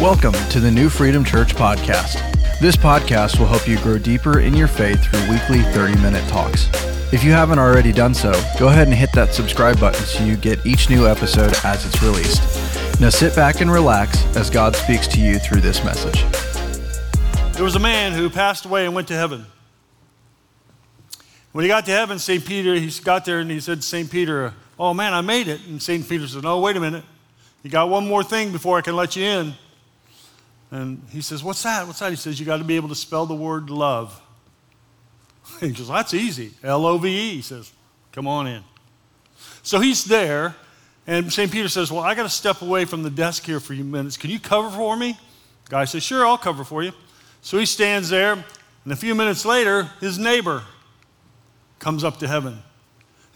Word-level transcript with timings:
Welcome 0.00 0.34
to 0.50 0.60
the 0.60 0.70
New 0.70 0.88
Freedom 0.88 1.24
Church 1.24 1.56
podcast. 1.56 2.20
This 2.60 2.76
podcast 2.76 3.40
will 3.40 3.48
help 3.48 3.66
you 3.66 3.76
grow 3.78 3.98
deeper 3.98 4.38
in 4.38 4.54
your 4.54 4.68
faith 4.68 5.02
through 5.02 5.28
weekly 5.28 5.60
30 5.72 6.00
minute 6.00 6.22
talks. 6.28 6.68
If 7.12 7.24
you 7.24 7.32
haven't 7.32 7.58
already 7.58 7.90
done 7.90 8.14
so, 8.14 8.30
go 8.60 8.68
ahead 8.68 8.86
and 8.86 8.96
hit 8.96 9.10
that 9.14 9.34
subscribe 9.34 9.80
button 9.80 10.00
so 10.04 10.22
you 10.22 10.36
get 10.36 10.64
each 10.64 10.88
new 10.88 11.08
episode 11.08 11.52
as 11.64 11.84
it's 11.84 12.00
released. 12.00 13.00
Now 13.00 13.08
sit 13.08 13.34
back 13.34 13.60
and 13.60 13.72
relax 13.72 14.24
as 14.36 14.50
God 14.50 14.76
speaks 14.76 15.08
to 15.08 15.20
you 15.20 15.40
through 15.40 15.62
this 15.62 15.82
message. 15.82 16.22
There 17.54 17.64
was 17.64 17.74
a 17.74 17.80
man 17.80 18.12
who 18.12 18.30
passed 18.30 18.66
away 18.66 18.86
and 18.86 18.94
went 18.94 19.08
to 19.08 19.14
heaven. 19.14 19.46
When 21.50 21.64
he 21.64 21.68
got 21.68 21.86
to 21.86 21.90
heaven, 21.90 22.20
St. 22.20 22.46
Peter, 22.46 22.76
he 22.76 22.88
got 23.02 23.24
there 23.24 23.40
and 23.40 23.50
he 23.50 23.58
said 23.58 23.78
to 23.78 23.82
St. 23.82 24.08
Peter, 24.08 24.54
Oh 24.78 24.94
man, 24.94 25.12
I 25.12 25.22
made 25.22 25.48
it. 25.48 25.66
And 25.66 25.82
St. 25.82 26.08
Peter 26.08 26.28
said, 26.28 26.44
No, 26.44 26.60
wait 26.60 26.76
a 26.76 26.80
minute. 26.80 27.02
You 27.64 27.70
got 27.70 27.88
one 27.88 28.06
more 28.06 28.22
thing 28.22 28.52
before 28.52 28.78
I 28.78 28.80
can 28.80 28.94
let 28.94 29.16
you 29.16 29.24
in. 29.24 29.54
And 30.70 31.02
he 31.10 31.20
says, 31.22 31.42
What's 31.42 31.62
that? 31.62 31.86
What's 31.86 32.00
that? 32.00 32.10
He 32.10 32.16
says, 32.16 32.38
You 32.38 32.46
got 32.46 32.58
to 32.58 32.64
be 32.64 32.76
able 32.76 32.88
to 32.88 32.94
spell 32.94 33.26
the 33.26 33.34
word 33.34 33.70
love. 33.70 34.20
He 35.60 35.70
goes, 35.70 35.88
That's 35.88 36.14
easy. 36.14 36.52
L 36.62 36.84
O 36.84 36.98
V 36.98 37.08
E. 37.08 37.36
He 37.36 37.42
says, 37.42 37.72
Come 38.12 38.26
on 38.26 38.46
in. 38.46 38.62
So 39.62 39.80
he's 39.80 40.04
there, 40.04 40.56
and 41.06 41.32
St. 41.32 41.50
Peter 41.50 41.68
says, 41.68 41.90
Well, 41.90 42.02
I 42.02 42.14
got 42.14 42.24
to 42.24 42.28
step 42.28 42.62
away 42.62 42.84
from 42.84 43.02
the 43.02 43.10
desk 43.10 43.44
here 43.44 43.60
for 43.60 43.72
a 43.72 43.76
few 43.76 43.84
minutes. 43.84 44.16
Can 44.16 44.30
you 44.30 44.40
cover 44.40 44.70
for 44.70 44.96
me? 44.96 45.18
The 45.64 45.70
guy 45.70 45.84
says, 45.84 46.02
Sure, 46.02 46.26
I'll 46.26 46.38
cover 46.38 46.64
for 46.64 46.82
you. 46.82 46.92
So 47.40 47.58
he 47.58 47.66
stands 47.66 48.10
there, 48.10 48.32
and 48.32 48.92
a 48.92 48.96
few 48.96 49.14
minutes 49.14 49.44
later, 49.44 49.90
his 50.00 50.18
neighbor 50.18 50.64
comes 51.78 52.04
up 52.04 52.18
to 52.18 52.28
heaven. 52.28 52.62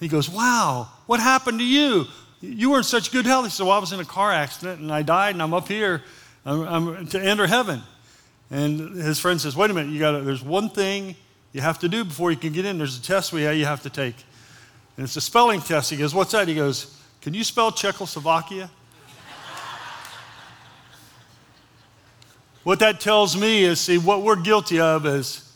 He 0.00 0.08
goes, 0.08 0.28
Wow, 0.28 0.88
what 1.06 1.20
happened 1.20 1.60
to 1.60 1.64
you? 1.64 2.06
You 2.40 2.70
were 2.70 2.78
in 2.78 2.84
such 2.84 3.12
good 3.12 3.24
health. 3.24 3.46
He 3.46 3.50
said, 3.50 3.64
Well, 3.64 3.76
I 3.76 3.78
was 3.78 3.92
in 3.92 4.00
a 4.00 4.04
car 4.04 4.32
accident 4.32 4.80
and 4.80 4.92
I 4.92 5.02
died, 5.02 5.34
and 5.34 5.42
I'm 5.42 5.54
up 5.54 5.68
here 5.68 6.02
I'm, 6.44 6.60
I'm 6.62 7.06
to 7.08 7.20
enter 7.20 7.46
heaven. 7.46 7.82
And 8.50 8.96
his 8.96 9.18
friend 9.18 9.40
says, 9.40 9.56
Wait 9.56 9.70
a 9.70 9.74
minute, 9.74 9.90
you 9.90 9.98
gotta, 9.98 10.20
there's 10.20 10.42
one 10.42 10.68
thing 10.68 11.16
you 11.52 11.60
have 11.60 11.78
to 11.80 11.88
do 11.88 12.04
before 12.04 12.30
you 12.30 12.36
can 12.36 12.52
get 12.52 12.64
in. 12.64 12.78
There's 12.78 12.98
a 12.98 13.02
test 13.02 13.32
we 13.32 13.42
have, 13.42 13.56
you 13.56 13.64
have 13.64 13.82
to 13.82 13.90
take. 13.90 14.16
And 14.96 15.04
it's 15.04 15.16
a 15.16 15.20
spelling 15.20 15.60
test. 15.60 15.90
He 15.90 15.96
goes, 15.96 16.14
What's 16.14 16.32
that? 16.32 16.48
He 16.48 16.54
goes, 16.54 16.98
Can 17.20 17.34
you 17.34 17.44
spell 17.44 17.72
Czechoslovakia? 17.72 18.70
what 22.62 22.78
that 22.78 23.00
tells 23.00 23.36
me 23.36 23.64
is 23.64 23.80
see, 23.80 23.98
what 23.98 24.22
we're 24.22 24.36
guilty 24.36 24.80
of 24.80 25.06
is 25.06 25.52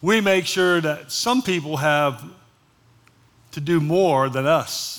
we 0.00 0.20
make 0.20 0.46
sure 0.46 0.80
that 0.80 1.10
some 1.12 1.42
people 1.42 1.78
have 1.78 2.22
to 3.52 3.60
do 3.60 3.80
more 3.80 4.28
than 4.28 4.46
us 4.46 4.98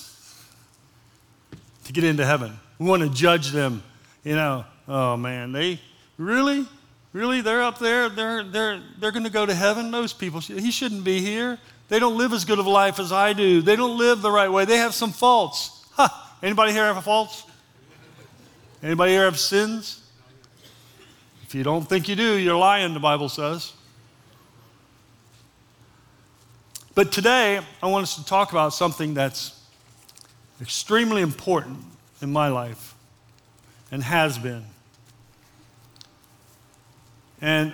to 1.84 1.94
get 1.94 2.04
into 2.04 2.26
heaven. 2.26 2.58
We 2.80 2.86
want 2.88 3.04
to 3.04 3.10
judge 3.10 3.52
them, 3.52 3.84
you 4.24 4.36
know, 4.36 4.66
oh 4.88 5.16
man, 5.18 5.52
they 5.52 5.80
really, 6.18 6.66
really, 7.14 7.42
they're 7.42 7.64
up 7.64 7.80
there, 7.80 8.10
they're, 8.10 8.44
they're, 8.44 8.82
they're 9.00 9.12
going 9.12 9.24
to 9.24 9.30
go 9.30 9.46
to 9.46 9.54
heaven. 9.54 9.92
Those 9.92 10.14
people, 10.14 10.40
he 10.40 10.72
shouldn't 10.72 11.04
be 11.04 11.22
here. 11.22 11.60
They 11.90 12.00
don't 12.00 12.18
live 12.18 12.34
as 12.34 12.46
good 12.46 12.60
of 12.60 12.66
a 12.66 12.70
life 12.70 13.00
as 13.00 13.12
I 13.12 13.34
do. 13.34 13.62
They 13.62 13.76
don't 13.76 13.98
live 13.98 14.22
the 14.22 14.32
right 14.32 14.50
way. 14.52 14.66
They 14.66 14.78
have 14.78 14.94
some 14.94 15.12
faults. 15.12 15.86
Huh. 15.92 16.10
Anybody 16.42 16.72
here 16.72 16.92
have 16.92 17.04
faults? 17.04 17.44
Anybody 18.82 19.12
here 19.12 19.26
have 19.26 19.40
sins? 19.40 20.02
If 21.44 21.54
you 21.54 21.64
don't 21.64 21.88
think 21.88 22.10
you 22.10 22.16
do, 22.16 22.38
you're 22.38 22.58
lying, 22.58 22.94
the 22.94 23.00
Bible 23.00 23.30
says. 23.30 23.74
But 26.96 27.12
today, 27.12 27.60
I 27.82 27.88
want 27.88 28.04
us 28.04 28.16
to 28.16 28.26
talk 28.26 28.52
about 28.52 28.74
something 28.74 29.14
that's 29.14 29.60
extremely 30.62 31.22
important 31.22 31.80
in 32.24 32.32
my 32.32 32.48
life 32.48 32.96
and 33.92 34.02
has 34.02 34.40
been. 34.40 34.64
And 37.42 37.74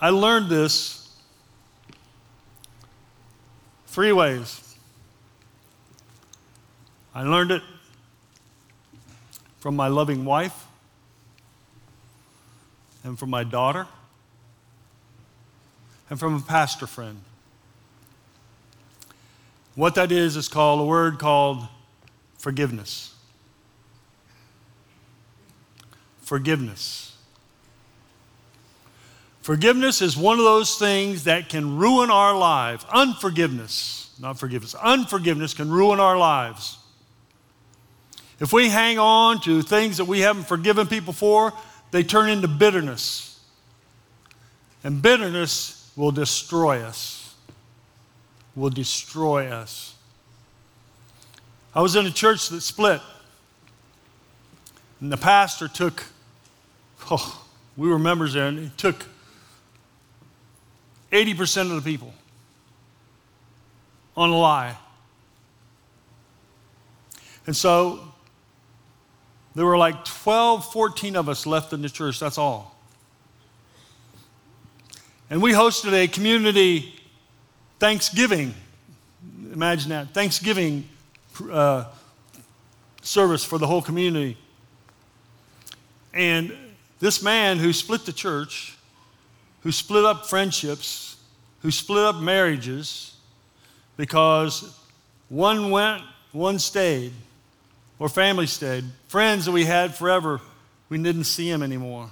I 0.00 0.10
learned 0.10 0.48
this 0.48 1.12
three 3.88 4.12
ways. 4.12 4.76
I 7.12 7.24
learned 7.24 7.50
it 7.50 7.62
from 9.58 9.74
my 9.74 9.88
loving 9.88 10.24
wife 10.24 10.66
and 13.02 13.18
from 13.18 13.28
my 13.28 13.42
daughter 13.42 13.88
and 16.08 16.18
from 16.18 16.36
a 16.36 16.40
pastor 16.40 16.86
friend. 16.86 17.20
What 19.74 19.96
that 19.96 20.12
is 20.12 20.36
is 20.36 20.46
called 20.46 20.80
a 20.80 20.84
word 20.84 21.18
called 21.18 21.66
forgiveness. 22.38 23.11
Forgiveness. 26.22 27.16
Forgiveness 29.42 30.00
is 30.02 30.16
one 30.16 30.38
of 30.38 30.44
those 30.44 30.76
things 30.76 31.24
that 31.24 31.48
can 31.48 31.76
ruin 31.76 32.10
our 32.10 32.36
lives. 32.36 32.86
Unforgiveness, 32.92 34.14
not 34.20 34.38
forgiveness, 34.38 34.74
unforgiveness 34.76 35.52
can 35.52 35.68
ruin 35.70 36.00
our 36.00 36.16
lives. 36.16 36.78
If 38.40 38.52
we 38.52 38.68
hang 38.68 38.98
on 38.98 39.40
to 39.42 39.62
things 39.62 39.98
that 39.98 40.04
we 40.06 40.20
haven't 40.20 40.44
forgiven 40.44 40.86
people 40.86 41.12
for, 41.12 41.52
they 41.90 42.02
turn 42.02 42.30
into 42.30 42.48
bitterness. 42.48 43.40
And 44.84 45.02
bitterness 45.02 45.92
will 45.96 46.12
destroy 46.12 46.80
us 46.82 47.22
will 48.54 48.70
destroy 48.70 49.48
us. 49.48 49.94
I 51.74 51.80
was 51.80 51.96
in 51.96 52.06
a 52.06 52.10
church 52.10 52.48
that 52.50 52.60
split, 52.60 53.00
and 55.02 55.10
the 55.10 55.16
pastor 55.16 55.66
took, 55.66 56.04
oh, 57.10 57.44
we 57.76 57.88
were 57.88 57.98
members 57.98 58.34
there, 58.34 58.46
and 58.46 58.58
he 58.58 58.70
took 58.76 59.04
80% 61.10 61.76
of 61.76 61.82
the 61.84 61.90
people 61.90 62.14
on 64.16 64.30
a 64.30 64.36
lie. 64.36 64.76
And 67.46 67.56
so 67.56 67.98
there 69.56 69.66
were 69.66 69.76
like 69.76 70.04
12, 70.04 70.72
14 70.72 71.16
of 71.16 71.28
us 71.28 71.46
left 71.46 71.72
in 71.72 71.82
the 71.82 71.90
church, 71.90 72.20
that's 72.20 72.38
all. 72.38 72.76
And 75.28 75.42
we 75.42 75.52
hosted 75.52 75.92
a 75.94 76.06
community 76.06 76.94
Thanksgiving. 77.80 78.54
Imagine 79.52 79.90
that. 79.90 80.14
Thanksgiving 80.14 80.88
uh, 81.50 81.86
service 83.00 83.42
for 83.42 83.58
the 83.58 83.66
whole 83.66 83.82
community. 83.82 84.36
And 86.14 86.52
this 87.00 87.22
man 87.22 87.58
who 87.58 87.72
split 87.72 88.04
the 88.04 88.12
church, 88.12 88.76
who 89.62 89.72
split 89.72 90.04
up 90.04 90.26
friendships, 90.26 91.16
who 91.62 91.70
split 91.70 92.04
up 92.04 92.16
marriages 92.16 93.16
because 93.96 94.78
one 95.28 95.70
went, 95.70 96.02
one 96.32 96.58
stayed, 96.58 97.12
or 97.98 98.08
family 98.08 98.46
stayed. 98.46 98.84
Friends 99.08 99.44
that 99.44 99.52
we 99.52 99.64
had 99.64 99.94
forever, 99.94 100.40
we 100.88 100.98
didn't 100.98 101.24
see 101.24 101.50
them 101.50 101.62
anymore. 101.62 102.10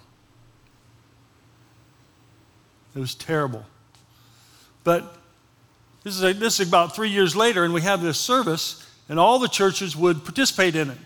It 2.94 2.98
was 2.98 3.14
terrible. 3.14 3.64
But 4.84 5.16
this 6.02 6.16
is, 6.16 6.22
a, 6.22 6.32
this 6.32 6.60
is 6.60 6.68
about 6.68 6.94
three 6.94 7.10
years 7.10 7.36
later, 7.36 7.64
and 7.64 7.74
we 7.74 7.82
have 7.82 8.02
this 8.02 8.18
service, 8.18 8.86
and 9.08 9.18
all 9.18 9.38
the 9.38 9.48
churches 9.48 9.96
would 9.96 10.24
participate 10.24 10.74
in 10.74 10.90
it. 10.90 10.98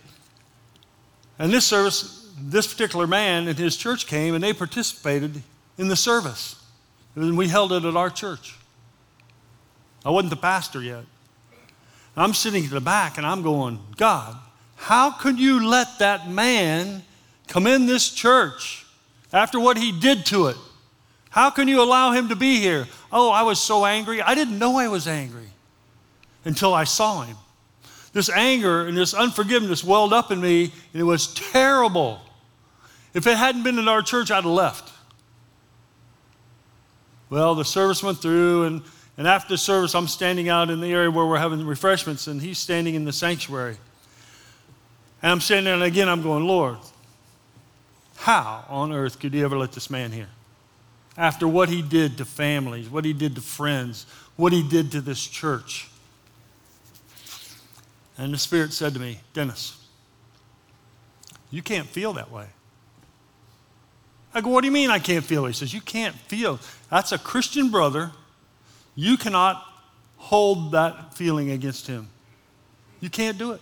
And 1.38 1.52
this 1.52 1.66
service, 1.66 2.23
this 2.38 2.66
particular 2.66 3.06
man 3.06 3.48
and 3.48 3.58
his 3.58 3.76
church 3.76 4.06
came, 4.06 4.34
and 4.34 4.42
they 4.42 4.52
participated 4.52 5.42
in 5.78 5.88
the 5.88 5.96
service. 5.96 6.62
And 7.14 7.36
we 7.36 7.48
held 7.48 7.72
it 7.72 7.84
at 7.84 7.96
our 7.96 8.10
church. 8.10 8.56
I 10.04 10.10
wasn't 10.10 10.30
the 10.30 10.36
pastor 10.36 10.82
yet. 10.82 11.04
I'm 12.16 12.34
sitting 12.34 12.64
at 12.64 12.70
the 12.70 12.80
back, 12.80 13.18
and 13.18 13.26
I'm 13.26 13.42
going, 13.42 13.80
God, 13.96 14.36
how 14.76 15.10
could 15.10 15.38
you 15.38 15.66
let 15.66 15.98
that 15.98 16.28
man 16.28 17.02
come 17.48 17.66
in 17.66 17.86
this 17.86 18.10
church 18.10 18.86
after 19.32 19.58
what 19.58 19.76
he 19.76 19.92
did 19.92 20.26
to 20.26 20.46
it? 20.48 20.56
How 21.30 21.50
can 21.50 21.66
you 21.66 21.82
allow 21.82 22.12
him 22.12 22.28
to 22.28 22.36
be 22.36 22.60
here? 22.60 22.86
Oh, 23.12 23.30
I 23.30 23.42
was 23.42 23.58
so 23.58 23.84
angry. 23.84 24.22
I 24.22 24.34
didn't 24.34 24.58
know 24.58 24.76
I 24.76 24.86
was 24.86 25.08
angry 25.08 25.48
until 26.44 26.72
I 26.72 26.84
saw 26.84 27.22
him. 27.22 27.36
This 28.14 28.30
anger 28.30 28.86
and 28.86 28.96
this 28.96 29.12
unforgiveness 29.12 29.84
welled 29.84 30.14
up 30.14 30.30
in 30.30 30.40
me, 30.40 30.72
and 30.92 31.00
it 31.00 31.04
was 31.04 31.34
terrible. 31.34 32.22
If 33.12 33.26
it 33.26 33.36
hadn't 33.36 33.62
been 33.62 33.78
in 33.78 33.86
our 33.86 34.00
church, 34.00 34.30
I'd 34.30 34.36
have 34.36 34.46
left. 34.46 34.90
Well, 37.28 37.54
the 37.54 37.64
service 37.64 38.02
went 38.02 38.22
through, 38.22 38.64
and, 38.64 38.82
and 39.18 39.26
after 39.26 39.58
service, 39.58 39.94
I'm 39.94 40.08
standing 40.08 40.48
out 40.48 40.70
in 40.70 40.80
the 40.80 40.90
area 40.90 41.10
where 41.10 41.26
we're 41.26 41.36
having 41.36 41.66
refreshments, 41.66 42.26
and 42.26 42.40
he's 42.40 42.56
standing 42.56 42.94
in 42.94 43.04
the 43.04 43.12
sanctuary. 43.12 43.76
And 45.20 45.32
I'm 45.32 45.40
standing 45.40 45.66
there, 45.66 45.74
and 45.74 45.82
again, 45.82 46.08
I'm 46.08 46.22
going, 46.22 46.46
Lord, 46.46 46.78
how 48.16 48.64
on 48.70 48.92
earth 48.92 49.20
could 49.20 49.34
you 49.34 49.44
ever 49.44 49.58
let 49.58 49.72
this 49.72 49.90
man 49.90 50.10
here? 50.10 50.28
after 51.16 51.46
what 51.46 51.68
he 51.68 51.82
did 51.82 52.18
to 52.18 52.24
families, 52.24 52.88
what 52.88 53.04
he 53.04 53.12
did 53.12 53.34
to 53.36 53.40
friends, 53.40 54.06
what 54.36 54.52
he 54.52 54.62
did 54.62 54.92
to 54.92 55.00
this 55.00 55.24
church. 55.26 55.88
And 58.16 58.32
the 58.32 58.38
Spirit 58.38 58.72
said 58.72 58.94
to 58.94 59.00
me, 59.00 59.20
Dennis, 59.32 59.76
You 61.50 61.62
can't 61.62 61.86
feel 61.86 62.12
that 62.14 62.30
way. 62.30 62.46
I 64.32 64.40
go, 64.40 64.50
What 64.50 64.62
do 64.62 64.66
you 64.66 64.72
mean 64.72 64.90
I 64.90 64.98
can't 64.98 65.24
feel? 65.24 65.46
He 65.46 65.52
says, 65.52 65.74
You 65.74 65.80
can't 65.80 66.14
feel. 66.14 66.60
That's 66.90 67.12
a 67.12 67.18
Christian 67.18 67.70
brother. 67.70 68.12
You 68.94 69.16
cannot 69.16 69.64
hold 70.16 70.72
that 70.72 71.14
feeling 71.14 71.50
against 71.50 71.86
him. 71.86 72.08
You 73.00 73.10
can't 73.10 73.36
do 73.36 73.52
it. 73.52 73.60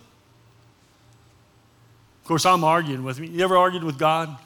Of 2.21 2.27
course, 2.27 2.45
I'm 2.45 2.63
arguing 2.63 3.03
with 3.03 3.19
me. 3.19 3.27
You 3.27 3.43
ever 3.43 3.57
argued 3.57 3.83
with 3.83 3.97
God? 3.97 4.37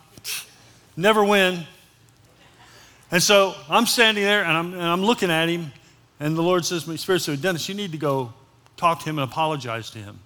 Never 0.95 1.24
win. 1.24 1.63
And 3.12 3.21
so 3.21 3.54
I'm 3.69 3.86
standing 3.86 4.24
there 4.24 4.44
and 4.44 4.57
I'm, 4.57 4.74
and 4.74 4.81
I'm 4.81 5.04
looking 5.04 5.30
at 5.30 5.48
him, 5.48 5.71
and 6.19 6.36
the 6.36 6.42
Lord 6.42 6.65
says 6.65 6.86
to 6.86 6.89
me, 6.89 6.98
Spirit 6.98 7.21
said, 7.21 7.42
Dennis, 7.42 7.69
you 7.69 7.75
need 7.75 7.92
to 7.92 7.98
go 7.98 8.33
talk 8.77 9.00
to 9.00 9.06
him 9.09 9.19
and 9.19 9.29
apologize 9.29 9.89
to 9.91 10.00
him. 10.00 10.19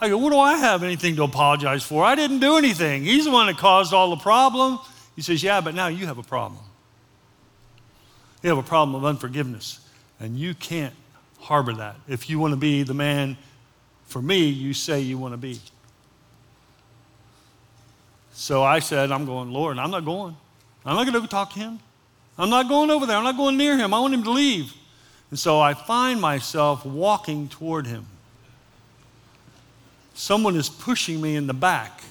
I 0.00 0.08
go, 0.08 0.18
What 0.18 0.30
do 0.30 0.38
I 0.38 0.56
have 0.56 0.82
anything 0.82 1.16
to 1.16 1.24
apologize 1.24 1.82
for? 1.82 2.04
I 2.04 2.14
didn't 2.14 2.40
do 2.40 2.56
anything. 2.56 3.04
He's 3.04 3.24
the 3.24 3.30
one 3.30 3.46
that 3.46 3.58
caused 3.58 3.92
all 3.92 4.10
the 4.10 4.22
problem. 4.22 4.78
He 5.14 5.22
says, 5.22 5.42
Yeah, 5.42 5.60
but 5.60 5.74
now 5.74 5.88
you 5.88 6.06
have 6.06 6.18
a 6.18 6.22
problem. 6.22 6.62
You 8.42 8.48
have 8.48 8.58
a 8.58 8.62
problem 8.62 8.96
of 8.96 9.04
unforgiveness, 9.04 9.80
and 10.18 10.36
you 10.36 10.54
can't 10.54 10.94
harbor 11.38 11.74
that. 11.74 11.96
If 12.08 12.28
you 12.30 12.38
want 12.38 12.52
to 12.52 12.56
be 12.56 12.82
the 12.82 12.94
man 12.94 13.36
for 14.06 14.20
me, 14.20 14.46
you 14.46 14.74
say 14.74 15.00
you 15.00 15.18
want 15.18 15.34
to 15.34 15.38
be. 15.38 15.60
So 18.32 18.62
I 18.62 18.80
said, 18.80 19.12
I'm 19.12 19.26
going, 19.26 19.52
Lord, 19.52 19.78
I'm 19.78 19.90
not 19.90 20.04
going. 20.04 20.36
I'm 20.84 20.96
not 20.96 21.06
going 21.06 21.22
to 21.22 21.28
talk 21.28 21.52
to 21.52 21.60
him. 21.60 21.78
I'm 22.36 22.50
not 22.50 22.68
going 22.68 22.90
over 22.90 23.06
there. 23.06 23.16
I'm 23.16 23.24
not 23.24 23.36
going 23.36 23.56
near 23.56 23.76
him. 23.76 23.94
I 23.94 24.00
want 24.00 24.14
him 24.14 24.24
to 24.24 24.30
leave. 24.30 24.72
And 25.32 25.38
so 25.38 25.58
I 25.58 25.72
find 25.72 26.20
myself 26.20 26.84
walking 26.84 27.48
toward 27.48 27.86
him. 27.86 28.04
Someone 30.12 30.56
is 30.56 30.68
pushing 30.68 31.22
me 31.22 31.36
in 31.36 31.46
the 31.46 31.54
back. 31.54 32.02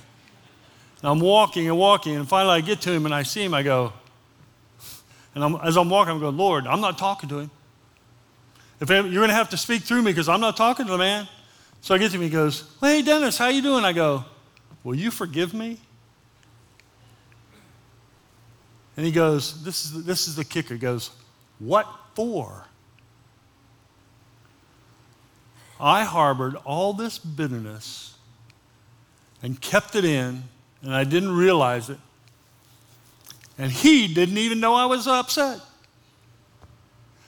And 1.04 1.12
I'm 1.12 1.20
walking 1.20 1.68
and 1.68 1.78
walking, 1.78 2.16
and 2.16 2.28
finally 2.28 2.56
I 2.56 2.62
get 2.62 2.82
to 2.82 2.92
him 2.92 3.06
and 3.06 3.14
I 3.14 3.22
see 3.22 3.44
him. 3.44 3.54
I 3.54 3.62
go, 3.62 3.94
and 5.36 5.44
I'm, 5.44 5.56
as 5.58 5.78
I'm 5.78 5.88
walking, 5.88 6.14
I'm 6.16 6.20
going, 6.20 6.36
Lord, 6.36 6.66
I'm 6.66 6.82
not 6.82 6.98
talking 6.98 7.30
to 7.30 7.38
him. 7.38 7.52
If 8.80 8.90
you're 8.90 9.04
going 9.04 9.28
to 9.28 9.36
have 9.36 9.52
to 9.52 9.58
speak 9.58 9.84
through 9.84 10.02
me 10.02 10.10
because 10.12 10.28
I'm 10.28 10.42
not 10.42 10.58
talking 10.58 10.88
to 10.88 10.92
the 10.92 10.98
man. 10.98 11.28
So 11.82 11.94
I 11.94 12.00
get 12.00 12.10
to 12.10 12.18
him. 12.18 12.24
He 12.24 12.30
goes, 12.30 12.76
"Hey, 12.82 13.04
Dennis, 13.04 13.38
how 13.38 13.50
you 13.50 13.62
doing?" 13.62 13.86
I 13.86 13.94
go, 13.94 14.26
"Will 14.84 14.96
you 14.96 15.12
forgive 15.12 15.54
me?" 15.54 15.80
And 18.98 19.06
he 19.06 19.12
goes, 19.12 19.64
"This 19.64 19.86
is 19.86 19.92
the, 19.92 20.00
this 20.00 20.28
is 20.28 20.36
the 20.36 20.44
kicker." 20.44 20.74
He 20.74 20.80
goes, 20.80 21.12
"What 21.60 21.88
for?" 22.16 22.66
I 25.82 26.04
harbored 26.04 26.56
all 26.64 26.94
this 26.94 27.18
bitterness 27.18 28.16
and 29.42 29.60
kept 29.60 29.96
it 29.96 30.06
in, 30.06 30.44
and 30.84 30.94
I 30.94 31.04
didn't 31.04 31.36
realize 31.36 31.90
it. 31.90 31.98
And 33.58 33.72
he 33.72 34.14
didn't 34.14 34.38
even 34.38 34.60
know 34.60 34.76
I 34.76 34.86
was 34.86 35.08
upset. 35.08 35.60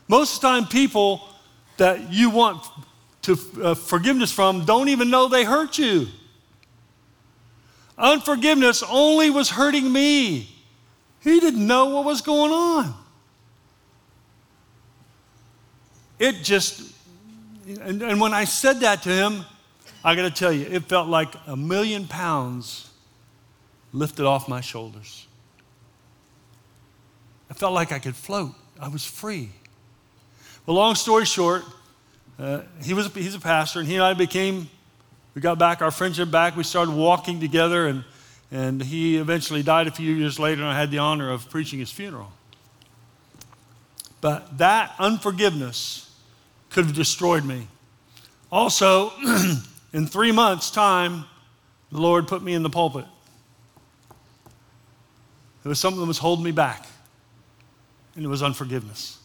Most 0.07 0.35
of 0.35 0.41
the 0.41 0.47
time, 0.47 0.67
people 0.67 1.27
that 1.77 2.13
you 2.13 2.29
want 2.29 2.63
to 3.23 3.37
uh, 3.63 3.73
forgiveness 3.73 4.31
from 4.31 4.65
don't 4.65 4.89
even 4.89 5.09
know 5.09 5.27
they 5.27 5.43
hurt 5.43 5.77
you. 5.77 6.07
Unforgiveness 7.97 8.83
only 8.89 9.29
was 9.29 9.49
hurting 9.49 9.91
me. 9.91 10.49
He 11.21 11.39
didn't 11.39 11.65
know 11.65 11.85
what 11.85 12.05
was 12.05 12.21
going 12.21 12.51
on. 12.51 12.93
It 16.19 16.43
just, 16.43 16.92
and, 17.67 18.01
and 18.01 18.19
when 18.19 18.33
I 18.33 18.45
said 18.45 18.81
that 18.81 19.03
to 19.03 19.09
him, 19.09 19.45
I 20.03 20.15
got 20.15 20.23
to 20.23 20.31
tell 20.31 20.51
you, 20.51 20.65
it 20.65 20.83
felt 20.83 21.07
like 21.07 21.33
a 21.47 21.55
million 21.55 22.07
pounds 22.07 22.89
lifted 23.93 24.25
off 24.25 24.47
my 24.49 24.61
shoulders. 24.61 25.27
I 27.49 27.53
felt 27.53 27.73
like 27.73 27.91
I 27.91 27.99
could 27.99 28.15
float. 28.15 28.53
I 28.81 28.87
was 28.87 29.05
free. 29.05 29.49
Well, 30.65 30.75
long 30.75 30.95
story 30.95 31.25
short, 31.25 31.63
uh, 32.39 32.61
he 32.81 32.93
was 32.93 33.13
he's 33.13 33.35
a 33.35 33.39
pastor, 33.39 33.79
and 33.79 33.87
he 33.87 33.95
and 33.95 34.03
I 34.03 34.13
became. 34.13 34.69
We 35.35 35.41
got 35.41 35.57
back 35.59 35.81
our 35.81 35.91
friendship 35.91 36.31
back. 36.31 36.55
We 36.55 36.63
started 36.63 36.95
walking 36.95 37.39
together, 37.39 37.87
and 37.87 38.03
and 38.51 38.81
he 38.81 39.17
eventually 39.17 39.63
died 39.63 39.87
a 39.87 39.91
few 39.91 40.13
years 40.13 40.39
later, 40.39 40.61
and 40.61 40.69
I 40.69 40.77
had 40.77 40.91
the 40.91 40.99
honor 40.99 41.31
of 41.31 41.49
preaching 41.49 41.79
his 41.79 41.91
funeral. 41.91 42.31
But 44.21 44.57
that 44.57 44.93
unforgiveness 44.99 46.12
could 46.73 46.85
have 46.85 46.95
destroyed 46.95 47.45
me. 47.45 47.67
Also, 48.51 49.13
in 49.93 50.07
three 50.07 50.31
months' 50.31 50.69
time, 50.69 51.25
the 51.91 51.99
Lord 51.99 52.27
put 52.27 52.43
me 52.43 52.53
in 52.53 52.63
the 52.63 52.69
pulpit. 52.69 53.05
It 55.63 55.67
was 55.67 55.79
something 55.79 56.01
that 56.01 56.07
was 56.07 56.17
holding 56.17 56.43
me 56.43 56.51
back, 56.51 56.85
and 58.15 58.25
it 58.25 58.27
was 58.27 58.43
unforgiveness. 58.43 59.19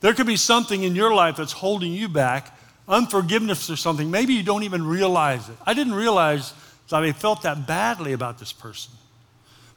There 0.00 0.14
could 0.14 0.26
be 0.26 0.36
something 0.36 0.82
in 0.82 0.94
your 0.94 1.14
life 1.14 1.36
that's 1.36 1.52
holding 1.52 1.92
you 1.92 2.08
back, 2.08 2.56
unforgiveness 2.88 3.70
or 3.70 3.76
something. 3.76 4.10
Maybe 4.10 4.34
you 4.34 4.42
don't 4.42 4.62
even 4.62 4.86
realize 4.86 5.48
it. 5.48 5.56
I 5.64 5.74
didn't 5.74 5.94
realize 5.94 6.54
that 6.88 7.02
I 7.02 7.12
felt 7.12 7.42
that 7.42 7.66
badly 7.66 8.12
about 8.12 8.38
this 8.38 8.52
person. 8.52 8.92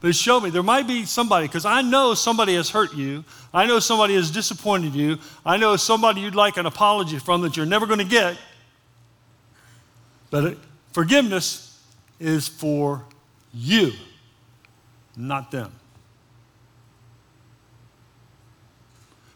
But 0.02 0.16
show 0.16 0.40
me 0.40 0.50
there 0.50 0.64
might 0.64 0.88
be 0.88 1.04
somebody, 1.04 1.46
because 1.46 1.64
I 1.64 1.80
know 1.80 2.14
somebody 2.14 2.56
has 2.56 2.68
hurt 2.68 2.92
you. 2.92 3.24
I 3.54 3.66
know 3.66 3.78
somebody 3.78 4.14
has 4.16 4.32
disappointed 4.32 4.94
you. 4.94 5.18
I 5.46 5.56
know 5.56 5.76
somebody 5.76 6.20
you'd 6.20 6.34
like 6.34 6.56
an 6.56 6.66
apology 6.66 7.20
from 7.20 7.42
that 7.42 7.56
you're 7.56 7.66
never 7.66 7.86
going 7.86 8.00
to 8.00 8.04
get. 8.04 8.36
But 10.28 10.58
forgiveness 10.92 11.80
is 12.18 12.48
for 12.48 13.04
you, 13.54 13.92
not 15.16 15.52
them. 15.52 15.70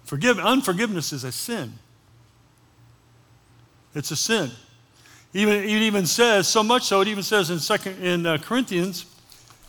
Forgive, 0.02 0.40
unforgiveness 0.40 1.12
is 1.12 1.22
a 1.22 1.30
sin. 1.30 1.74
It's 3.94 4.10
a 4.10 4.16
sin. 4.16 4.50
Even, 5.32 5.54
it 5.54 5.68
even 5.68 6.06
says, 6.06 6.48
so 6.48 6.64
much 6.64 6.84
so, 6.84 7.02
it 7.02 7.08
even 7.08 7.22
says 7.22 7.50
in, 7.50 7.60
second, 7.60 8.02
in 8.02 8.26
uh, 8.26 8.38
Corinthians, 8.38 9.06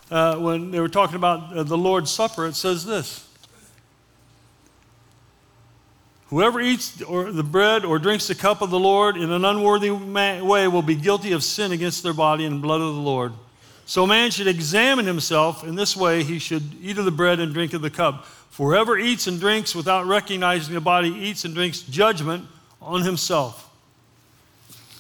uh, 0.10 0.38
when 0.38 0.72
they 0.72 0.80
were 0.80 0.90
talking 0.90 1.16
about 1.16 1.56
uh, 1.56 1.64
the 1.64 1.78
Lord's 1.78 2.12
Supper, 2.12 2.46
it 2.48 2.56
says 2.56 2.86
this 2.86 3.28
Whoever 6.28 6.60
eats 6.60 7.02
or 7.02 7.32
the 7.32 7.44
bread 7.44 7.86
or 7.86 8.00
drinks 8.00 8.28
the 8.28 8.36
cup 8.36 8.62
of 8.62 8.70
the 8.70 8.80
Lord 8.80 9.16
in 9.16 9.32
an 9.32 9.46
unworthy 9.46 9.92
way 9.92 10.68
will 10.68 10.82
be 10.82 10.96
guilty 10.96 11.32
of 11.32 11.44
sin 11.44 11.72
against 11.72 12.04
their 12.04 12.14
body 12.14 12.46
and 12.46 12.62
blood 12.62 12.82
of 12.82 12.94
the 12.94 13.02
Lord. 13.02 13.34
So 13.86 14.04
a 14.04 14.08
man 14.08 14.32
should 14.32 14.48
examine 14.48 15.06
himself. 15.06 15.64
In 15.64 15.76
this 15.76 15.96
way, 15.96 16.24
he 16.24 16.40
should 16.40 16.64
eat 16.82 16.98
of 16.98 17.06
the 17.06 17.12
bread 17.12 17.40
and 17.40 17.54
drink 17.54 17.74
of 17.74 17.82
the 17.82 17.90
cup. 17.90 18.26
For 18.26 18.72
whoever 18.72 18.98
eats 18.98 19.28
and 19.28 19.40
drinks 19.40 19.74
without 19.74 20.06
recognizing 20.06 20.74
the 20.74 20.82
body 20.82 21.10
eats 21.10 21.46
and 21.46 21.54
drinks 21.54 21.82
judgment 21.82 22.46
on 22.82 23.04
himself. 23.04 23.64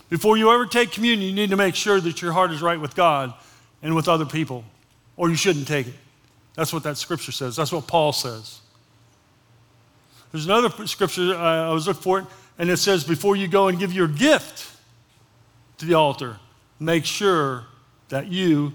Before 0.09 0.37
you 0.37 0.53
ever 0.53 0.65
take 0.65 0.91
communion, 0.91 1.27
you 1.27 1.35
need 1.35 1.49
to 1.49 1.57
make 1.57 1.75
sure 1.75 1.99
that 1.99 2.21
your 2.21 2.31
heart 2.31 2.51
is 2.51 2.61
right 2.61 2.79
with 2.79 2.95
God 2.95 3.33
and 3.83 3.93
with 3.93 4.07
other 4.07 4.25
people, 4.25 4.63
or 5.17 5.29
you 5.29 5.35
shouldn't 5.35 5.67
take 5.67 5.87
it. 5.87 5.95
That's 6.55 6.71
what 6.71 6.83
that 6.83 6.97
scripture 6.97 7.31
says. 7.31 7.55
That's 7.55 7.71
what 7.71 7.87
Paul 7.87 8.13
says. 8.13 8.61
There's 10.31 10.45
another 10.45 10.87
scripture 10.87 11.33
uh, 11.33 11.69
I 11.69 11.73
was 11.73 11.87
looking 11.87 12.01
for, 12.01 12.19
it, 12.19 12.25
and 12.57 12.69
it 12.69 12.77
says, 12.77 13.03
Before 13.03 13.35
you 13.35 13.47
go 13.47 13.67
and 13.67 13.79
give 13.79 13.93
your 13.93 14.07
gift 14.07 14.71
to 15.79 15.85
the 15.85 15.95
altar, 15.95 16.37
make 16.79 17.05
sure 17.05 17.65
that 18.09 18.27
you 18.27 18.73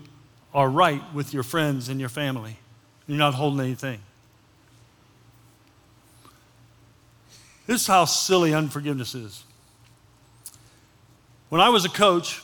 are 0.54 0.68
right 0.68 1.02
with 1.14 1.32
your 1.32 1.42
friends 1.42 1.88
and 1.88 1.98
your 1.98 2.08
family. 2.08 2.56
You're 3.06 3.18
not 3.18 3.34
holding 3.34 3.60
anything. 3.60 4.00
This 7.66 7.82
is 7.82 7.86
how 7.86 8.04
silly 8.04 8.52
unforgiveness 8.54 9.14
is. 9.14 9.44
When 11.48 11.60
I 11.60 11.68
was 11.68 11.84
a 11.84 11.88
coach, 11.88 12.42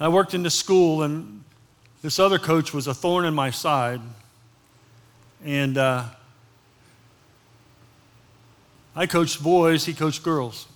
I 0.00 0.08
worked 0.08 0.34
in 0.34 0.42
the 0.42 0.50
school, 0.50 1.02
and 1.02 1.37
this 2.02 2.18
other 2.18 2.38
coach 2.38 2.72
was 2.72 2.86
a 2.86 2.94
thorn 2.94 3.24
in 3.24 3.34
my 3.34 3.50
side. 3.50 4.00
And 5.44 5.78
uh, 5.78 6.04
I 8.94 9.06
coached 9.06 9.42
boys, 9.42 9.84
he 9.84 9.94
coached 9.94 10.22
girls. 10.22 10.66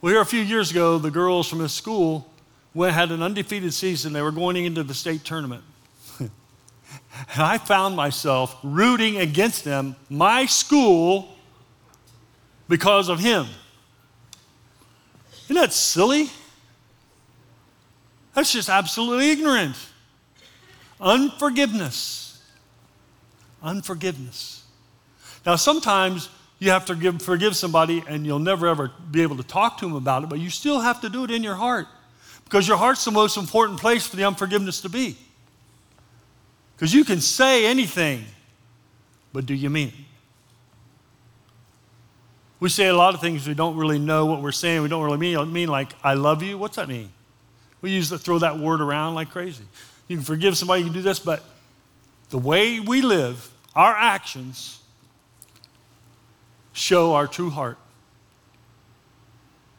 Well, 0.00 0.12
here 0.12 0.20
a 0.20 0.26
few 0.26 0.40
years 0.40 0.70
ago, 0.70 0.98
the 0.98 1.10
girls 1.10 1.48
from 1.48 1.60
his 1.60 1.72
school 1.72 2.30
went, 2.74 2.94
had 2.94 3.10
an 3.10 3.22
undefeated 3.22 3.72
season. 3.72 4.12
They 4.12 4.22
were 4.22 4.32
going 4.32 4.64
into 4.64 4.82
the 4.82 4.94
state 4.94 5.24
tournament. 5.24 5.64
and 6.18 6.30
I 7.38 7.58
found 7.58 7.96
myself 7.96 8.56
rooting 8.62 9.18
against 9.18 9.64
them, 9.64 9.96
my 10.10 10.46
school, 10.46 11.34
because 12.68 13.08
of 13.08 13.20
him. 13.20 13.46
Isn't 15.44 15.56
that 15.56 15.72
silly? 15.72 16.30
That's 18.34 18.52
just 18.52 18.68
absolutely 18.68 19.30
ignorant. 19.30 19.76
Unforgiveness. 21.00 22.42
Unforgiveness. 23.62 24.64
Now, 25.44 25.56
sometimes 25.56 26.28
you 26.58 26.70
have 26.70 26.86
to 26.86 26.94
give, 26.94 27.20
forgive 27.20 27.56
somebody 27.56 28.02
and 28.08 28.24
you'll 28.24 28.38
never 28.38 28.66
ever 28.66 28.92
be 29.10 29.22
able 29.22 29.36
to 29.36 29.42
talk 29.42 29.78
to 29.78 29.86
them 29.86 29.96
about 29.96 30.22
it, 30.22 30.28
but 30.28 30.38
you 30.38 30.50
still 30.50 30.80
have 30.80 31.00
to 31.02 31.08
do 31.08 31.24
it 31.24 31.30
in 31.30 31.42
your 31.42 31.56
heart 31.56 31.86
because 32.44 32.66
your 32.66 32.76
heart's 32.76 33.04
the 33.04 33.10
most 33.10 33.36
important 33.36 33.80
place 33.80 34.06
for 34.06 34.16
the 34.16 34.24
unforgiveness 34.24 34.80
to 34.82 34.88
be. 34.88 35.16
Because 36.76 36.92
you 36.94 37.04
can 37.04 37.20
say 37.20 37.66
anything, 37.66 38.24
but 39.32 39.46
do 39.46 39.54
you 39.54 39.70
mean 39.70 39.88
it? 39.88 39.94
We 42.60 42.68
say 42.70 42.86
a 42.86 42.96
lot 42.96 43.14
of 43.14 43.20
things 43.20 43.46
we 43.46 43.54
don't 43.54 43.76
really 43.76 43.98
know 43.98 44.26
what 44.26 44.40
we're 44.40 44.52
saying. 44.52 44.80
We 44.82 44.88
don't 44.88 45.04
really 45.04 45.18
mean, 45.18 45.52
mean 45.52 45.68
like, 45.68 45.92
I 46.02 46.14
love 46.14 46.42
you. 46.42 46.56
What's 46.56 46.76
that 46.76 46.88
mean? 46.88 47.12
We 47.82 47.90
use 47.90 48.08
to 48.08 48.18
throw 48.18 48.38
that 48.38 48.58
word 48.58 48.80
around 48.80 49.14
like 49.14 49.30
crazy. 49.30 49.64
You 50.08 50.16
can 50.16 50.24
forgive 50.24 50.56
somebody, 50.56 50.82
you 50.82 50.86
can 50.86 50.94
do 50.94 51.02
this, 51.02 51.18
but 51.18 51.42
the 52.30 52.38
way 52.38 52.80
we 52.80 53.00
live, 53.00 53.50
our 53.74 53.94
actions, 53.94 54.80
show 56.72 57.14
our 57.14 57.26
true 57.26 57.50
heart. 57.50 57.78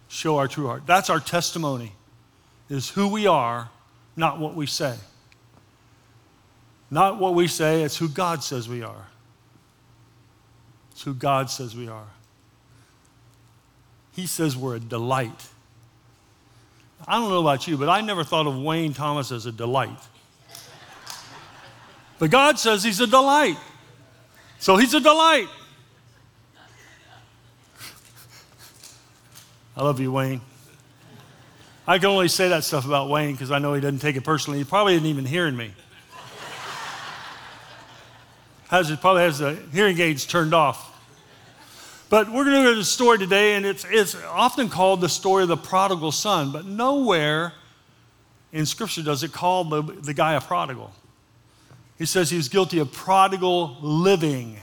Show 0.07 0.37
our 0.37 0.47
true 0.47 0.67
heart. 0.67 0.83
That's 0.85 1.09
our 1.09 1.19
testimony, 1.19 1.91
is 2.69 2.89
who 2.89 3.07
we 3.07 3.27
are, 3.27 3.69
not 4.15 4.39
what 4.39 4.55
we 4.55 4.65
say. 4.65 4.95
Not 6.89 7.19
what 7.19 7.33
we 7.33 7.47
say, 7.47 7.83
it's 7.83 7.97
who 7.97 8.07
God 8.07 8.43
says 8.43 8.69
we 8.69 8.81
are. 8.81 9.07
It's 10.91 11.03
who 11.03 11.13
God 11.13 11.49
says 11.49 11.75
we 11.75 11.89
are. 11.89 12.07
He 14.13 14.25
says 14.27 14.55
we're 14.55 14.77
a 14.77 14.79
delight. 14.79 15.49
I 17.05 17.19
don't 17.19 17.29
know 17.29 17.41
about 17.41 17.67
you, 17.67 17.77
but 17.77 17.89
I 17.89 17.99
never 18.01 18.23
thought 18.23 18.47
of 18.47 18.57
Wayne 18.57 18.93
Thomas 18.93 19.31
as 19.31 19.45
a 19.45 19.51
delight. 19.51 19.99
But 22.17 22.31
God 22.31 22.57
says 22.59 22.83
he's 22.83 22.99
a 22.99 23.07
delight. 23.07 23.57
So 24.59 24.77
he's 24.77 24.93
a 24.93 24.99
delight. 24.99 25.47
I 29.77 29.83
love 29.83 29.99
you, 29.99 30.11
Wayne. 30.11 30.39
I 31.87 31.99
can 31.99 32.07
only 32.07 32.29
say 32.29 32.49
that 32.49 32.63
stuff 32.63 32.85
about 32.85 33.09
Wayne 33.09 33.33
because 33.33 33.51
I 33.51 33.59
know 33.59 33.73
he 33.73 33.81
doesn't 33.81 33.99
take 33.99 34.15
it 34.15 34.23
personally. 34.23 34.57
He 34.59 34.65
probably 34.65 34.95
isn't 34.95 35.05
even 35.05 35.25
hearing 35.25 35.55
me. 35.55 35.73
has, 38.69 38.89
probably 38.97 39.23
has 39.23 39.39
the 39.39 39.59
hearing 39.73 39.99
aids 39.99 40.25
turned 40.25 40.53
off. 40.53 40.93
But 42.09 42.27
we're 42.31 42.45
going 42.45 42.55
to 42.55 42.61
look 42.61 42.75
at 42.75 42.81
a 42.81 42.85
story 42.85 43.17
today, 43.17 43.55
and 43.55 43.65
it's, 43.65 43.85
it's 43.89 44.15
often 44.25 44.69
called 44.69 45.01
the 45.01 45.09
story 45.09 45.43
of 45.43 45.49
the 45.49 45.57
prodigal 45.57 46.11
son, 46.11 46.51
but 46.51 46.65
nowhere 46.65 47.53
in 48.53 48.65
Scripture 48.65 49.03
does 49.03 49.23
it 49.23 49.33
call 49.33 49.65
the, 49.65 49.81
the 49.81 50.13
guy 50.13 50.33
a 50.33 50.41
prodigal. 50.41 50.91
He 51.97 52.05
says 52.05 52.29
he 52.29 52.37
was 52.37 52.49
guilty 52.49 52.79
of 52.79 52.91
prodigal 52.91 53.77
living. 53.81 54.57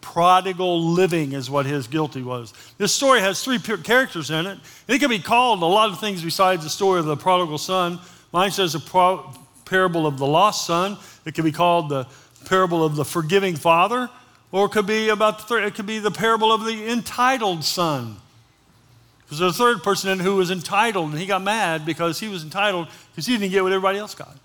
Prodigal 0.00 0.92
living 0.92 1.32
is 1.32 1.48
what 1.50 1.66
his 1.66 1.86
guilty 1.86 2.22
was. 2.22 2.52
This 2.78 2.92
story 2.92 3.20
has 3.20 3.42
three 3.42 3.58
characters 3.58 4.30
in 4.30 4.46
it. 4.46 4.58
It 4.86 4.98
can 4.98 5.10
be 5.10 5.18
called 5.18 5.62
a 5.62 5.66
lot 5.66 5.90
of 5.90 6.00
things 6.00 6.22
besides 6.22 6.64
the 6.64 6.70
story 6.70 7.00
of 7.00 7.06
the 7.06 7.16
prodigal 7.16 7.58
son. 7.58 8.00
Mine 8.32 8.50
says 8.50 8.72
the 8.72 8.80
pro- 8.80 9.30
parable 9.64 10.06
of 10.06 10.18
the 10.18 10.26
lost 10.26 10.66
son. 10.66 10.98
It 11.24 11.34
can 11.34 11.44
be 11.44 11.52
called 11.52 11.88
the 11.88 12.06
parable 12.44 12.84
of 12.84 12.96
the 12.96 13.04
forgiving 13.04 13.56
father, 13.56 14.10
or 14.52 14.66
it 14.66 14.72
could 14.72 14.86
be 14.86 15.08
about 15.08 15.38
the 15.38 15.44
third, 15.44 15.64
it 15.64 15.74
could 15.74 15.86
be 15.86 15.98
the 15.98 16.10
parable 16.10 16.52
of 16.52 16.64
the 16.64 16.90
entitled 16.90 17.64
son. 17.64 18.16
Because 19.22 19.38
there's 19.38 19.54
a 19.54 19.58
third 19.58 19.82
person 19.82 20.10
in 20.10 20.18
who 20.18 20.36
was 20.36 20.50
entitled, 20.50 21.10
and 21.10 21.18
he 21.18 21.26
got 21.26 21.42
mad 21.42 21.86
because 21.86 22.20
he 22.20 22.28
was 22.28 22.44
entitled 22.44 22.88
because 23.10 23.26
he 23.26 23.36
didn't 23.36 23.50
get 23.50 23.62
what 23.62 23.72
everybody 23.72 23.98
else 23.98 24.14
got. 24.14 24.36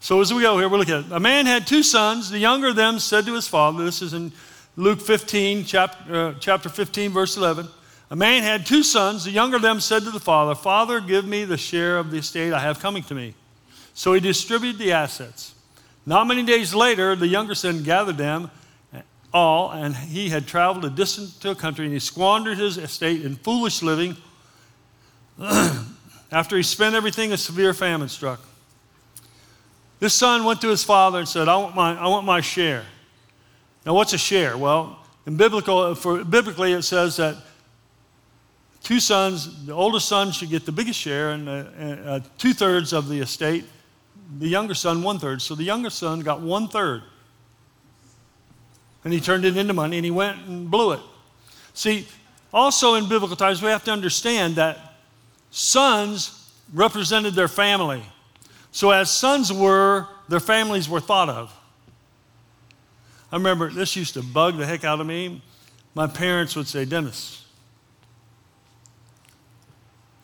So 0.00 0.20
as 0.20 0.32
we 0.32 0.42
go 0.42 0.58
here, 0.58 0.68
we're 0.68 0.78
looking 0.78 0.94
at 0.94 1.10
a 1.10 1.20
man 1.20 1.46
had 1.46 1.66
two 1.66 1.82
sons. 1.82 2.30
The 2.30 2.38
younger 2.38 2.68
of 2.68 2.76
them 2.76 2.98
said 2.98 3.26
to 3.26 3.34
his 3.34 3.48
father, 3.48 3.84
this 3.84 4.00
is 4.00 4.14
in 4.14 4.32
Luke 4.76 5.00
15, 5.00 5.64
chapter, 5.64 6.14
uh, 6.14 6.34
chapter 6.38 6.68
15, 6.68 7.10
verse 7.10 7.36
11. 7.36 7.66
A 8.10 8.16
man 8.16 8.42
had 8.42 8.64
two 8.64 8.82
sons. 8.82 9.24
The 9.24 9.32
younger 9.32 9.56
of 9.56 9.62
them 9.62 9.80
said 9.80 10.04
to 10.04 10.10
the 10.10 10.20
father, 10.20 10.54
Father, 10.54 11.00
give 11.00 11.26
me 11.26 11.44
the 11.44 11.56
share 11.56 11.98
of 11.98 12.10
the 12.10 12.18
estate 12.18 12.52
I 12.52 12.60
have 12.60 12.78
coming 12.78 13.02
to 13.04 13.14
me. 13.14 13.34
So 13.92 14.12
he 14.12 14.20
distributed 14.20 14.78
the 14.78 14.92
assets. 14.92 15.54
Not 16.06 16.26
many 16.26 16.44
days 16.44 16.74
later, 16.74 17.16
the 17.16 17.26
younger 17.26 17.54
son 17.56 17.82
gathered 17.82 18.16
them 18.16 18.50
all, 19.34 19.72
and 19.72 19.94
he 19.94 20.28
had 20.30 20.46
traveled 20.46 20.84
a 20.84 20.90
distance 20.90 21.36
to 21.38 21.50
a 21.50 21.54
country, 21.54 21.84
and 21.84 21.92
he 21.92 22.00
squandered 22.00 22.56
his 22.56 22.78
estate 22.78 23.22
in 23.24 23.34
foolish 23.34 23.82
living. 23.82 24.16
After 26.30 26.56
he 26.56 26.62
spent 26.62 26.94
everything, 26.94 27.32
a 27.32 27.36
severe 27.36 27.74
famine 27.74 28.08
struck. 28.08 28.40
This 30.00 30.14
son 30.14 30.44
went 30.44 30.60
to 30.60 30.68
his 30.68 30.84
father 30.84 31.18
and 31.18 31.28
said, 31.28 31.48
I 31.48 31.56
want 31.56 31.74
my, 31.74 31.98
I 31.98 32.06
want 32.06 32.24
my 32.24 32.40
share. 32.40 32.84
Now, 33.84 33.94
what's 33.94 34.12
a 34.12 34.18
share? 34.18 34.56
Well, 34.56 34.98
in 35.26 35.36
biblical, 35.36 35.94
for, 35.94 36.24
biblically, 36.24 36.72
it 36.72 36.82
says 36.82 37.16
that 37.16 37.36
two 38.82 39.00
sons, 39.00 39.66
the 39.66 39.72
oldest 39.72 40.08
son 40.08 40.30
should 40.30 40.50
get 40.50 40.66
the 40.66 40.72
biggest 40.72 40.98
share 40.98 41.30
and 41.30 41.48
uh, 41.48 41.52
uh, 41.52 42.20
two 42.38 42.54
thirds 42.54 42.92
of 42.92 43.08
the 43.08 43.18
estate, 43.20 43.64
the 44.38 44.48
younger 44.48 44.74
son, 44.74 45.02
one 45.02 45.18
third. 45.18 45.42
So 45.42 45.54
the 45.54 45.64
younger 45.64 45.90
son 45.90 46.20
got 46.20 46.40
one 46.40 46.68
third. 46.68 47.02
And 49.04 49.12
he 49.12 49.20
turned 49.20 49.44
it 49.44 49.56
into 49.56 49.72
money 49.72 49.96
and 49.96 50.04
he 50.04 50.10
went 50.10 50.38
and 50.46 50.70
blew 50.70 50.92
it. 50.92 51.00
See, 51.74 52.06
also 52.52 52.94
in 52.94 53.08
biblical 53.08 53.36
times, 53.36 53.62
we 53.62 53.68
have 53.68 53.84
to 53.84 53.92
understand 53.92 54.56
that 54.56 54.78
sons 55.50 56.52
represented 56.72 57.34
their 57.34 57.48
family. 57.48 58.02
So, 58.78 58.92
as 58.92 59.10
sons 59.10 59.52
were, 59.52 60.06
their 60.28 60.38
families 60.38 60.88
were 60.88 61.00
thought 61.00 61.28
of. 61.28 61.52
I 63.32 63.34
remember 63.34 63.70
this 63.70 63.96
used 63.96 64.14
to 64.14 64.22
bug 64.22 64.56
the 64.56 64.64
heck 64.64 64.84
out 64.84 65.00
of 65.00 65.06
me. 65.08 65.42
My 65.96 66.06
parents 66.06 66.54
would 66.54 66.68
say, 66.68 66.84
Dennis, 66.84 67.44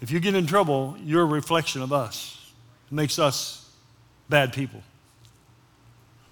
if 0.01 0.13
you 0.13 0.21
get 0.21 0.37
in 0.37 0.47
trouble, 0.47 0.97
you're 1.03 1.23
a 1.23 1.25
reflection 1.25 1.83
of 1.83 1.93
us. 1.93 2.53
It 2.93 2.95
makes 2.95 3.19
us 3.19 3.69
bad 4.29 4.53
people. 4.53 4.85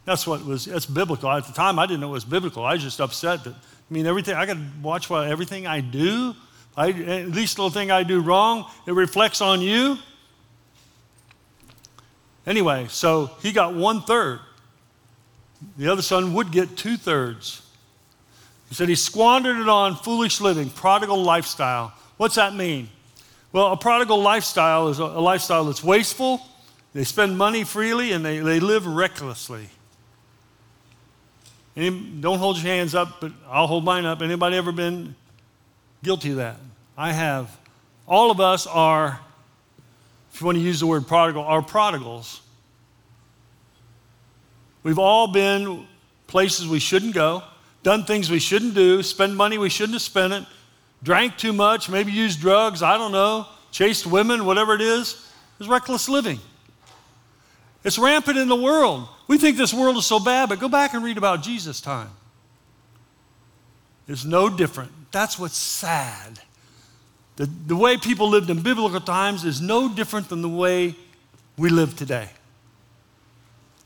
That's 0.04 0.24
what 0.24 0.46
was, 0.46 0.66
that's 0.66 0.86
biblical. 0.86 1.28
At 1.28 1.48
the 1.48 1.52
time, 1.52 1.76
I 1.80 1.86
didn't 1.86 2.02
know 2.02 2.10
it 2.10 2.12
was 2.12 2.24
biblical. 2.24 2.64
I 2.64 2.74
was 2.74 2.84
just 2.84 3.00
upset 3.00 3.42
that, 3.42 3.54
I 3.54 3.58
mean, 3.90 4.06
everything, 4.06 4.36
I 4.36 4.46
got 4.46 4.58
to 4.58 4.66
watch 4.80 5.10
what 5.10 5.26
everything 5.26 5.66
I 5.66 5.80
do, 5.80 6.36
I, 6.76 6.90
at 6.90 7.30
least 7.30 7.58
little 7.58 7.70
thing 7.70 7.90
I 7.90 8.04
do 8.04 8.20
wrong, 8.20 8.70
it 8.86 8.92
reflects 8.92 9.40
on 9.40 9.60
you. 9.60 9.98
Anyway, 12.46 12.86
so 12.88 13.30
he 13.40 13.52
got 13.52 13.74
one 13.74 14.02
third. 14.02 14.40
The 15.76 15.88
other 15.88 16.02
son 16.02 16.34
would 16.34 16.50
get 16.50 16.76
two 16.76 16.96
thirds. 16.96 17.62
He 18.68 18.74
said 18.74 18.88
he 18.88 18.94
squandered 18.94 19.58
it 19.58 19.68
on 19.68 19.96
foolish 19.96 20.40
living, 20.40 20.70
prodigal 20.70 21.22
lifestyle. 21.22 21.92
What's 22.16 22.36
that 22.36 22.54
mean? 22.54 22.88
Well, 23.52 23.72
a 23.72 23.76
prodigal 23.76 24.20
lifestyle 24.20 24.88
is 24.88 24.98
a, 24.98 25.04
lifestyle 25.04 25.64
that's 25.64 25.84
wasteful, 25.84 26.40
they 26.94 27.04
spend 27.04 27.36
money 27.36 27.64
freely, 27.64 28.12
and 28.12 28.24
they, 28.24 28.38
they 28.38 28.60
live 28.60 28.86
recklessly. 28.86 29.68
Any, 31.76 31.90
don't 32.20 32.38
hold 32.38 32.56
your 32.56 32.66
hands 32.66 32.94
up, 32.94 33.20
but 33.20 33.32
I'll 33.48 33.66
hold 33.66 33.84
mine 33.84 34.04
up. 34.04 34.20
Anybody 34.20 34.56
ever 34.56 34.72
been 34.72 35.14
guilty 36.02 36.30
of 36.30 36.36
that? 36.36 36.56
I 36.96 37.12
have. 37.12 37.56
All 38.06 38.30
of 38.30 38.40
us 38.40 38.66
are 38.66 39.20
if 40.32 40.40
you 40.40 40.46
want 40.46 40.56
to 40.56 40.62
use 40.62 40.80
the 40.80 40.86
word 40.86 41.06
prodigal, 41.06 41.44
are 41.44 41.62
prodigals. 41.62 42.40
We've 44.82 44.98
all 44.98 45.28
been 45.28 45.86
places 46.26 46.66
we 46.66 46.78
shouldn't 46.78 47.14
go, 47.14 47.42
done 47.82 48.04
things 48.04 48.30
we 48.30 48.38
shouldn't 48.38 48.74
do, 48.74 49.02
spend 49.02 49.36
money 49.36 49.58
we 49.58 49.68
shouldn't 49.68 49.94
have 49.94 50.02
spent 50.02 50.32
it, 50.32 50.44
drank 51.02 51.36
too 51.36 51.52
much, 51.52 51.88
maybe 51.88 52.12
used 52.12 52.40
drugs, 52.40 52.82
I 52.82 52.96
don't 52.96 53.12
know, 53.12 53.46
chased 53.70 54.06
women, 54.06 54.46
whatever 54.46 54.74
it 54.74 54.80
is. 54.80 55.28
It's 55.60 55.68
reckless 55.68 56.08
living. 56.08 56.40
It's 57.84 57.98
rampant 57.98 58.38
in 58.38 58.48
the 58.48 58.56
world. 58.56 59.08
We 59.28 59.38
think 59.38 59.56
this 59.56 59.74
world 59.74 59.96
is 59.96 60.06
so 60.06 60.18
bad, 60.18 60.48
but 60.48 60.60
go 60.60 60.68
back 60.68 60.94
and 60.94 61.04
read 61.04 61.18
about 61.18 61.42
Jesus' 61.42 61.80
time. 61.80 62.10
It's 64.08 64.24
no 64.24 64.48
different. 64.48 64.90
That's 65.12 65.38
what's 65.38 65.56
sad. 65.56 66.40
The, 67.36 67.46
the 67.66 67.76
way 67.76 67.96
people 67.96 68.28
lived 68.28 68.50
in 68.50 68.62
biblical 68.62 69.00
times 69.00 69.44
is 69.44 69.60
no 69.60 69.88
different 69.88 70.28
than 70.28 70.42
the 70.42 70.48
way 70.48 70.94
we 71.56 71.70
live 71.70 71.96
today. 71.96 72.28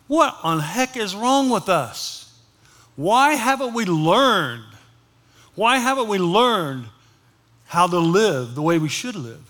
What 0.08 0.36
on 0.42 0.60
heck 0.60 0.96
is 0.96 1.14
wrong 1.14 1.50
with 1.50 1.68
us? 1.68 2.40
Why 2.96 3.34
haven't 3.34 3.74
we 3.74 3.84
learned? 3.84 4.64
Why 5.54 5.78
haven't 5.78 6.08
we 6.08 6.18
learned 6.18 6.86
how 7.66 7.86
to 7.86 7.98
live 7.98 8.54
the 8.54 8.62
way 8.62 8.78
we 8.78 8.88
should 8.88 9.16
live? 9.16 9.42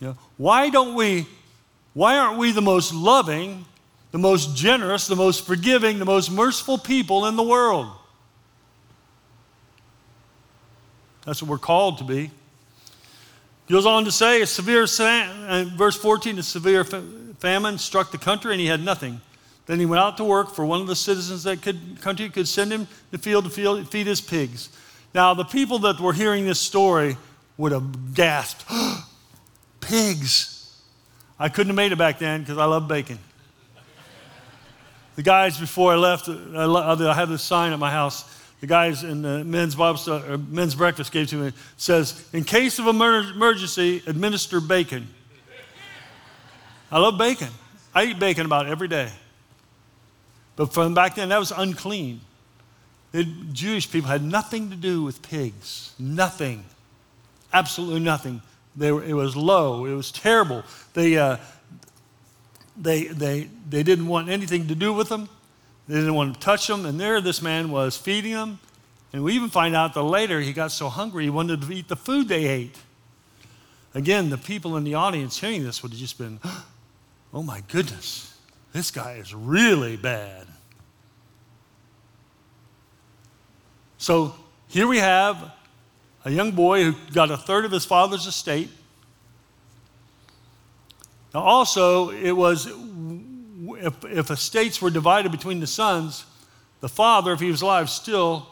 You 0.00 0.08
know, 0.08 0.16
why 0.36 0.68
don't 0.68 0.94
we, 0.94 1.26
why 1.94 2.18
aren't 2.18 2.38
we 2.38 2.52
the 2.52 2.62
most 2.62 2.92
loving, 2.92 3.64
the 4.10 4.18
most 4.18 4.54
generous, 4.54 5.06
the 5.06 5.16
most 5.16 5.46
forgiving, 5.46 5.98
the 5.98 6.04
most 6.04 6.30
merciful 6.30 6.76
people 6.76 7.26
in 7.26 7.36
the 7.36 7.42
world? 7.42 7.88
That's 11.26 11.42
what 11.42 11.50
we're 11.50 11.58
called 11.58 11.98
to 11.98 12.04
be. 12.04 12.30
He 13.66 13.74
goes 13.74 13.84
on 13.84 14.04
to 14.04 14.12
say, 14.12 14.42
a 14.42 14.46
severe, 14.46 14.84
uh, 14.84 15.64
verse 15.76 15.96
14, 15.96 16.38
a 16.38 16.42
severe 16.42 16.84
famine 16.84 17.78
struck 17.78 18.12
the 18.12 18.18
country 18.18 18.52
and 18.52 18.60
he 18.60 18.68
had 18.68 18.82
nothing. 18.82 19.20
Then 19.66 19.80
he 19.80 19.86
went 19.86 20.00
out 20.00 20.16
to 20.18 20.24
work 20.24 20.54
for 20.54 20.64
one 20.64 20.80
of 20.80 20.86
the 20.86 20.94
citizens 20.94 21.42
that 21.42 21.60
could, 21.60 22.00
country 22.00 22.30
could 22.30 22.46
send 22.46 22.72
him 22.72 22.86
to 23.10 23.18
field 23.18 23.52
to 23.52 23.84
feed 23.84 24.06
his 24.06 24.20
pigs. 24.20 24.68
Now, 25.12 25.34
the 25.34 25.44
people 25.44 25.80
that 25.80 25.98
were 25.98 26.12
hearing 26.12 26.46
this 26.46 26.60
story 26.60 27.16
would 27.56 27.72
have 27.72 28.14
gasped, 28.14 28.64
pigs. 29.80 30.80
I 31.38 31.48
couldn't 31.48 31.70
have 31.70 31.76
made 31.76 31.90
it 31.90 31.98
back 31.98 32.20
then 32.20 32.42
because 32.42 32.58
I 32.58 32.66
love 32.66 32.86
bacon. 32.86 33.18
The 35.16 35.22
guys, 35.22 35.58
before 35.58 35.92
I 35.92 35.96
left, 35.96 36.28
I 36.28 37.14
have 37.14 37.28
this 37.28 37.42
sign 37.42 37.72
at 37.72 37.78
my 37.78 37.90
house. 37.90 38.30
The 38.66 38.70
guys 38.70 39.04
in 39.04 39.22
the 39.22 39.44
men's 39.44 39.76
Bible 39.76 39.96
study, 39.96 40.28
or 40.28 40.38
men's 40.38 40.74
breakfast 40.74 41.12
gave 41.12 41.28
to 41.28 41.36
me 41.36 41.52
says, 41.76 42.28
"In 42.32 42.42
case 42.42 42.80
of 42.80 42.88
emergency, 42.88 44.02
administer 44.08 44.60
bacon." 44.60 45.06
I 46.90 46.98
love 46.98 47.16
bacon. 47.16 47.50
I 47.94 48.06
eat 48.06 48.18
bacon 48.18 48.44
about 48.44 48.66
every 48.66 48.88
day. 48.88 49.12
But 50.56 50.74
from 50.74 50.94
back 50.94 51.14
then, 51.14 51.28
that 51.28 51.38
was 51.38 51.52
unclean. 51.52 52.22
The 53.12 53.22
Jewish 53.52 53.88
people 53.88 54.10
had 54.10 54.24
nothing 54.24 54.70
to 54.70 54.76
do 54.76 55.04
with 55.04 55.22
pigs. 55.22 55.92
Nothing. 55.96 56.64
Absolutely 57.52 58.00
nothing. 58.00 58.42
Were, 58.76 59.00
it 59.04 59.14
was 59.14 59.36
low. 59.36 59.84
It 59.84 59.94
was 59.94 60.10
terrible. 60.10 60.64
They, 60.92 61.16
uh, 61.16 61.36
they, 62.76 63.04
they, 63.04 63.48
they 63.70 63.84
didn't 63.84 64.08
want 64.08 64.28
anything 64.28 64.66
to 64.66 64.74
do 64.74 64.92
with 64.92 65.08
them. 65.08 65.28
They 65.88 65.94
didn't 65.94 66.14
want 66.14 66.34
to 66.34 66.40
touch 66.40 66.66
them. 66.66 66.84
And 66.84 66.98
there 66.98 67.20
this 67.20 67.40
man 67.40 67.70
was 67.70 67.96
feeding 67.96 68.32
them. 68.32 68.58
And 69.12 69.22
we 69.22 69.34
even 69.34 69.48
find 69.48 69.74
out 69.74 69.94
that 69.94 70.02
later 70.02 70.40
he 70.40 70.52
got 70.52 70.72
so 70.72 70.88
hungry 70.88 71.24
he 71.24 71.30
wanted 71.30 71.62
to 71.62 71.72
eat 71.72 71.88
the 71.88 71.96
food 71.96 72.28
they 72.28 72.46
ate. 72.46 72.76
Again, 73.94 74.28
the 74.28 74.38
people 74.38 74.76
in 74.76 74.84
the 74.84 74.94
audience 74.94 75.38
hearing 75.40 75.64
this 75.64 75.82
would 75.82 75.92
have 75.92 75.98
just 75.98 76.18
been, 76.18 76.40
oh 77.32 77.42
my 77.42 77.62
goodness, 77.68 78.36
this 78.72 78.90
guy 78.90 79.14
is 79.14 79.32
really 79.34 79.96
bad. 79.96 80.46
So 83.98 84.34
here 84.68 84.86
we 84.86 84.98
have 84.98 85.52
a 86.24 86.30
young 86.30 86.50
boy 86.50 86.84
who 86.84 86.94
got 87.12 87.30
a 87.30 87.36
third 87.36 87.64
of 87.64 87.70
his 87.70 87.84
father's 87.84 88.26
estate. 88.26 88.68
Now, 91.32 91.40
also, 91.40 92.10
it 92.10 92.32
was 92.32 92.68
if, 93.80 94.04
if 94.04 94.30
estates 94.30 94.80
were 94.80 94.90
divided 94.90 95.32
between 95.32 95.60
the 95.60 95.66
sons, 95.66 96.24
the 96.80 96.88
father, 96.88 97.32
if 97.32 97.40
he 97.40 97.50
was 97.50 97.62
alive, 97.62 97.90
still 97.90 98.48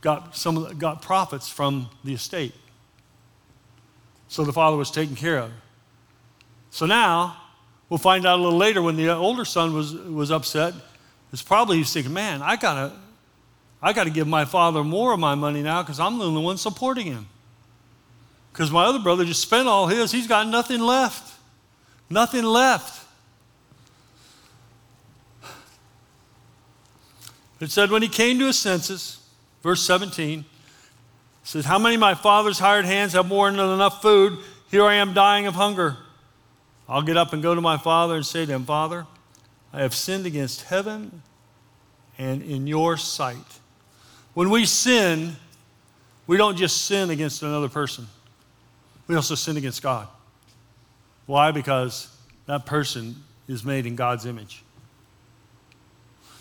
got 0.00 0.36
some 0.36 0.76
got 0.78 1.00
profits 1.00 1.48
from 1.48 1.88
the 2.04 2.14
estate. 2.14 2.54
So 4.28 4.44
the 4.44 4.52
father 4.52 4.76
was 4.76 4.90
taken 4.90 5.16
care 5.16 5.38
of. 5.38 5.50
So 6.70 6.86
now 6.86 7.36
we'll 7.88 7.98
find 7.98 8.26
out 8.26 8.38
a 8.38 8.42
little 8.42 8.58
later 8.58 8.82
when 8.82 8.96
the 8.96 9.10
older 9.10 9.44
son 9.44 9.72
was 9.74 9.94
was 9.94 10.30
upset. 10.30 10.74
It's 11.32 11.42
probably 11.42 11.78
he's 11.78 11.92
thinking, 11.92 12.12
man, 12.12 12.42
I 12.42 12.56
gotta 12.56 12.92
I 13.84 13.92
got 13.92 14.04
to 14.04 14.10
give 14.10 14.26
my 14.26 14.46
father 14.46 14.82
more 14.82 15.12
of 15.12 15.20
my 15.20 15.34
money 15.34 15.62
now 15.62 15.82
because 15.82 16.00
I'm 16.00 16.18
the 16.18 16.24
only 16.24 16.42
one 16.42 16.56
supporting 16.56 17.06
him. 17.06 17.28
Because 18.50 18.70
my 18.70 18.84
other 18.84 18.98
brother 18.98 19.26
just 19.26 19.42
spent 19.42 19.68
all 19.68 19.88
his, 19.88 20.10
he's 20.10 20.26
got 20.26 20.48
nothing 20.48 20.80
left. 20.80 21.38
Nothing 22.08 22.44
left. 22.44 23.03
It 27.64 27.70
said, 27.70 27.90
when 27.90 28.02
he 28.02 28.08
came 28.08 28.38
to 28.40 28.46
his 28.46 28.58
senses, 28.58 29.18
verse 29.62 29.82
17, 29.84 30.40
it 30.40 30.44
says, 31.42 31.64
How 31.64 31.78
many 31.78 31.94
of 31.94 32.00
my 32.00 32.12
father's 32.12 32.58
hired 32.58 32.84
hands 32.84 33.14
have 33.14 33.26
more 33.26 33.50
than 33.50 33.58
enough 33.58 34.02
food? 34.02 34.38
Here 34.70 34.84
I 34.84 34.96
am 34.96 35.14
dying 35.14 35.46
of 35.46 35.54
hunger. 35.54 35.96
I'll 36.86 37.00
get 37.00 37.16
up 37.16 37.32
and 37.32 37.42
go 37.42 37.54
to 37.54 37.62
my 37.62 37.78
father 37.78 38.16
and 38.16 38.26
say 38.26 38.44
to 38.44 38.52
him, 38.52 38.66
Father, 38.66 39.06
I 39.72 39.80
have 39.80 39.94
sinned 39.94 40.26
against 40.26 40.64
heaven 40.64 41.22
and 42.18 42.42
in 42.42 42.66
your 42.66 42.98
sight. 42.98 43.60
When 44.34 44.50
we 44.50 44.66
sin, 44.66 45.36
we 46.26 46.36
don't 46.36 46.56
just 46.56 46.82
sin 46.82 47.08
against 47.08 47.42
another 47.42 47.70
person, 47.70 48.06
we 49.06 49.16
also 49.16 49.36
sin 49.36 49.56
against 49.56 49.82
God. 49.82 50.06
Why? 51.24 51.50
Because 51.50 52.14
that 52.44 52.66
person 52.66 53.24
is 53.48 53.64
made 53.64 53.86
in 53.86 53.96
God's 53.96 54.26
image. 54.26 54.63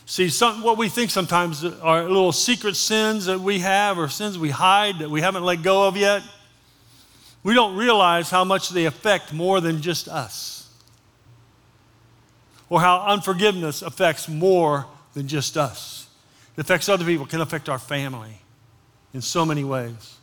See, 0.06 0.30
some, 0.30 0.62
what 0.62 0.78
we 0.78 0.90
think 0.90 1.12
sometimes 1.12 1.64
are 1.64 2.04
little 2.04 2.32
secret 2.32 2.76
sins 2.76 3.26
that 3.26 3.40
we 3.40 3.60
have 3.60 3.98
or 3.98 4.10
sins 4.10 4.38
we 4.38 4.50
hide 4.50 5.00
that 5.00 5.10
we 5.10 5.22
haven't 5.22 5.44
let 5.44 5.64
go 5.64 5.88
of 5.88 5.96
yet. 5.96 6.24
We 7.44 7.54
don't 7.54 7.76
realize 7.76 8.30
how 8.30 8.44
much 8.44 8.70
they 8.70 8.86
affect 8.86 9.34
more 9.34 9.62
than 9.62 9.82
just 9.82 10.08
us. 10.08 10.70
Or 12.70 12.82
how 12.82 13.02
unforgiveness 13.02 13.82
affects 13.82 14.28
more 14.28 14.88
than 15.14 15.28
just 15.28 15.58
us. 15.58 16.08
It 16.58 16.62
affects 16.62 16.90
other 16.90 17.06
people, 17.06 17.26
it 17.26 17.30
can 17.30 17.42
affect 17.42 17.70
our 17.70 17.80
family 17.80 18.40
in 19.14 19.22
so 19.22 19.46
many 19.46 19.64
ways. 19.64 20.18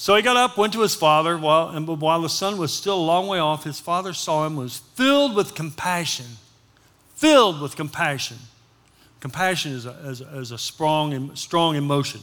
So 0.00 0.14
he 0.14 0.22
got 0.22 0.36
up, 0.36 0.56
went 0.56 0.72
to 0.74 0.82
his 0.82 0.94
father, 0.94 1.36
while, 1.36 1.70
and 1.70 1.84
while 1.88 2.22
the 2.22 2.28
son 2.28 2.56
was 2.56 2.72
still 2.72 2.94
a 2.94 3.02
long 3.02 3.26
way 3.26 3.40
off, 3.40 3.64
his 3.64 3.80
father 3.80 4.12
saw 4.12 4.46
him, 4.46 4.54
was 4.54 4.76
filled 4.94 5.34
with 5.34 5.56
compassion. 5.56 6.26
Filled 7.16 7.60
with 7.60 7.74
compassion. 7.74 8.36
Compassion 9.18 9.72
is 9.72 9.86
a, 9.86 9.90
is 10.04 10.20
a, 10.20 10.38
is 10.38 10.52
a 10.52 10.56
strong, 10.56 11.34
strong 11.34 11.74
emotion. 11.74 12.20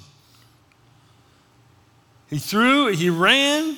He 2.29 2.37
threw, 2.37 2.93
he 2.93 3.09
ran, 3.09 3.75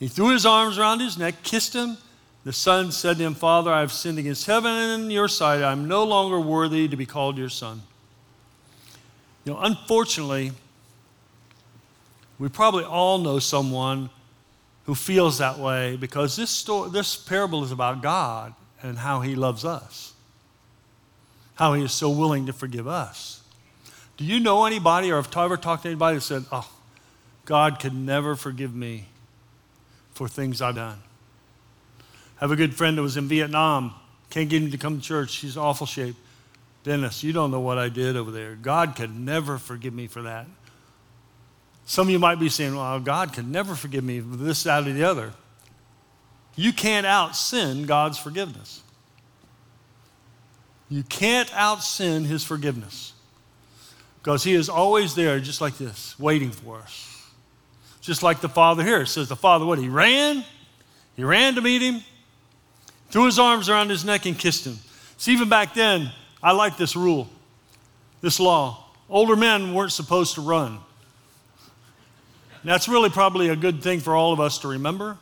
he 0.00 0.08
threw 0.08 0.32
his 0.32 0.44
arms 0.44 0.76
around 0.76 0.98
his 0.98 1.16
neck, 1.16 1.44
kissed 1.44 1.76
him, 1.76 1.98
the 2.42 2.52
son 2.52 2.90
said 2.90 3.18
to 3.18 3.22
him, 3.22 3.34
Father, 3.36 3.70
I 3.72 3.78
have 3.78 3.92
sinned 3.92 4.18
against 4.18 4.46
heaven 4.46 4.72
and 4.72 5.04
in 5.04 5.10
your 5.12 5.28
sight. 5.28 5.62
I'm 5.62 5.86
no 5.86 6.02
longer 6.02 6.40
worthy 6.40 6.88
to 6.88 6.96
be 6.96 7.06
called 7.06 7.38
your 7.38 7.50
son. 7.50 7.82
You 9.44 9.52
know, 9.52 9.60
unfortunately, 9.60 10.50
we 12.38 12.48
probably 12.48 12.84
all 12.84 13.18
know 13.18 13.38
someone 13.38 14.10
who 14.86 14.94
feels 14.94 15.38
that 15.38 15.58
way 15.58 15.96
because 15.96 16.36
this, 16.36 16.50
story, 16.50 16.90
this 16.90 17.16
parable 17.16 17.62
is 17.62 17.70
about 17.70 18.02
God 18.02 18.54
and 18.82 18.98
how 18.98 19.20
he 19.20 19.34
loves 19.34 19.64
us, 19.64 20.12
how 21.54 21.74
he 21.74 21.84
is 21.84 21.92
so 21.92 22.10
willing 22.10 22.46
to 22.46 22.52
forgive 22.52 22.88
us. 22.88 23.42
Do 24.16 24.24
you 24.24 24.40
know 24.40 24.64
anybody 24.64 25.10
or 25.10 25.16
have 25.16 25.34
ever 25.36 25.56
talked 25.56 25.84
to 25.84 25.88
anybody 25.88 26.16
that 26.16 26.22
said, 26.22 26.44
Oh, 26.50 26.70
God 27.44 27.80
could 27.80 27.94
never 27.94 28.36
forgive 28.36 28.74
me 28.74 29.06
for 30.12 30.28
things 30.28 30.60
I've 30.60 30.74
done? 30.74 30.98
I 32.40 32.44
have 32.44 32.50
a 32.50 32.56
good 32.56 32.74
friend 32.74 32.98
that 32.98 33.02
was 33.02 33.16
in 33.16 33.28
Vietnam. 33.28 33.94
Can't 34.30 34.48
get 34.48 34.62
him 34.62 34.70
to 34.70 34.78
come 34.78 34.98
to 34.98 35.02
church. 35.02 35.36
He's 35.36 35.56
awful 35.56 35.86
shape. 35.86 36.16
Dennis, 36.82 37.22
you 37.22 37.32
don't 37.32 37.52
know 37.52 37.60
what 37.60 37.78
I 37.78 37.88
did 37.88 38.16
over 38.16 38.32
there. 38.32 38.56
God 38.56 38.96
could 38.96 39.16
never 39.16 39.58
forgive 39.58 39.94
me 39.94 40.08
for 40.08 40.22
that. 40.22 40.46
Some 41.84 42.06
of 42.06 42.10
you 42.10 42.18
might 42.18 42.38
be 42.38 42.48
saying, 42.48 42.76
well, 42.76 43.00
God 43.00 43.32
could 43.32 43.48
never 43.48 43.74
forgive 43.74 44.04
me 44.04 44.20
for 44.20 44.36
this, 44.36 44.62
that, 44.64 44.86
or 44.86 44.92
the 44.92 45.04
other. 45.04 45.32
You 46.54 46.72
can't 46.72 47.06
out 47.06 47.34
sin 47.34 47.84
God's 47.86 48.18
forgiveness. 48.18 48.82
You 50.88 51.02
can't 51.02 51.52
out 51.54 51.82
sin 51.82 52.24
His 52.24 52.44
forgiveness 52.44 53.14
because 54.18 54.44
He 54.44 54.52
is 54.54 54.68
always 54.68 55.14
there, 55.14 55.40
just 55.40 55.60
like 55.60 55.78
this, 55.78 56.18
waiting 56.18 56.50
for 56.50 56.78
us. 56.78 57.08
Just 58.00 58.22
like 58.22 58.40
the 58.40 58.48
Father 58.48 58.82
here. 58.82 59.02
It 59.02 59.06
says 59.06 59.28
the 59.28 59.36
Father, 59.36 59.64
what? 59.64 59.78
He 59.78 59.88
ran. 59.88 60.44
He 61.16 61.24
ran 61.24 61.54
to 61.54 61.60
meet 61.60 61.82
Him 61.82 62.02
threw 63.12 63.26
his 63.26 63.38
arms 63.38 63.68
around 63.68 63.90
his 63.90 64.04
neck 64.04 64.24
and 64.24 64.36
kissed 64.36 64.66
him. 64.66 64.78
See, 65.18 65.32
even 65.34 65.48
back 65.48 65.74
then, 65.74 66.10
I 66.42 66.52
like 66.52 66.78
this 66.78 66.96
rule, 66.96 67.28
this 68.22 68.40
law. 68.40 68.86
Older 69.08 69.36
men 69.36 69.74
weren't 69.74 69.92
supposed 69.92 70.34
to 70.36 70.40
run. 70.40 70.78
That's 72.64 72.88
really 72.88 73.10
probably 73.10 73.48
a 73.48 73.56
good 73.56 73.82
thing 73.82 74.00
for 74.00 74.14
all 74.14 74.32
of 74.32 74.40
us 74.40 74.58
to 74.58 74.68
remember. 74.68 75.18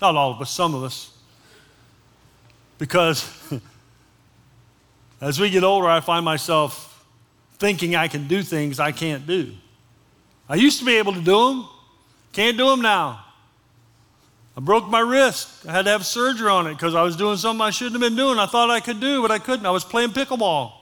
Not 0.00 0.16
all 0.16 0.30
of 0.30 0.40
us, 0.40 0.50
some 0.50 0.74
of 0.74 0.82
us. 0.82 1.10
Because 2.78 3.28
as 5.20 5.40
we 5.40 5.50
get 5.50 5.64
older, 5.64 5.88
I 5.88 6.00
find 6.00 6.24
myself 6.24 7.04
thinking 7.58 7.96
I 7.96 8.08
can 8.08 8.26
do 8.26 8.42
things 8.42 8.80
I 8.80 8.92
can't 8.92 9.26
do. 9.26 9.52
I 10.48 10.54
used 10.54 10.78
to 10.78 10.84
be 10.84 10.96
able 10.96 11.12
to 11.12 11.20
do 11.20 11.48
them, 11.48 11.68
can't 12.32 12.56
do 12.56 12.68
them 12.70 12.80
now. 12.80 13.24
I 14.56 14.60
broke 14.60 14.88
my 14.88 15.00
wrist. 15.00 15.66
I 15.66 15.72
had 15.72 15.84
to 15.84 15.90
have 15.90 16.04
surgery 16.04 16.48
on 16.48 16.66
it 16.66 16.74
because 16.74 16.94
I 16.94 17.02
was 17.02 17.16
doing 17.16 17.36
something 17.36 17.60
I 17.60 17.70
shouldn't 17.70 17.94
have 17.94 18.10
been 18.10 18.16
doing. 18.16 18.38
I 18.38 18.46
thought 18.46 18.70
I 18.70 18.80
could 18.80 19.00
do, 19.00 19.22
but 19.22 19.30
I 19.30 19.38
couldn't. 19.38 19.64
I 19.64 19.70
was 19.70 19.84
playing 19.84 20.10
pickleball. 20.10 20.72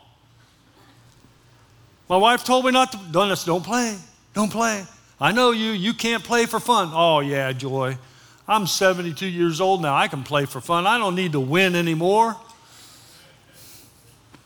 My 2.08 2.16
wife 2.16 2.44
told 2.44 2.64
me 2.64 2.70
not 2.70 2.92
to. 2.92 2.98
Dennis, 3.12 3.44
don't 3.44 3.62
play. 3.62 3.98
Don't 4.32 4.50
play. 4.50 4.84
I 5.20 5.32
know 5.32 5.50
you. 5.50 5.72
You 5.72 5.94
can't 5.94 6.22
play 6.22 6.46
for 6.46 6.60
fun. 6.60 6.90
Oh, 6.92 7.20
yeah, 7.20 7.52
Joy. 7.52 7.98
I'm 8.46 8.66
72 8.66 9.26
years 9.26 9.60
old 9.60 9.82
now. 9.82 9.94
I 9.94 10.08
can 10.08 10.22
play 10.22 10.46
for 10.46 10.60
fun. 10.60 10.86
I 10.86 10.96
don't 10.96 11.14
need 11.14 11.32
to 11.32 11.40
win 11.40 11.74
anymore. 11.74 12.36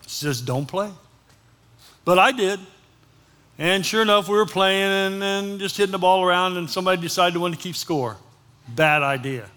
She 0.03 0.25
says, 0.25 0.41
don't 0.41 0.67
play. 0.67 0.91
But 2.05 2.19
I 2.19 2.33
did. 2.33 2.59
And 3.59 3.87
sure 3.87 4.03
enough, 4.03 4.29
we 4.29 4.35
were 4.35 4.47
playing 4.47 4.83
and, 4.83 5.23
and 5.23 5.61
just 5.61 5.77
hitting 5.77 5.93
the 5.93 5.99
ball 5.99 6.25
around, 6.25 6.57
and 6.57 6.69
somebody 6.69 7.01
decided 7.01 7.35
to 7.35 7.41
want 7.41 7.55
to 7.55 7.61
keep 7.61 7.77
score. 7.77 8.17
Bad 8.67 9.03
idea. 9.03 9.49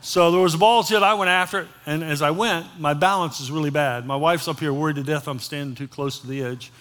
So 0.00 0.32
there 0.32 0.40
was 0.40 0.54
a 0.54 0.58
ball 0.58 0.82
hit. 0.82 1.02
I 1.02 1.14
went 1.14 1.28
after 1.28 1.60
it, 1.60 1.68
and 1.86 2.02
as 2.02 2.22
I 2.22 2.30
went, 2.30 2.66
my 2.78 2.94
balance 2.94 3.38
is 3.38 3.50
really 3.50 3.70
bad. 3.70 4.06
My 4.06 4.16
wife's 4.16 4.48
up 4.48 4.58
here 4.58 4.72
worried 4.72 4.96
to 4.96 5.02
death 5.02 5.28
I'm 5.28 5.38
standing 5.38 5.76
too 5.76 5.86
close 5.86 6.18
to 6.20 6.26
the 6.26 6.42
edge. 6.42 6.72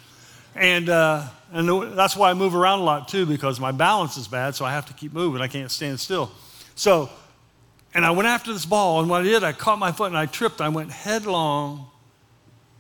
And, 0.56 0.90
uh, 0.90 1.28
and 1.52 1.98
that's 1.98 2.16
why 2.16 2.30
I 2.30 2.34
move 2.34 2.56
around 2.56 2.80
a 2.80 2.84
lot 2.84 3.08
too, 3.08 3.26
because 3.26 3.60
my 3.60 3.72
balance 3.72 4.18
is 4.18 4.28
bad, 4.28 4.56
so 4.56 4.66
I 4.66 4.72
have 4.72 4.86
to 4.88 4.94
keep 4.94 5.14
moving. 5.14 5.42
I 5.42 5.48
can't 5.48 5.72
stand 5.72 6.00
still. 6.00 6.32
So, 6.76 7.10
and 7.94 8.06
I 8.06 8.12
went 8.12 8.28
after 8.28 8.54
this 8.54 8.66
ball, 8.66 9.00
and 9.00 9.10
what 9.10 9.22
I 9.22 9.24
did, 9.24 9.44
I 9.44 9.52
caught 9.52 9.80
my 9.80 9.92
foot 9.92 10.08
and 10.08 10.18
I 10.18 10.28
tripped. 10.28 10.62
I 10.62 10.70
went 10.70 10.92
headlong, 10.92 11.88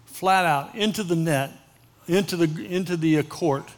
flat 0.06 0.46
out, 0.46 0.76
into 0.76 1.04
the 1.04 1.16
net, 1.16 1.52
into 2.08 2.38
the, 2.38 2.66
into 2.66 2.96
the 2.96 3.18
uh, 3.18 3.24
court. 3.24 3.70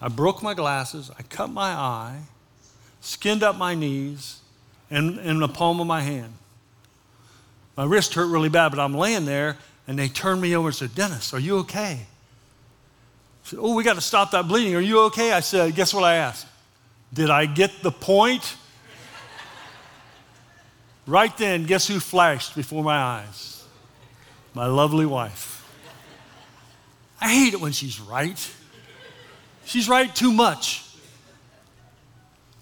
I 0.00 0.08
broke 0.08 0.42
my 0.42 0.54
glasses, 0.54 1.10
I 1.18 1.22
cut 1.22 1.50
my 1.50 1.70
eye, 1.70 2.20
skinned 3.00 3.42
up 3.42 3.56
my 3.56 3.74
knees, 3.74 4.40
and 4.90 5.18
in 5.20 5.38
the 5.38 5.48
palm 5.48 5.80
of 5.80 5.86
my 5.86 6.00
hand. 6.00 6.34
My 7.76 7.84
wrist 7.84 8.14
hurt 8.14 8.26
really 8.26 8.48
bad, 8.48 8.70
but 8.70 8.78
I'm 8.78 8.94
laying 8.94 9.24
there, 9.24 9.56
and 9.86 9.98
they 9.98 10.08
turned 10.08 10.40
me 10.40 10.56
over 10.56 10.68
and 10.68 10.76
said, 10.76 10.94
Dennis, 10.94 11.32
are 11.32 11.38
you 11.38 11.58
okay? 11.58 12.06
Said, 13.50 13.58
Oh, 13.60 13.74
we 13.74 13.82
got 13.82 13.94
to 13.94 14.00
stop 14.00 14.30
that 14.30 14.46
bleeding. 14.46 14.76
Are 14.76 14.80
you 14.80 15.00
okay? 15.06 15.32
I 15.32 15.40
said, 15.40 15.74
Guess 15.74 15.92
what 15.92 16.04
I 16.04 16.14
asked? 16.14 16.46
Did 17.12 17.30
I 17.30 17.46
get 17.46 17.82
the 17.82 17.90
point? 17.90 18.56
right 21.06 21.36
then, 21.36 21.64
guess 21.64 21.88
who 21.88 21.98
flashed 21.98 22.54
before 22.54 22.84
my 22.84 22.96
eyes? 22.96 23.64
My 24.54 24.66
lovely 24.66 25.06
wife. 25.06 25.56
I 27.20 27.34
hate 27.34 27.54
it 27.54 27.60
when 27.60 27.72
she's 27.72 28.00
right. 28.00 28.54
She's 29.64 29.88
right 29.88 30.14
too 30.14 30.32
much. 30.32 30.84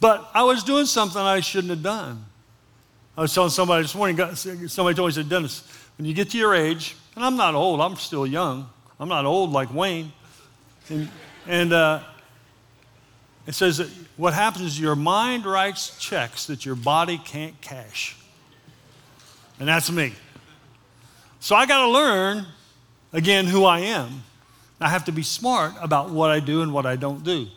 But 0.00 0.30
I 0.32 0.44
was 0.44 0.64
doing 0.64 0.86
something 0.86 1.20
I 1.20 1.40
shouldn't 1.40 1.70
have 1.70 1.82
done. 1.82 2.24
I 3.16 3.22
was 3.22 3.34
telling 3.34 3.50
somebody 3.50 3.82
this 3.82 3.94
morning, 3.94 4.16
somebody 4.68 4.94
told 4.94 5.08
me, 5.08 5.12
said, 5.12 5.28
Dennis, 5.28 5.64
when 5.98 6.06
you 6.06 6.14
get 6.14 6.30
to 6.30 6.38
your 6.38 6.54
age, 6.54 6.96
and 7.14 7.24
I'm 7.24 7.36
not 7.36 7.54
old, 7.54 7.80
I'm 7.80 7.96
still 7.96 8.26
young. 8.26 8.70
I'm 8.98 9.08
not 9.08 9.26
old 9.26 9.52
like 9.52 9.72
Wayne. 9.74 10.12
And, 10.90 11.08
and 11.46 11.72
uh, 11.72 12.00
it 13.46 13.54
says 13.54 13.78
that 13.78 13.88
what 14.16 14.34
happens 14.34 14.66
is 14.66 14.80
your 14.80 14.96
mind 14.96 15.46
writes 15.46 15.98
checks 15.98 16.46
that 16.46 16.66
your 16.66 16.74
body 16.74 17.18
can't 17.18 17.58
cash. 17.60 18.16
And 19.58 19.68
that's 19.68 19.90
me. 19.90 20.12
So 21.40 21.56
I 21.56 21.66
got 21.66 21.86
to 21.86 21.88
learn, 21.88 22.46
again, 23.12 23.46
who 23.46 23.64
I 23.64 23.80
am. 23.80 24.22
I 24.80 24.88
have 24.88 25.04
to 25.06 25.12
be 25.12 25.22
smart 25.22 25.74
about 25.80 26.10
what 26.10 26.30
I 26.30 26.40
do 26.40 26.62
and 26.62 26.72
what 26.72 26.86
I 26.86 26.96
don't 26.96 27.24
do. 27.24 27.48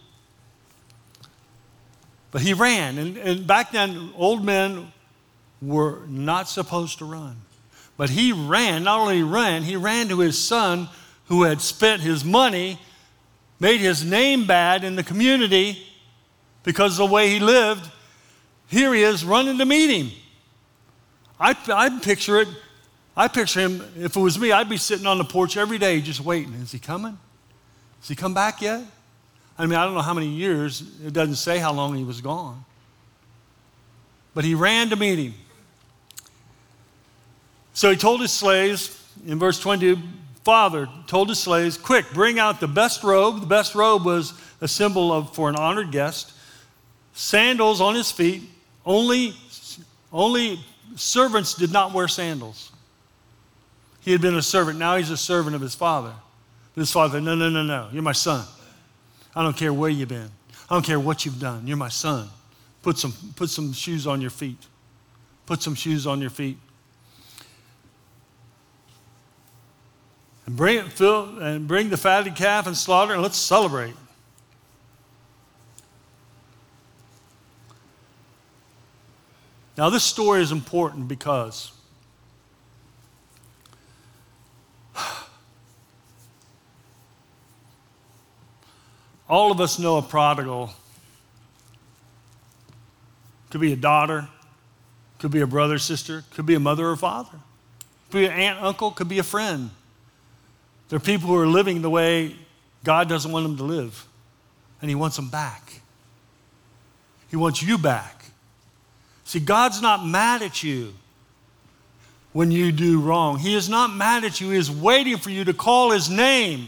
But 2.31 2.41
he 2.41 2.53
ran. 2.53 2.97
And, 2.97 3.17
and 3.17 3.45
back 3.45 3.71
then, 3.71 4.11
old 4.15 4.43
men 4.43 4.91
were 5.61 5.99
not 6.07 6.47
supposed 6.47 6.97
to 6.99 7.05
run. 7.05 7.35
But 7.97 8.09
he 8.09 8.31
ran, 8.31 8.83
not 8.83 8.99
only 8.99 9.21
ran, 9.21 9.63
he 9.63 9.75
ran 9.75 10.07
to 10.07 10.19
his 10.19 10.39
son 10.39 10.89
who 11.25 11.43
had 11.43 11.61
spent 11.61 12.01
his 12.01 12.25
money 12.25 12.79
made 13.61 13.79
his 13.79 14.03
name 14.03 14.47
bad 14.47 14.83
in 14.83 14.95
the 14.95 15.03
community 15.03 15.85
because 16.63 16.99
of 16.99 17.07
the 17.07 17.13
way 17.13 17.29
he 17.29 17.39
lived. 17.39 17.87
Here 18.67 18.91
he 18.91 19.03
is 19.03 19.23
running 19.23 19.59
to 19.59 19.65
meet 19.65 19.95
him. 19.95 20.11
I, 21.39 21.55
I 21.71 21.99
picture 21.99 22.39
it. 22.39 22.47
I 23.15 23.27
picture 23.27 23.59
him, 23.59 23.83
if 23.97 24.15
it 24.15 24.19
was 24.19 24.39
me, 24.39 24.51
I'd 24.51 24.67
be 24.67 24.77
sitting 24.77 25.05
on 25.05 25.19
the 25.19 25.23
porch 25.23 25.57
every 25.57 25.77
day 25.77 26.01
just 26.01 26.21
waiting. 26.21 26.53
Is 26.55 26.71
he 26.71 26.79
coming? 26.79 27.19
Has 27.99 28.07
he 28.07 28.15
come 28.15 28.33
back 28.33 28.63
yet? 28.63 28.83
I 29.59 29.67
mean, 29.67 29.77
I 29.77 29.85
don't 29.85 29.93
know 29.93 30.01
how 30.01 30.15
many 30.15 30.29
years. 30.29 30.81
It 31.05 31.13
doesn't 31.13 31.35
say 31.35 31.59
how 31.59 31.71
long 31.71 31.95
he 31.95 32.03
was 32.03 32.19
gone. 32.19 32.65
But 34.33 34.43
he 34.43 34.55
ran 34.55 34.89
to 34.89 34.95
meet 34.95 35.19
him. 35.19 35.35
So 37.73 37.91
he 37.91 37.95
told 37.95 38.21
his 38.21 38.31
slaves 38.31 39.07
in 39.27 39.37
verse 39.37 39.59
22 39.59 39.99
father 40.43 40.87
told 41.07 41.29
his 41.29 41.39
slaves, 41.39 41.77
Quick, 41.77 42.11
bring 42.13 42.39
out 42.39 42.59
the 42.59 42.67
best 42.67 43.03
robe. 43.03 43.39
The 43.39 43.47
best 43.47 43.75
robe 43.75 44.05
was 44.05 44.33
a 44.59 44.67
symbol 44.67 45.11
of 45.11 45.33
for 45.35 45.49
an 45.49 45.55
honored 45.55 45.91
guest. 45.91 46.33
Sandals 47.13 47.81
on 47.81 47.95
his 47.95 48.11
feet. 48.11 48.43
Only, 48.85 49.33
only 50.11 50.59
servants 50.95 51.53
did 51.53 51.71
not 51.71 51.93
wear 51.93 52.07
sandals. 52.07 52.71
He 54.01 54.11
had 54.11 54.21
been 54.21 54.35
a 54.35 54.41
servant. 54.41 54.79
Now 54.79 54.97
he's 54.97 55.11
a 55.11 55.17
servant 55.17 55.55
of 55.55 55.61
his 55.61 55.75
father. 55.75 56.13
But 56.73 56.81
his 56.81 56.91
father 56.91 57.17
said, 57.17 57.23
No, 57.23 57.35
no, 57.35 57.49
no, 57.49 57.63
no. 57.63 57.89
You're 57.91 58.01
my 58.01 58.11
son. 58.11 58.45
I 59.35 59.43
don't 59.43 59.55
care 59.55 59.73
where 59.73 59.89
you've 59.89 60.09
been. 60.09 60.29
I 60.69 60.75
don't 60.75 60.85
care 60.85 60.99
what 60.99 61.25
you've 61.25 61.39
done. 61.39 61.67
You're 61.67 61.77
my 61.77 61.89
son. 61.89 62.29
Put 62.81 62.97
some, 62.97 63.13
put 63.35 63.49
some 63.49 63.73
shoes 63.73 64.07
on 64.07 64.21
your 64.21 64.31
feet. 64.31 64.57
Put 65.45 65.61
some 65.61 65.75
shoes 65.75 66.07
on 66.07 66.21
your 66.21 66.29
feet. 66.29 66.57
And 70.45 70.55
bring 70.55 70.77
it, 70.77 70.91
fill, 70.91 71.39
and 71.39 71.67
bring 71.67 71.89
the 71.89 71.97
fatted 71.97 72.35
calf 72.35 72.67
and 72.67 72.75
slaughter, 72.75 73.13
and 73.13 73.21
let's 73.21 73.37
celebrate. 73.37 73.95
Now, 79.77 79.89
this 79.89 80.03
story 80.03 80.41
is 80.41 80.51
important 80.51 81.07
because 81.07 81.71
all 89.29 89.51
of 89.51 89.59
us 89.61 89.79
know 89.79 89.97
a 89.97 90.01
prodigal. 90.01 90.71
Could 93.49 93.61
be 93.61 93.73
a 93.73 93.77
daughter, 93.77 94.29
could 95.19 95.31
be 95.31 95.41
a 95.41 95.47
brother, 95.47 95.77
sister, 95.77 96.23
could 96.31 96.45
be 96.45 96.53
a 96.55 96.59
mother 96.59 96.87
or 96.87 96.95
father, 96.95 97.39
could 98.09 98.19
be 98.19 98.25
an 98.25 98.31
aunt, 98.31 98.61
uncle, 98.61 98.91
could 98.91 99.09
be 99.09 99.19
a 99.19 99.23
friend. 99.23 99.71
There 100.91 100.97
are 100.97 100.99
people 100.99 101.29
who 101.29 101.37
are 101.37 101.47
living 101.47 101.81
the 101.81 101.89
way 101.89 102.35
God 102.83 103.07
doesn't 103.07 103.31
want 103.31 103.45
them 103.45 103.55
to 103.55 103.63
live, 103.63 104.05
and 104.81 104.89
He 104.89 104.95
wants 104.95 105.15
them 105.15 105.29
back. 105.29 105.79
He 107.29 107.37
wants 107.37 107.63
you 107.63 107.77
back. 107.77 108.25
See, 109.23 109.39
God's 109.39 109.81
not 109.81 110.05
mad 110.05 110.41
at 110.41 110.63
you 110.63 110.93
when 112.33 112.51
you 112.51 112.73
do 112.73 112.99
wrong. 112.99 113.39
He 113.39 113.55
is 113.55 113.69
not 113.69 113.95
mad 113.95 114.25
at 114.25 114.41
you. 114.41 114.49
He 114.49 114.57
is 114.57 114.69
waiting 114.69 115.15
for 115.15 115.29
you 115.29 115.45
to 115.45 115.53
call 115.53 115.91
His 115.91 116.09
name 116.09 116.67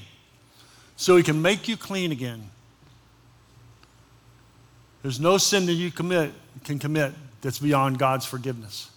so 0.95 1.17
He 1.17 1.23
can 1.23 1.41
make 1.41 1.67
you 1.67 1.75
clean 1.75 2.13
again. 2.13 2.49
There's 5.01 5.19
no 5.19 5.37
sin 5.37 5.65
that 5.65 5.73
you 5.73 5.91
commit, 5.91 6.31
can 6.63 6.79
commit 6.79 7.11
that's 7.41 7.59
beyond 7.59 7.99
God's 7.99 8.25
forgiveness. 8.25 8.89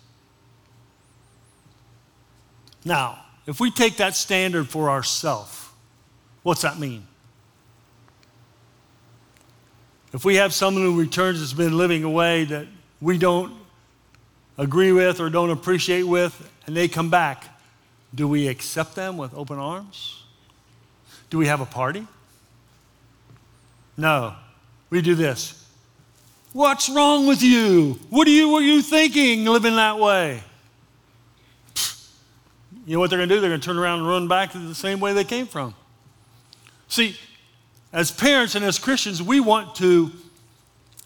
Now, 2.84 3.25
if 3.46 3.60
we 3.60 3.70
take 3.70 3.98
that 3.98 4.16
standard 4.16 4.68
for 4.68 4.90
ourselves, 4.90 5.68
what's 6.42 6.62
that 6.62 6.78
mean? 6.78 7.06
If 10.12 10.24
we 10.24 10.36
have 10.36 10.54
someone 10.54 10.82
who 10.82 10.98
returns 10.98 11.40
that's 11.40 11.52
been 11.52 11.76
living 11.76 12.02
a 12.02 12.10
way 12.10 12.44
that 12.44 12.66
we 13.00 13.18
don't 13.18 13.54
agree 14.56 14.92
with 14.92 15.20
or 15.20 15.28
don't 15.28 15.50
appreciate 15.50 16.04
with, 16.04 16.50
and 16.66 16.76
they 16.76 16.88
come 16.88 17.10
back, 17.10 17.44
do 18.14 18.26
we 18.26 18.48
accept 18.48 18.94
them 18.94 19.16
with 19.18 19.34
open 19.34 19.58
arms? 19.58 20.22
Do 21.28 21.38
we 21.38 21.46
have 21.46 21.60
a 21.60 21.66
party? 21.66 22.06
No. 23.96 24.34
We 24.90 25.02
do 25.02 25.14
this. 25.14 25.66
What's 26.52 26.88
wrong 26.88 27.26
with 27.26 27.42
you? 27.42 27.98
What 28.08 28.26
are 28.26 28.30
you, 28.30 28.48
what 28.48 28.62
are 28.62 28.66
you 28.66 28.80
thinking 28.80 29.44
living 29.44 29.76
that 29.76 29.98
way? 29.98 30.42
You 32.86 32.94
know 32.94 33.00
what 33.00 33.10
they're 33.10 33.18
going 33.18 33.28
to 33.28 33.34
do? 33.34 33.40
They're 33.40 33.50
going 33.50 33.60
to 33.60 33.66
turn 33.66 33.78
around 33.78 33.98
and 33.98 34.08
run 34.08 34.28
back 34.28 34.52
to 34.52 34.58
the 34.58 34.74
same 34.74 35.00
way 35.00 35.12
they 35.12 35.24
came 35.24 35.46
from. 35.46 35.74
See, 36.88 37.16
as 37.92 38.12
parents 38.12 38.54
and 38.54 38.64
as 38.64 38.78
Christians, 38.78 39.20
we 39.20 39.40
want 39.40 39.74
to 39.76 40.12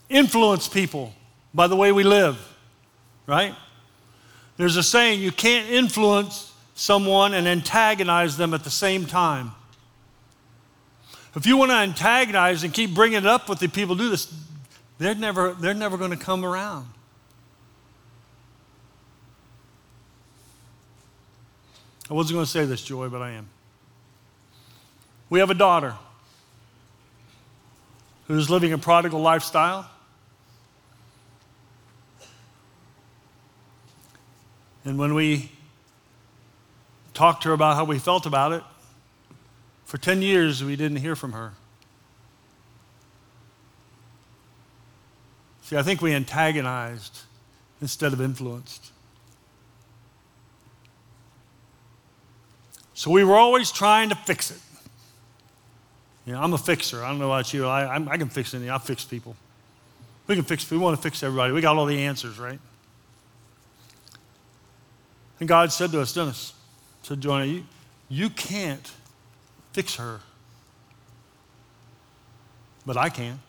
influence 0.07 0.67
people 0.69 1.13
by 1.53 1.67
the 1.67 1.75
way 1.75 1.91
we 1.91 2.03
live, 2.03 2.37
right? 3.25 3.55
There's 4.57 4.77
a 4.77 4.83
saying 4.83 5.21
you 5.21 5.31
can't 5.31 5.69
influence 5.69 6.53
someone 6.75 7.33
and 7.33 7.47
antagonize 7.47 8.37
them 8.37 8.53
at 8.53 8.63
the 8.63 8.69
same 8.69 9.05
time. 9.05 9.51
If 11.35 11.45
you 11.45 11.57
want 11.57 11.71
to 11.71 11.75
antagonize 11.75 12.63
and 12.63 12.73
keep 12.73 12.93
bringing 12.93 13.19
it 13.19 13.25
up 13.25 13.49
with 13.49 13.59
the 13.59 13.67
people 13.67 13.95
do 13.95 14.09
this, 14.09 14.31
they're 14.97 15.15
never, 15.15 15.53
they're 15.53 15.73
never 15.73 15.97
going 15.97 16.11
to 16.11 16.17
come 16.17 16.45
around. 16.45 16.87
I 22.11 22.13
wasn't 22.13 22.35
going 22.35 22.45
to 22.45 22.51
say 22.51 22.65
this, 22.65 22.83
Joy, 22.83 23.07
but 23.07 23.21
I 23.21 23.31
am. 23.31 23.47
We 25.29 25.39
have 25.39 25.49
a 25.49 25.53
daughter 25.53 25.95
who's 28.27 28.49
living 28.49 28.73
a 28.73 28.77
prodigal 28.77 29.21
lifestyle. 29.21 29.89
And 34.83 34.99
when 34.99 35.13
we 35.13 35.51
talked 37.13 37.43
to 37.43 37.49
her 37.49 37.53
about 37.53 37.77
how 37.77 37.85
we 37.85 37.97
felt 37.97 38.25
about 38.25 38.51
it, 38.51 38.63
for 39.85 39.97
10 39.97 40.21
years 40.21 40.61
we 40.61 40.75
didn't 40.75 40.97
hear 40.97 41.15
from 41.15 41.31
her. 41.31 41.53
See, 45.61 45.77
I 45.77 45.83
think 45.83 46.01
we 46.01 46.13
antagonized 46.13 47.21
instead 47.79 48.11
of 48.11 48.19
influenced. 48.19 48.91
So 53.01 53.09
we 53.09 53.23
were 53.23 53.35
always 53.35 53.71
trying 53.71 54.09
to 54.09 54.15
fix 54.15 54.51
it. 54.51 54.59
You 56.27 56.33
know, 56.33 56.39
I'm 56.39 56.53
a 56.53 56.57
fixer. 56.59 57.03
I 57.03 57.09
don't 57.09 57.17
know 57.17 57.31
about 57.31 57.51
you. 57.51 57.65
I, 57.65 57.97
I, 57.97 58.11
I 58.11 58.15
can 58.15 58.29
fix 58.29 58.53
anything. 58.53 58.69
I 58.69 58.77
fix 58.77 59.03
people. 59.03 59.35
We 60.27 60.35
can 60.35 60.43
fix. 60.43 60.69
We 60.69 60.77
want 60.77 60.95
to 60.95 61.01
fix 61.01 61.23
everybody. 61.23 61.51
We 61.51 61.61
got 61.61 61.77
all 61.77 61.87
the 61.87 61.97
answers, 61.97 62.37
right? 62.37 62.59
And 65.39 65.49
God 65.49 65.71
said 65.71 65.91
to 65.93 66.01
us, 66.01 66.13
Dennis, 66.13 66.53
said, 67.01 67.19
Joanna, 67.21 67.45
you, 67.45 67.63
you 68.07 68.29
can't 68.29 68.91
fix 69.73 69.95
her, 69.95 70.19
but 72.85 72.97
I 72.97 73.09
can. 73.09 73.39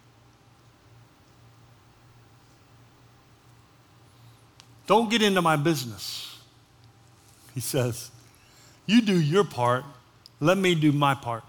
Don't 4.86 5.10
get 5.10 5.20
into 5.20 5.42
my 5.42 5.56
business. 5.56 6.38
He 7.54 7.60
says, 7.60 8.10
You 8.86 9.00
do 9.00 9.18
your 9.18 9.44
part, 9.44 9.84
let 10.40 10.58
me 10.58 10.74
do 10.74 10.92
my 10.92 11.14
part. 11.14 11.44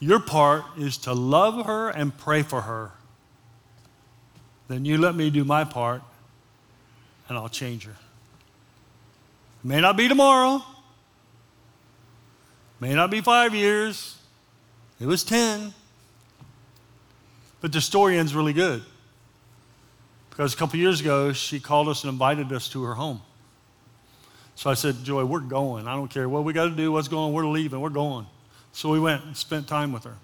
Your 0.00 0.18
part 0.18 0.64
is 0.76 0.96
to 0.98 1.12
love 1.12 1.66
her 1.66 1.88
and 1.90 2.16
pray 2.16 2.42
for 2.42 2.62
her. 2.62 2.90
Then 4.68 4.84
you 4.84 4.98
let 4.98 5.14
me 5.14 5.30
do 5.30 5.44
my 5.44 5.64
part, 5.64 6.02
and 7.28 7.38
I'll 7.38 7.48
change 7.48 7.84
her. 7.84 7.96
May 9.62 9.80
not 9.80 9.96
be 9.96 10.08
tomorrow, 10.08 10.62
may 12.80 12.94
not 12.94 13.10
be 13.10 13.20
five 13.20 13.54
years, 13.54 14.16
it 14.98 15.06
was 15.06 15.24
10. 15.24 15.74
But 17.60 17.72
the 17.72 17.80
story 17.80 18.18
ends 18.18 18.34
really 18.34 18.52
good. 18.52 18.82
Because 20.30 20.54
a 20.54 20.56
couple 20.56 20.78
years 20.78 21.00
ago, 21.00 21.32
she 21.32 21.60
called 21.60 21.88
us 21.88 22.02
and 22.04 22.12
invited 22.12 22.52
us 22.52 22.68
to 22.70 22.82
her 22.82 22.94
home. 22.94 23.20
So 24.54 24.70
I 24.70 24.74
said, 24.74 25.02
Joy, 25.02 25.24
we're 25.24 25.40
going. 25.40 25.88
I 25.88 25.94
don't 25.94 26.08
care 26.08 26.28
what 26.28 26.44
we 26.44 26.52
got 26.52 26.64
to 26.66 26.70
do, 26.70 26.92
what's 26.92 27.08
going 27.08 27.32
we're 27.32 27.46
leaving, 27.46 27.80
we're 27.80 27.90
going. 27.90 28.26
So 28.72 28.90
we 28.90 29.00
went 29.00 29.24
and 29.24 29.36
spent 29.36 29.68
time 29.68 29.92
with 29.92 30.04
her. 30.04 30.16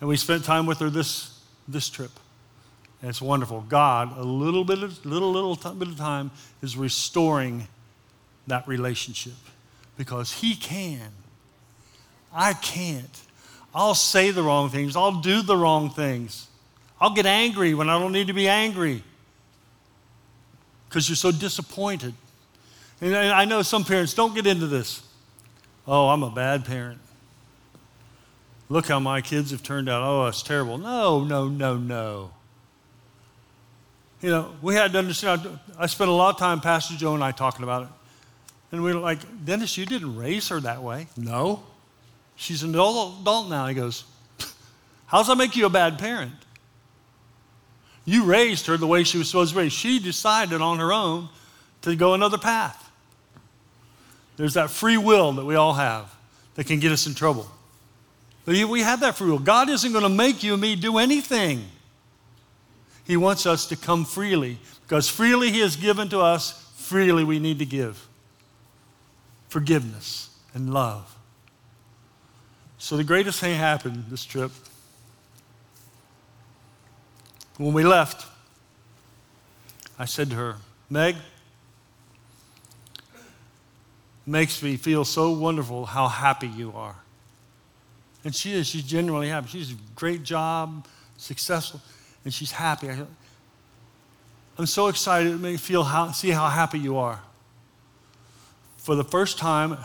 And 0.00 0.08
we 0.08 0.16
spent 0.16 0.44
time 0.44 0.66
with 0.66 0.78
her 0.80 0.90
this, 0.90 1.40
this 1.66 1.88
trip. 1.88 2.10
And 3.00 3.10
it's 3.10 3.22
wonderful. 3.22 3.62
God, 3.68 4.16
a 4.18 4.22
little 4.22 4.64
bit 4.64 4.82
of, 4.82 5.04
little, 5.04 5.30
little 5.32 5.56
t- 5.56 5.72
bit 5.74 5.88
of 5.88 5.96
time, 5.96 6.30
is 6.62 6.76
restoring 6.76 7.68
that 8.46 8.66
relationship 8.66 9.34
because 9.96 10.32
He 10.32 10.54
can. 10.54 11.10
I 12.32 12.54
can't. 12.54 13.22
I'll 13.74 13.94
say 13.94 14.30
the 14.30 14.42
wrong 14.42 14.68
things. 14.68 14.96
I'll 14.96 15.20
do 15.20 15.42
the 15.42 15.56
wrong 15.56 15.90
things. 15.90 16.48
I'll 17.00 17.14
get 17.14 17.26
angry 17.26 17.74
when 17.74 17.90
I 17.90 17.98
don't 17.98 18.12
need 18.12 18.28
to 18.28 18.32
be 18.32 18.48
angry 18.48 19.02
because 20.88 21.08
you're 21.08 21.16
so 21.16 21.32
disappointed. 21.32 22.14
And 23.04 23.14
I 23.14 23.44
know 23.44 23.60
some 23.60 23.84
parents 23.84 24.14
don't 24.14 24.34
get 24.34 24.46
into 24.46 24.66
this. 24.66 25.02
Oh, 25.86 26.08
I'm 26.08 26.22
a 26.22 26.30
bad 26.30 26.64
parent. 26.64 26.98
Look 28.70 28.86
how 28.86 28.98
my 28.98 29.20
kids 29.20 29.50
have 29.50 29.62
turned 29.62 29.90
out. 29.90 30.02
Oh, 30.02 30.26
it's 30.26 30.42
terrible. 30.42 30.78
No, 30.78 31.22
no, 31.22 31.48
no, 31.48 31.76
no. 31.76 32.30
You 34.22 34.30
know, 34.30 34.54
we 34.62 34.74
had 34.74 34.92
to 34.92 34.98
understand. 34.98 35.46
I 35.78 35.84
spent 35.84 36.08
a 36.08 36.14
lot 36.14 36.30
of 36.30 36.38
time, 36.38 36.62
Pastor 36.62 36.96
Joe 36.96 37.12
and 37.12 37.22
I, 37.22 37.32
talking 37.32 37.62
about 37.62 37.82
it. 37.82 37.88
And 38.72 38.82
we 38.82 38.94
were 38.94 39.00
like, 39.00 39.18
Dennis, 39.44 39.76
you 39.76 39.84
didn't 39.84 40.16
raise 40.16 40.48
her 40.48 40.58
that 40.60 40.82
way. 40.82 41.06
No. 41.14 41.62
She's 42.36 42.62
an 42.62 42.70
adult 42.70 43.50
now. 43.50 43.66
He 43.66 43.74
goes, 43.74 44.04
How 45.04 45.18
does 45.18 45.26
that 45.26 45.36
make 45.36 45.56
you 45.56 45.66
a 45.66 45.70
bad 45.70 45.98
parent? 45.98 46.32
You 48.06 48.24
raised 48.24 48.64
her 48.68 48.78
the 48.78 48.86
way 48.86 49.04
she 49.04 49.18
was 49.18 49.28
supposed 49.28 49.52
to 49.52 49.60
be. 49.60 49.68
She 49.68 49.98
decided 49.98 50.62
on 50.62 50.78
her 50.78 50.90
own 50.90 51.28
to 51.82 51.94
go 51.96 52.14
another 52.14 52.38
path. 52.38 52.80
There's 54.36 54.54
that 54.54 54.70
free 54.70 54.96
will 54.96 55.32
that 55.32 55.44
we 55.44 55.54
all 55.54 55.74
have 55.74 56.14
that 56.54 56.66
can 56.66 56.80
get 56.80 56.92
us 56.92 57.06
in 57.06 57.14
trouble. 57.14 57.48
But 58.44 58.54
we 58.68 58.80
have 58.80 59.00
that 59.00 59.16
free 59.16 59.30
will. 59.30 59.38
God 59.38 59.68
isn't 59.68 59.92
going 59.92 60.02
to 60.02 60.08
make 60.08 60.42
you 60.42 60.52
and 60.52 60.62
me 60.62 60.76
do 60.76 60.98
anything. 60.98 61.64
He 63.04 63.16
wants 63.16 63.46
us 63.46 63.66
to 63.66 63.76
come 63.76 64.04
freely 64.04 64.58
because 64.82 65.08
freely 65.08 65.50
He 65.50 65.60
has 65.60 65.76
given 65.76 66.08
to 66.10 66.20
us, 66.20 66.70
freely 66.76 67.24
we 67.24 67.38
need 67.38 67.58
to 67.58 67.66
give. 67.66 68.06
Forgiveness 69.48 70.30
and 70.52 70.72
love. 70.72 71.16
So 72.78 72.96
the 72.96 73.04
greatest 73.04 73.40
thing 73.40 73.56
happened 73.56 74.04
this 74.08 74.24
trip 74.24 74.50
when 77.56 77.72
we 77.72 77.84
left, 77.84 78.26
I 79.98 80.06
said 80.06 80.30
to 80.30 80.36
her, 80.36 80.56
Meg, 80.90 81.16
makes 84.26 84.62
me 84.62 84.76
feel 84.76 85.04
so 85.04 85.30
wonderful 85.32 85.86
how 85.86 86.08
happy 86.08 86.48
you 86.48 86.72
are. 86.74 86.96
And 88.24 88.34
she 88.34 88.52
is, 88.54 88.66
she's 88.66 88.84
genuinely 88.84 89.28
happy. 89.28 89.48
She's 89.48 89.72
a 89.72 89.76
great 89.94 90.22
job, 90.22 90.86
successful, 91.18 91.80
and 92.24 92.32
she's 92.32 92.52
happy. 92.52 92.88
I'm 94.58 94.66
so 94.66 94.88
excited 94.88 95.30
to 95.30 95.38
make 95.38 95.58
feel 95.58 95.84
how, 95.84 96.12
see 96.12 96.30
how 96.30 96.48
happy 96.48 96.78
you 96.78 96.96
are. 96.96 97.20
For 98.78 98.94
the 98.94 99.04
first 99.04 99.38
time, 99.38 99.76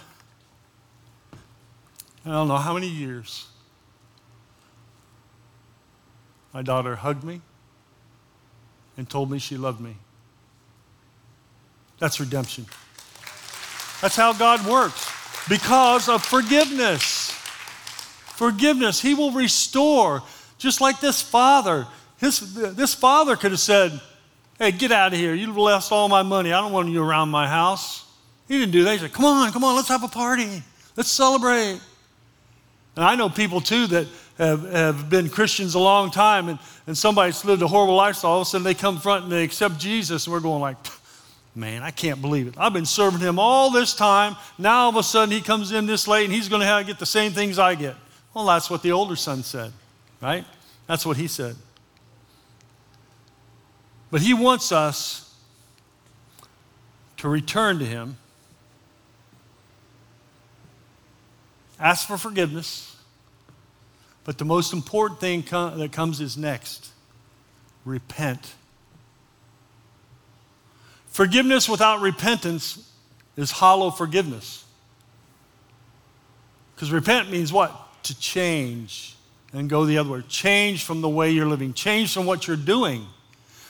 I 2.25 2.31
don't 2.31 2.47
know 2.47 2.57
how 2.57 2.73
many 2.73 2.87
years, 2.87 3.47
my 6.53 6.61
daughter 6.61 6.95
hugged 6.95 7.23
me 7.23 7.41
and 8.97 9.09
told 9.09 9.31
me 9.31 9.39
she 9.39 9.57
loved 9.57 9.81
me. 9.81 9.95
That's 11.99 12.19
redemption. 12.19 12.65
That's 14.01 14.15
how 14.15 14.33
God 14.33 14.65
works 14.65 15.11
because 15.49 16.07
of 16.07 16.23
forgiveness. 16.23 17.31
Forgiveness. 18.35 19.01
He 19.01 19.13
will 19.13 19.31
restore, 19.31 20.23
just 20.57 20.79
like 20.79 21.01
this 21.01 21.21
father. 21.21 21.87
His, 22.17 22.53
this 22.75 22.93
father 22.93 23.35
could 23.35 23.51
have 23.51 23.59
said, 23.59 23.99
Hey, 24.57 24.71
get 24.71 24.91
out 24.91 25.13
of 25.13 25.19
here. 25.19 25.33
You've 25.33 25.55
lost 25.55 25.91
all 25.91 26.09
my 26.09 26.21
money. 26.21 26.51
I 26.51 26.59
don't 26.59 26.73
want 26.73 26.89
you 26.89 27.01
around 27.01 27.29
my 27.29 27.47
house. 27.47 28.05
He 28.47 28.57
didn't 28.57 28.71
do 28.71 28.83
that. 28.83 28.93
He 28.93 28.97
said, 28.99 29.13
Come 29.13 29.25
on, 29.25 29.51
come 29.51 29.63
on, 29.63 29.75
let's 29.75 29.87
have 29.87 30.03
a 30.03 30.07
party. 30.07 30.63
Let's 30.95 31.09
celebrate. 31.09 31.79
And 32.95 33.05
I 33.05 33.15
know 33.15 33.29
people 33.29 33.61
too 33.61 33.87
that 33.87 34.07
have, 34.37 34.69
have 34.71 35.09
been 35.09 35.29
Christians 35.29 35.75
a 35.75 35.79
long 35.79 36.11
time 36.11 36.49
and, 36.49 36.59
and 36.87 36.97
somebody's 36.97 37.45
lived 37.45 37.61
a 37.61 37.67
horrible 37.67 37.95
lifestyle. 37.95 38.31
All 38.31 38.41
of 38.41 38.47
a 38.47 38.49
sudden 38.49 38.63
they 38.63 38.73
come 38.73 38.99
front 38.99 39.23
and 39.23 39.31
they 39.31 39.43
accept 39.43 39.77
Jesus, 39.77 40.25
and 40.25 40.33
we're 40.33 40.39
going 40.39 40.61
like, 40.61 40.77
man, 41.55 41.83
I 41.83 41.91
can't 41.91 42.21
believe 42.21 42.47
it. 42.47 42.55
I've 42.57 42.73
been 42.73 42.85
serving 42.85 43.19
him 43.19 43.39
all 43.39 43.71
this 43.71 43.93
time. 43.93 44.35
Now 44.57 44.83
all 44.83 44.89
of 44.89 44.95
a 44.95 45.03
sudden 45.03 45.31
he 45.31 45.41
comes 45.41 45.71
in 45.71 45.85
this 45.85 46.07
late 46.07 46.25
and 46.25 46.33
he's 46.33 46.49
going 46.49 46.61
to 46.61 46.83
get 46.85 46.99
the 46.99 47.05
same 47.05 47.31
things 47.31 47.59
I 47.59 47.75
get. 47.75 47.95
Well, 48.33 48.45
that's 48.45 48.69
what 48.69 48.83
the 48.83 48.91
older 48.91 49.15
son 49.15 49.43
said, 49.43 49.71
right? 50.21 50.45
That's 50.87 51.05
what 51.05 51.17
he 51.17 51.27
said. 51.27 51.55
But 54.11 54.21
he 54.21 54.33
wants 54.33 54.71
us 54.71 55.35
to 57.17 57.27
return 57.27 57.79
to 57.79 57.85
him, 57.85 58.17
ask 61.79 62.07
for 62.07 62.17
forgiveness 62.17 62.89
but 64.29 64.37
the 64.37 64.45
most 64.45 64.73
important 64.73 65.19
thing 65.19 65.41
that 65.41 65.91
comes 65.91 66.21
is 66.21 66.37
next 66.37 66.91
repent. 67.83 68.53
Forgiveness 71.19 71.67
without 71.67 71.99
repentance 71.99 72.89
is 73.35 73.51
hollow 73.51 73.91
forgiveness. 73.91 74.63
Because 76.73 76.93
repent 76.93 77.29
means 77.29 77.51
what? 77.51 77.77
To 78.03 78.17
change 78.17 79.17
and 79.51 79.69
go 79.69 79.83
the 79.83 79.97
other 79.97 80.11
way. 80.11 80.21
Change 80.29 80.85
from 80.85 81.01
the 81.01 81.09
way 81.09 81.31
you're 81.31 81.45
living, 81.45 81.73
change 81.73 82.13
from 82.13 82.25
what 82.25 82.47
you're 82.47 82.55
doing. 82.55 83.05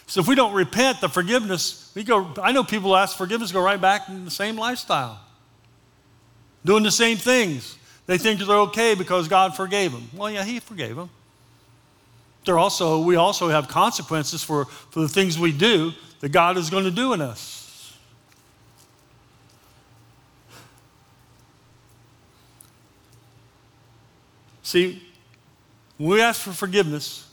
So 0.05 0.19
if 0.21 0.27
we 0.27 0.35
don't 0.35 0.53
repent, 0.53 1.01
the 1.01 1.09
forgiveness, 1.09 1.91
we 1.95 2.03
go, 2.03 2.31
I 2.39 2.51
know 2.51 2.63
people 2.63 2.95
ask 2.95 3.17
forgiveness, 3.17 3.51
go 3.51 3.63
right 3.63 3.81
back 3.81 4.09
in 4.09 4.25
the 4.25 4.29
same 4.29 4.55
lifestyle, 4.55 5.19
doing 6.63 6.83
the 6.83 6.91
same 6.91 7.17
things. 7.17 7.79
They 8.05 8.19
think 8.19 8.41
they're 8.41 8.57
okay 8.57 8.93
because 8.93 9.27
God 9.27 9.55
forgave 9.55 9.91
them. 9.91 10.07
Well, 10.13 10.29
yeah, 10.29 10.43
He 10.43 10.59
forgave 10.59 10.95
them. 10.95 11.09
There 12.45 12.59
also, 12.59 13.01
we 13.01 13.15
also 13.15 13.49
have 13.49 13.67
consequences 13.67 14.43
for, 14.43 14.65
for 14.65 14.99
the 14.99 15.09
things 15.09 15.39
we 15.39 15.51
do 15.51 15.93
that 16.19 16.29
God 16.29 16.57
is 16.57 16.69
going 16.69 16.83
to 16.83 16.91
do 16.91 17.13
in 17.13 17.21
us. 17.21 17.97
See, 24.63 25.01
when 25.97 26.09
we 26.09 26.21
ask 26.21 26.41
for 26.41 26.51
forgiveness 26.51 27.27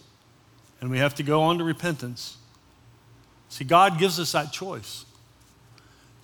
and 0.81 0.90
we 0.90 0.99
have 0.99 1.14
to 1.16 1.22
go 1.22 1.42
on 1.42 1.59
to 1.59 1.64
repentance, 1.64 2.38
see, 3.49 3.64
God 3.64 3.99
gives 3.99 4.18
us 4.18 4.33
that 4.33 4.53
choice. 4.53 5.05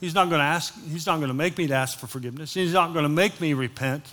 He's 0.01 0.14
not 0.14 0.31
going 0.31 0.40
to 0.40 0.44
ask, 0.44 0.75
He's 0.88 1.07
not 1.07 1.16
going 1.16 1.29
to 1.29 1.35
make 1.35 1.59
me 1.59 1.66
to 1.66 1.75
ask 1.75 1.98
for 1.98 2.07
forgiveness. 2.07 2.55
He's 2.55 2.72
not 2.72 2.92
going 2.92 3.05
to 3.05 3.11
make 3.11 3.40
me 3.40 3.53
repent 3.53 4.07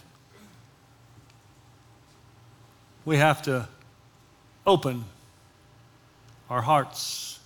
we 3.10 3.18
have 3.18 3.42
to 3.42 3.68
open 4.68 5.04
our 6.48 6.62
hearts 6.62 7.38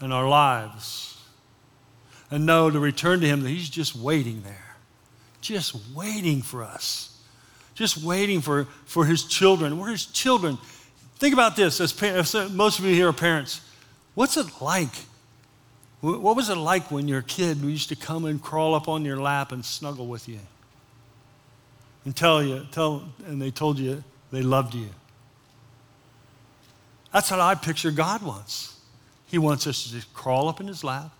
and 0.00 0.12
our 0.12 0.28
lives 0.28 1.20
and 2.30 2.46
know 2.46 2.70
to 2.70 2.78
return 2.78 3.20
to 3.20 3.26
Him 3.26 3.42
that 3.42 3.50
He's 3.50 3.70
just 3.70 3.94
waiting 3.96 4.42
there, 4.42 4.76
just 5.40 5.74
waiting 5.94 6.42
for 6.42 6.62
us 6.62 7.14
just 7.74 8.02
waiting 8.02 8.40
for, 8.40 8.64
for 8.86 9.04
his 9.04 9.24
children. 9.24 9.78
We're 9.78 9.90
his 9.90 10.06
children. 10.06 10.58
Think 11.16 11.34
about 11.34 11.56
this, 11.56 11.80
as, 11.80 11.92
parents, 11.92 12.34
uh, 12.34 12.48
most 12.52 12.78
of 12.78 12.84
you 12.84 12.94
here 12.94 13.08
are 13.08 13.12
parents. 13.12 13.60
What's 14.14 14.36
it 14.36 14.46
like? 14.60 14.94
What 16.00 16.36
was 16.36 16.50
it 16.50 16.56
like 16.56 16.90
when 16.90 17.08
your 17.08 17.22
kid 17.22 17.58
used 17.58 17.88
to 17.88 17.96
come 17.96 18.26
and 18.26 18.40
crawl 18.40 18.74
up 18.74 18.88
on 18.88 19.04
your 19.04 19.16
lap 19.16 19.52
and 19.52 19.64
snuggle 19.64 20.06
with 20.06 20.28
you? 20.28 20.38
And 22.04 22.14
tell 22.14 22.42
you, 22.42 22.66
tell, 22.70 23.08
and 23.26 23.40
they 23.40 23.50
told 23.50 23.78
you 23.78 24.04
they 24.30 24.42
loved 24.42 24.74
you. 24.74 24.90
That's 27.12 27.30
what 27.30 27.40
I 27.40 27.54
picture 27.54 27.90
God 27.90 28.22
wants. 28.22 28.73
He 29.34 29.38
wants 29.38 29.66
us 29.66 29.82
to 29.82 29.90
just 29.90 30.14
crawl 30.14 30.48
up 30.48 30.60
in 30.60 30.68
his 30.68 30.84
lap 30.84 31.10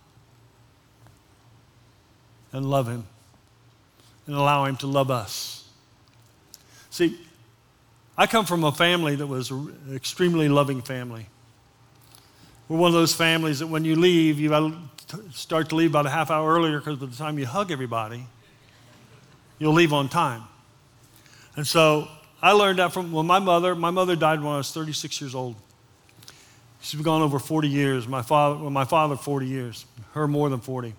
and 2.53 2.65
love 2.65 2.87
him 2.87 3.07
and 4.29 4.37
allow 4.37 4.67
him 4.67 4.77
to 4.77 4.87
love 4.87 5.11
us. 5.11 5.69
See, 6.91 7.19
I 8.17 8.29
come 8.29 8.47
from 8.47 8.63
a 8.63 8.71
family 8.71 9.17
that 9.17 9.27
was 9.27 9.51
an 9.51 9.75
extremely 9.93 10.49
loving 10.49 10.81
family. 10.81 11.27
We're 12.69 12.79
one 12.79 12.87
of 12.87 12.95
those 12.95 13.13
families 13.13 13.59
that 13.59 13.67
when 13.67 13.85
you 13.85 13.97
leave, 13.97 14.39
you 14.39 14.79
start 15.33 15.71
to 15.71 15.75
leave 15.75 15.91
about 15.91 16.07
a 16.07 16.11
half 16.11 16.31
hour 16.31 16.55
earlier 16.55 16.79
because 16.79 17.01
by 17.01 17.07
the 17.07 17.17
time 17.17 17.37
you 17.37 17.47
hug 17.47 17.73
everybody, 17.73 18.29
you'll 19.59 19.73
leave 19.73 19.93
on 19.93 20.09
time. 20.09 20.45
And 21.57 21.67
so 21.67 22.07
I 22.41 22.53
learned 22.53 22.79
that 22.79 22.93
from 22.93 23.11
well, 23.11 23.25
my 23.25 23.41
mother. 23.41 23.75
My 23.75 23.91
mother 23.91 24.15
died 24.15 24.39
when 24.39 24.53
I 24.53 24.59
was 24.59 24.71
36 24.71 25.21
years 25.21 25.35
old. 25.35 25.57
She's 26.85 26.99
been 26.99 27.05
gone 27.05 27.23
over 27.23 27.39
40 27.39 27.67
years. 27.67 28.07
My 28.07 28.21
father, 28.21 28.61
well, 28.61 28.69
my 28.69 28.85
father, 28.85 29.17
40 29.17 29.47
years. 29.47 29.87
Her 30.13 30.29
more 30.29 30.51
than 30.51 30.61
40. 30.61 30.93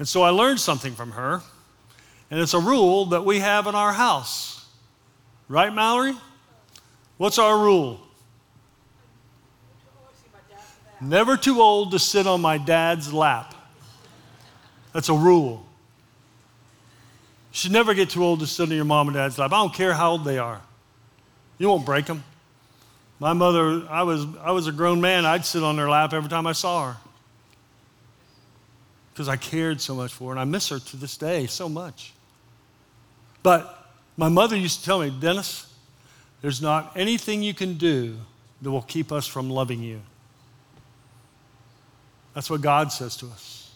And 0.00 0.08
so 0.08 0.22
I 0.22 0.30
learned 0.30 0.58
something 0.58 0.94
from 0.94 1.12
her, 1.12 1.42
and 2.28 2.40
it's 2.40 2.54
a 2.54 2.58
rule 2.58 3.06
that 3.06 3.24
we 3.24 3.38
have 3.38 3.68
in 3.68 3.76
our 3.76 3.92
house. 3.92 4.66
Right, 5.48 5.72
Mallory? 5.72 6.14
What's 7.18 7.38
our 7.38 7.56
rule? 7.56 8.00
Never 11.00 11.36
too 11.36 11.60
old 11.60 11.92
to 11.92 12.00
sit 12.00 12.26
on 12.26 12.40
my 12.40 12.58
dad's 12.58 13.12
lap. 13.12 13.54
That's 14.92 15.08
a 15.08 15.14
rule. 15.14 15.64
You 17.52 17.58
should 17.58 17.72
never 17.72 17.94
get 17.94 18.10
too 18.10 18.24
old 18.24 18.40
to 18.40 18.46
sit 18.48 18.64
on 18.64 18.74
your 18.74 18.84
mom 18.84 19.06
and 19.06 19.14
dad's 19.14 19.38
lap. 19.38 19.52
I 19.52 19.58
don't 19.58 19.72
care 19.72 19.94
how 19.94 20.10
old 20.12 20.24
they 20.24 20.38
are. 20.38 20.60
You 21.58 21.68
won't 21.68 21.86
break 21.86 22.06
them. 22.06 22.24
My 23.18 23.32
mother, 23.32 23.86
I 23.88 24.02
was, 24.02 24.26
I 24.42 24.52
was 24.52 24.66
a 24.66 24.72
grown 24.72 25.00
man. 25.00 25.24
I'd 25.24 25.44
sit 25.44 25.62
on 25.62 25.78
her 25.78 25.88
lap 25.88 26.12
every 26.12 26.28
time 26.28 26.46
I 26.46 26.52
saw 26.52 26.92
her 26.92 26.96
because 29.12 29.28
I 29.28 29.36
cared 29.36 29.80
so 29.80 29.94
much 29.94 30.12
for 30.12 30.26
her, 30.26 30.30
and 30.32 30.40
I 30.40 30.44
miss 30.44 30.68
her 30.68 30.78
to 30.78 30.96
this 30.98 31.16
day 31.16 31.46
so 31.46 31.70
much. 31.70 32.12
But 33.42 33.90
my 34.18 34.28
mother 34.28 34.56
used 34.56 34.80
to 34.80 34.84
tell 34.84 35.00
me, 35.00 35.08
Dennis, 35.08 35.72
there's 36.42 36.60
not 36.60 36.92
anything 36.96 37.42
you 37.42 37.54
can 37.54 37.78
do 37.78 38.18
that 38.60 38.70
will 38.70 38.82
keep 38.82 39.12
us 39.12 39.26
from 39.26 39.48
loving 39.48 39.82
you. 39.82 40.02
That's 42.34 42.50
what 42.50 42.60
God 42.60 42.92
says 42.92 43.16
to 43.16 43.26
us. 43.28 43.74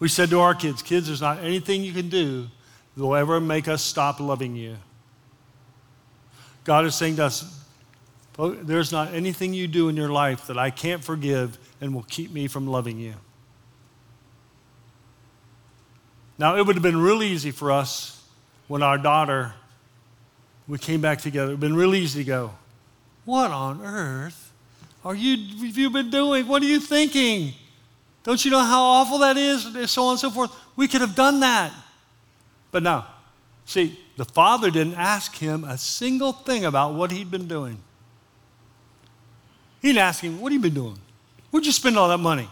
We 0.00 0.08
said 0.08 0.30
to 0.30 0.40
our 0.40 0.56
kids, 0.56 0.82
kids, 0.82 1.06
there's 1.06 1.20
not 1.20 1.38
anything 1.38 1.84
you 1.84 1.92
can 1.92 2.08
do 2.08 2.48
that 2.96 3.02
will 3.02 3.14
ever 3.14 3.40
make 3.40 3.68
us 3.68 3.80
stop 3.80 4.18
loving 4.18 4.56
you. 4.56 4.76
God 6.64 6.84
is 6.84 6.96
saying 6.96 7.16
to 7.16 7.26
us, 7.26 7.63
Oh, 8.38 8.50
there's 8.50 8.90
not 8.90 9.14
anything 9.14 9.54
you 9.54 9.68
do 9.68 9.88
in 9.88 9.96
your 9.96 10.08
life 10.08 10.48
that 10.48 10.58
I 10.58 10.70
can't 10.70 11.04
forgive 11.04 11.56
and 11.80 11.94
will 11.94 12.02
keep 12.02 12.32
me 12.32 12.48
from 12.48 12.66
loving 12.66 12.98
you. 12.98 13.14
Now, 16.36 16.56
it 16.56 16.66
would 16.66 16.74
have 16.74 16.82
been 16.82 17.00
really 17.00 17.28
easy 17.28 17.52
for 17.52 17.70
us 17.70 18.26
when 18.66 18.82
our 18.82 18.98
daughter, 18.98 19.54
we 20.66 20.78
came 20.78 21.00
back 21.00 21.20
together. 21.20 21.52
It 21.52 21.54
would 21.54 21.54
have 21.54 21.60
been 21.60 21.76
really 21.76 22.00
easy 22.00 22.24
to 22.24 22.26
go, 22.26 22.54
What 23.24 23.52
on 23.52 23.84
earth 23.84 24.52
are 25.04 25.14
you, 25.14 25.36
have 25.66 25.78
you 25.78 25.90
been 25.90 26.10
doing? 26.10 26.48
What 26.48 26.62
are 26.62 26.66
you 26.66 26.80
thinking? 26.80 27.52
Don't 28.24 28.42
you 28.44 28.50
know 28.50 28.60
how 28.60 28.82
awful 28.82 29.18
that 29.18 29.36
is? 29.36 29.66
And 29.66 29.88
so 29.88 30.04
on 30.04 30.12
and 30.12 30.20
so 30.20 30.30
forth. 30.30 30.50
We 30.76 30.88
could 30.88 31.02
have 31.02 31.14
done 31.14 31.40
that. 31.40 31.72
But 32.72 32.82
no. 32.82 33.04
See, 33.66 33.98
the 34.16 34.24
father 34.24 34.70
didn't 34.70 34.94
ask 34.94 35.36
him 35.36 35.62
a 35.62 35.78
single 35.78 36.32
thing 36.32 36.64
about 36.64 36.94
what 36.94 37.12
he'd 37.12 37.30
been 37.30 37.46
doing. 37.46 37.78
He 39.84 39.90
didn't 39.90 40.00
ask 40.00 40.24
him, 40.24 40.40
What 40.40 40.50
have 40.50 40.64
you 40.64 40.70
been 40.70 40.82
doing? 40.82 40.98
Where'd 41.50 41.66
you 41.66 41.72
spend 41.72 41.98
all 41.98 42.08
that 42.08 42.16
money? 42.16 42.48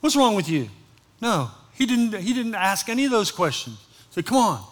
What's 0.00 0.14
wrong 0.14 0.34
with 0.34 0.46
you? 0.46 0.68
No. 1.22 1.50
He 1.72 1.86
didn't, 1.86 2.20
he 2.20 2.34
didn't 2.34 2.54
ask 2.54 2.90
any 2.90 3.06
of 3.06 3.10
those 3.10 3.30
questions. 3.30 3.78
He 3.78 4.16
said, 4.16 4.26
Come 4.26 4.36
on, 4.36 4.62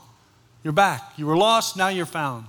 you're 0.62 0.75
back. 0.75 1.14
You 1.17 1.25
were 1.25 1.35
lost, 1.35 1.79
now 1.79 1.88
you're 1.88 2.05
found. 2.05 2.45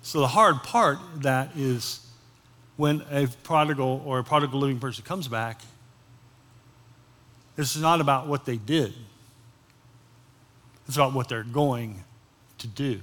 So 0.00 0.20
the 0.20 0.26
hard 0.26 0.62
part 0.62 0.96
that 1.16 1.50
is 1.54 2.00
when 2.76 3.02
a 3.10 3.26
prodigal 3.42 4.02
or 4.06 4.20
a 4.20 4.24
prodigal 4.24 4.58
living 4.58 4.80
person 4.80 5.04
comes 5.04 5.28
back, 5.28 5.60
is 7.58 7.76
not 7.76 8.00
about 8.00 8.26
what 8.26 8.46
they 8.46 8.56
did. 8.56 8.94
It's 10.86 10.96
about 10.96 11.12
what 11.12 11.28
they're 11.28 11.42
going 11.42 12.04
to 12.56 12.66
do. 12.66 13.00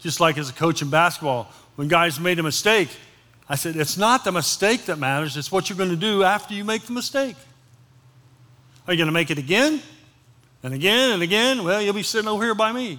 Just 0.00 0.20
like 0.20 0.36
as 0.36 0.50
a 0.50 0.52
coach 0.52 0.82
in 0.82 0.90
basketball, 0.90 1.50
when 1.78 1.86
guys 1.86 2.18
made 2.18 2.40
a 2.40 2.42
mistake, 2.42 2.88
I 3.48 3.54
said, 3.54 3.76
it's 3.76 3.96
not 3.96 4.24
the 4.24 4.32
mistake 4.32 4.86
that 4.86 4.98
matters, 4.98 5.36
it's 5.36 5.52
what 5.52 5.70
you're 5.70 5.78
going 5.78 5.90
to 5.90 5.96
do 5.96 6.24
after 6.24 6.52
you 6.52 6.64
make 6.64 6.82
the 6.82 6.92
mistake. 6.92 7.36
Are 8.84 8.92
you 8.92 8.98
going 8.98 9.06
to 9.06 9.12
make 9.12 9.30
it 9.30 9.38
again 9.38 9.80
and 10.64 10.74
again 10.74 11.12
and 11.12 11.22
again? 11.22 11.62
Well, 11.62 11.80
you'll 11.80 11.94
be 11.94 12.02
sitting 12.02 12.26
over 12.26 12.42
here 12.42 12.56
by 12.56 12.72
me. 12.72 12.98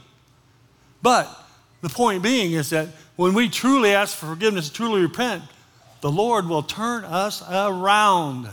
But 1.01 1.27
the 1.81 1.89
point 1.89 2.23
being 2.23 2.53
is 2.53 2.69
that 2.69 2.87
when 3.17 3.33
we 3.33 3.49
truly 3.49 3.93
ask 3.93 4.15
for 4.15 4.27
forgiveness, 4.27 4.69
truly 4.69 5.01
repent, 5.01 5.43
the 5.99 6.09
Lord 6.09 6.47
will 6.47 6.63
turn 6.63 7.03
us 7.03 7.43
around 7.51 8.47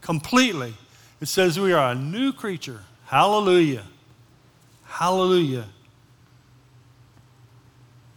completely. 0.00 0.72
It 1.20 1.28
says 1.28 1.60
we 1.60 1.74
are 1.74 1.92
a 1.92 1.94
new 1.94 2.32
creature. 2.32 2.80
Hallelujah. 3.04 3.84
Hallelujah. 4.86 5.66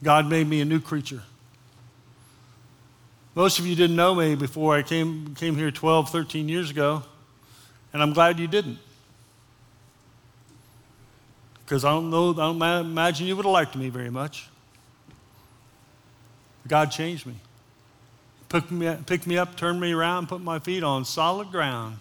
God 0.06 0.30
made 0.30 0.48
me 0.48 0.62
a 0.62 0.66
new 0.66 0.80
creature. 0.80 1.24
Most 3.34 3.58
of 3.58 3.66
you 3.66 3.76
didn't 3.76 3.96
know 3.96 4.14
me 4.14 4.36
before 4.36 4.76
I 4.76 4.84
came, 4.84 5.34
came 5.34 5.56
here 5.56 5.72
12, 5.72 6.12
13 6.12 6.48
years 6.48 6.70
ago. 6.70 7.02
And 7.92 8.04
I'm 8.04 8.14
glad 8.14 8.38
you 8.38 8.46
didn't. 8.46 8.78
Because 11.66 11.84
I 11.84 11.90
don't 11.90 12.12
know, 12.12 12.30
I 12.34 12.36
don't 12.36 12.62
imagine 12.86 13.26
you 13.26 13.36
would 13.36 13.46
have 13.46 13.52
liked 13.52 13.76
me 13.76 13.90
very 13.90 14.12
much. 14.12 14.48
God 16.68 16.92
changed 16.92 17.26
me. 17.26 17.34
Picked 18.48 18.70
me, 18.70 18.86
up, 18.86 19.08
picked 19.08 19.26
me 19.26 19.40
up, 19.40 19.58
turned 19.58 19.82
me 19.82 19.92
around, 19.92 20.30
put 20.30 20.40
my 20.40 20.60
feet 20.60 20.84
on 20.84 21.04
solid 21.04 21.50
ground. 21.50 21.98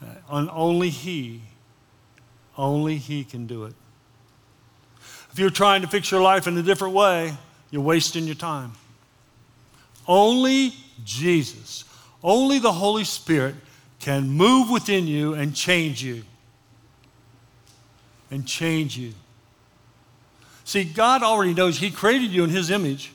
Uh, 0.00 0.06
and 0.30 0.48
only 0.50 0.88
He, 0.88 1.42
only 2.56 2.96
He 2.96 3.22
can 3.22 3.46
do 3.46 3.64
it. 3.64 3.74
If 5.36 5.40
you're 5.40 5.50
trying 5.50 5.82
to 5.82 5.86
fix 5.86 6.10
your 6.10 6.22
life 6.22 6.46
in 6.46 6.56
a 6.56 6.62
different 6.62 6.94
way, 6.94 7.36
you're 7.70 7.82
wasting 7.82 8.24
your 8.24 8.36
time. 8.36 8.72
Only 10.08 10.72
Jesus, 11.04 11.84
only 12.24 12.58
the 12.58 12.72
Holy 12.72 13.04
Spirit 13.04 13.54
can 14.00 14.30
move 14.30 14.70
within 14.70 15.06
you 15.06 15.34
and 15.34 15.54
change 15.54 16.02
you. 16.02 16.22
And 18.30 18.46
change 18.46 18.96
you. 18.96 19.12
See, 20.64 20.84
God 20.84 21.22
already 21.22 21.52
knows 21.52 21.76
He 21.76 21.90
created 21.90 22.30
you 22.30 22.42
in 22.42 22.48
His 22.48 22.70
image. 22.70 23.12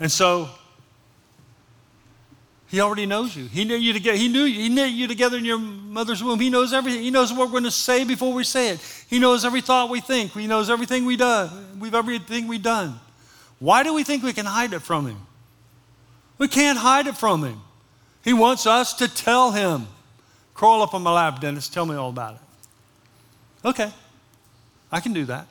And 0.00 0.10
so, 0.10 0.48
He 2.68 2.80
already 2.80 3.06
knows 3.06 3.34
you. 3.34 3.46
He 3.46 3.64
knew 3.64 3.76
you 3.76 3.92
together. 3.94 4.16
He 4.16 4.28
knew 4.28 4.42
you. 4.42 4.60
He 4.60 4.68
knit 4.68 4.92
you 4.92 5.08
together 5.08 5.38
in 5.38 5.44
your 5.44 5.58
mother's 5.58 6.22
womb. 6.22 6.38
He 6.38 6.50
knows 6.50 6.72
everything. 6.74 7.02
He 7.02 7.10
knows 7.10 7.32
what 7.32 7.46
we're 7.46 7.52
going 7.52 7.64
to 7.64 7.70
say 7.70 8.04
before 8.04 8.32
we 8.32 8.44
say 8.44 8.70
it. 8.70 9.04
He 9.08 9.18
knows 9.18 9.44
every 9.44 9.62
thought 9.62 9.88
we 9.88 10.00
think. 10.00 10.32
He 10.32 10.46
knows 10.46 10.68
everything 10.68 11.06
we 11.06 11.16
do. 11.16 11.48
We've 11.78 11.94
everything 11.94 12.46
we've 12.46 12.62
done. 12.62 13.00
Why 13.58 13.82
do 13.82 13.94
we 13.94 14.04
think 14.04 14.22
we 14.22 14.34
can 14.34 14.44
hide 14.44 14.74
it 14.74 14.80
from 14.80 15.06
Him? 15.06 15.18
We 16.36 16.46
can't 16.46 16.78
hide 16.78 17.06
it 17.06 17.16
from 17.16 17.42
Him. 17.42 17.60
He 18.22 18.34
wants 18.34 18.66
us 18.66 18.92
to 18.94 19.08
tell 19.08 19.52
him. 19.52 19.86
Crawl 20.52 20.82
up 20.82 20.92
on 20.92 21.02
my 21.02 21.12
lap, 21.12 21.40
Dennis. 21.40 21.68
Tell 21.68 21.86
me 21.86 21.94
all 21.94 22.10
about 22.10 22.34
it. 22.34 22.40
Okay, 23.64 23.90
I 24.92 25.00
can 25.00 25.14
do 25.14 25.24
that. 25.24 25.46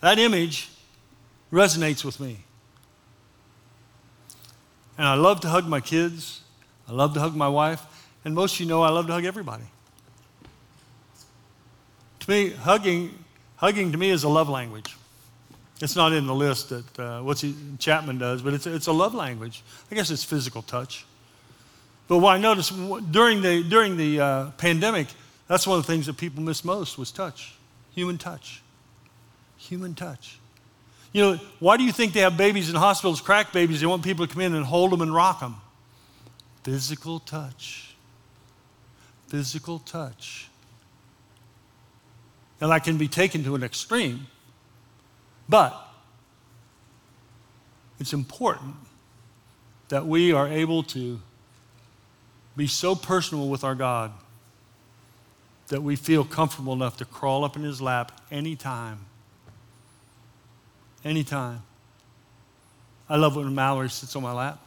That 0.00 0.18
image 0.20 0.68
resonates 1.52 2.04
with 2.04 2.20
me. 2.20 2.38
And 4.98 5.06
I 5.06 5.14
love 5.14 5.40
to 5.40 5.48
hug 5.48 5.66
my 5.66 5.80
kids. 5.80 6.42
I 6.88 6.92
love 6.92 7.14
to 7.14 7.20
hug 7.20 7.34
my 7.34 7.48
wife. 7.48 7.86
And 8.24 8.34
most 8.34 8.54
of 8.54 8.60
you 8.60 8.66
know 8.66 8.82
I 8.82 8.90
love 8.90 9.06
to 9.06 9.12
hug 9.12 9.24
everybody. 9.24 9.64
To 12.20 12.30
me, 12.30 12.50
hugging, 12.50 13.24
hugging 13.56 13.92
to 13.92 13.98
me 13.98 14.10
is 14.10 14.24
a 14.24 14.28
love 14.28 14.48
language. 14.48 14.96
It's 15.80 15.94
not 15.94 16.12
in 16.12 16.26
the 16.26 16.34
list 16.34 16.70
that 16.70 16.98
uh, 16.98 17.34
Chapman 17.78 18.18
does, 18.18 18.42
but 18.42 18.52
it's, 18.52 18.66
it's 18.66 18.88
a 18.88 18.92
love 18.92 19.14
language. 19.14 19.62
I 19.90 19.94
guess 19.94 20.10
it's 20.10 20.24
physical 20.24 20.62
touch. 20.62 21.06
But 22.08 22.18
what 22.18 22.34
I 22.34 22.38
noticed 22.38 22.72
during 23.12 23.42
the, 23.42 23.62
during 23.62 23.96
the 23.96 24.20
uh, 24.20 24.50
pandemic, 24.52 25.06
That's 25.48 25.66
one 25.66 25.78
of 25.78 25.86
the 25.86 25.92
things 25.92 26.06
that 26.06 26.18
people 26.18 26.42
miss 26.42 26.64
most 26.64 26.98
was 26.98 27.10
touch, 27.10 27.54
human 27.94 28.18
touch. 28.18 28.62
Human 29.56 29.94
touch. 29.94 30.37
You 31.18 31.24
know, 31.24 31.40
why 31.58 31.76
do 31.76 31.82
you 31.82 31.90
think 31.90 32.12
they 32.12 32.20
have 32.20 32.36
babies 32.36 32.70
in 32.70 32.76
hospitals, 32.76 33.20
crack 33.20 33.52
babies? 33.52 33.80
They 33.80 33.88
want 33.88 34.04
people 34.04 34.24
to 34.24 34.32
come 34.32 34.40
in 34.40 34.54
and 34.54 34.64
hold 34.64 34.92
them 34.92 35.00
and 35.00 35.12
rock 35.12 35.40
them. 35.40 35.56
Physical 36.62 37.18
touch. 37.18 37.96
Physical 39.26 39.80
touch. 39.80 40.48
And 42.60 42.70
that 42.70 42.84
can 42.84 42.98
be 42.98 43.08
taken 43.08 43.42
to 43.42 43.56
an 43.56 43.64
extreme, 43.64 44.28
but 45.48 45.76
it's 47.98 48.12
important 48.12 48.76
that 49.88 50.06
we 50.06 50.32
are 50.32 50.46
able 50.46 50.84
to 50.84 51.20
be 52.56 52.68
so 52.68 52.94
personal 52.94 53.48
with 53.48 53.64
our 53.64 53.74
God 53.74 54.12
that 55.66 55.82
we 55.82 55.96
feel 55.96 56.24
comfortable 56.24 56.74
enough 56.74 56.96
to 56.98 57.04
crawl 57.04 57.44
up 57.44 57.56
in 57.56 57.64
His 57.64 57.82
lap 57.82 58.12
anytime. 58.30 59.00
Anytime. 61.04 61.62
I 63.08 63.16
love 63.16 63.36
when 63.36 63.54
Mallory 63.54 63.88
sits 63.88 64.14
on 64.16 64.22
my 64.22 64.32
lap. 64.32 64.60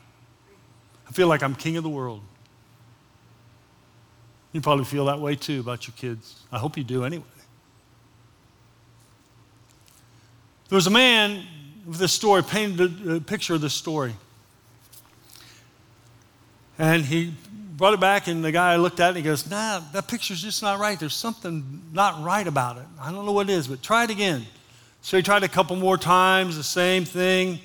I 1.07 1.11
feel 1.11 1.27
like 1.27 1.43
I'm 1.43 1.55
king 1.55 1.77
of 1.77 1.83
the 1.83 1.89
world. 1.89 2.21
You 4.53 4.61
probably 4.61 4.85
feel 4.85 5.05
that 5.05 5.19
way 5.19 5.35
too 5.35 5.59
about 5.59 5.87
your 5.87 5.93
kids. 5.95 6.43
I 6.51 6.57
hope 6.57 6.77
you 6.77 6.83
do 6.83 7.05
anyway. 7.05 7.23
There 10.69 10.75
was 10.75 10.87
a 10.87 10.91
man 10.91 11.45
with 11.85 11.97
this 11.97 12.13
story, 12.13 12.43
painted 12.43 13.07
a 13.07 13.19
picture 13.19 13.53
of 13.53 13.61
this 13.61 13.73
story. 13.73 14.13
And 16.79 17.03
he 17.03 17.33
brought 17.75 17.93
it 17.93 17.99
back, 17.99 18.27
and 18.27 18.43
the 18.43 18.51
guy 18.51 18.75
looked 18.77 18.99
at 18.99 19.07
it 19.07 19.09
and 19.09 19.17
he 19.17 19.23
goes, 19.23 19.49
Nah, 19.49 19.81
that 19.91 20.07
picture's 20.07 20.41
just 20.41 20.61
not 20.61 20.79
right. 20.79 20.99
There's 20.99 21.15
something 21.15 21.81
not 21.91 22.23
right 22.23 22.47
about 22.47 22.77
it. 22.77 22.85
I 22.99 23.11
don't 23.11 23.25
know 23.25 23.31
what 23.31 23.49
it 23.49 23.53
is, 23.53 23.67
but 23.67 23.83
try 23.83 24.05
it 24.05 24.09
again. 24.09 24.45
So 25.01 25.17
he 25.17 25.23
tried 25.23 25.43
a 25.43 25.47
couple 25.47 25.75
more 25.75 25.97
times, 25.97 26.57
the 26.57 26.63
same 26.63 27.05
thing. 27.05 27.59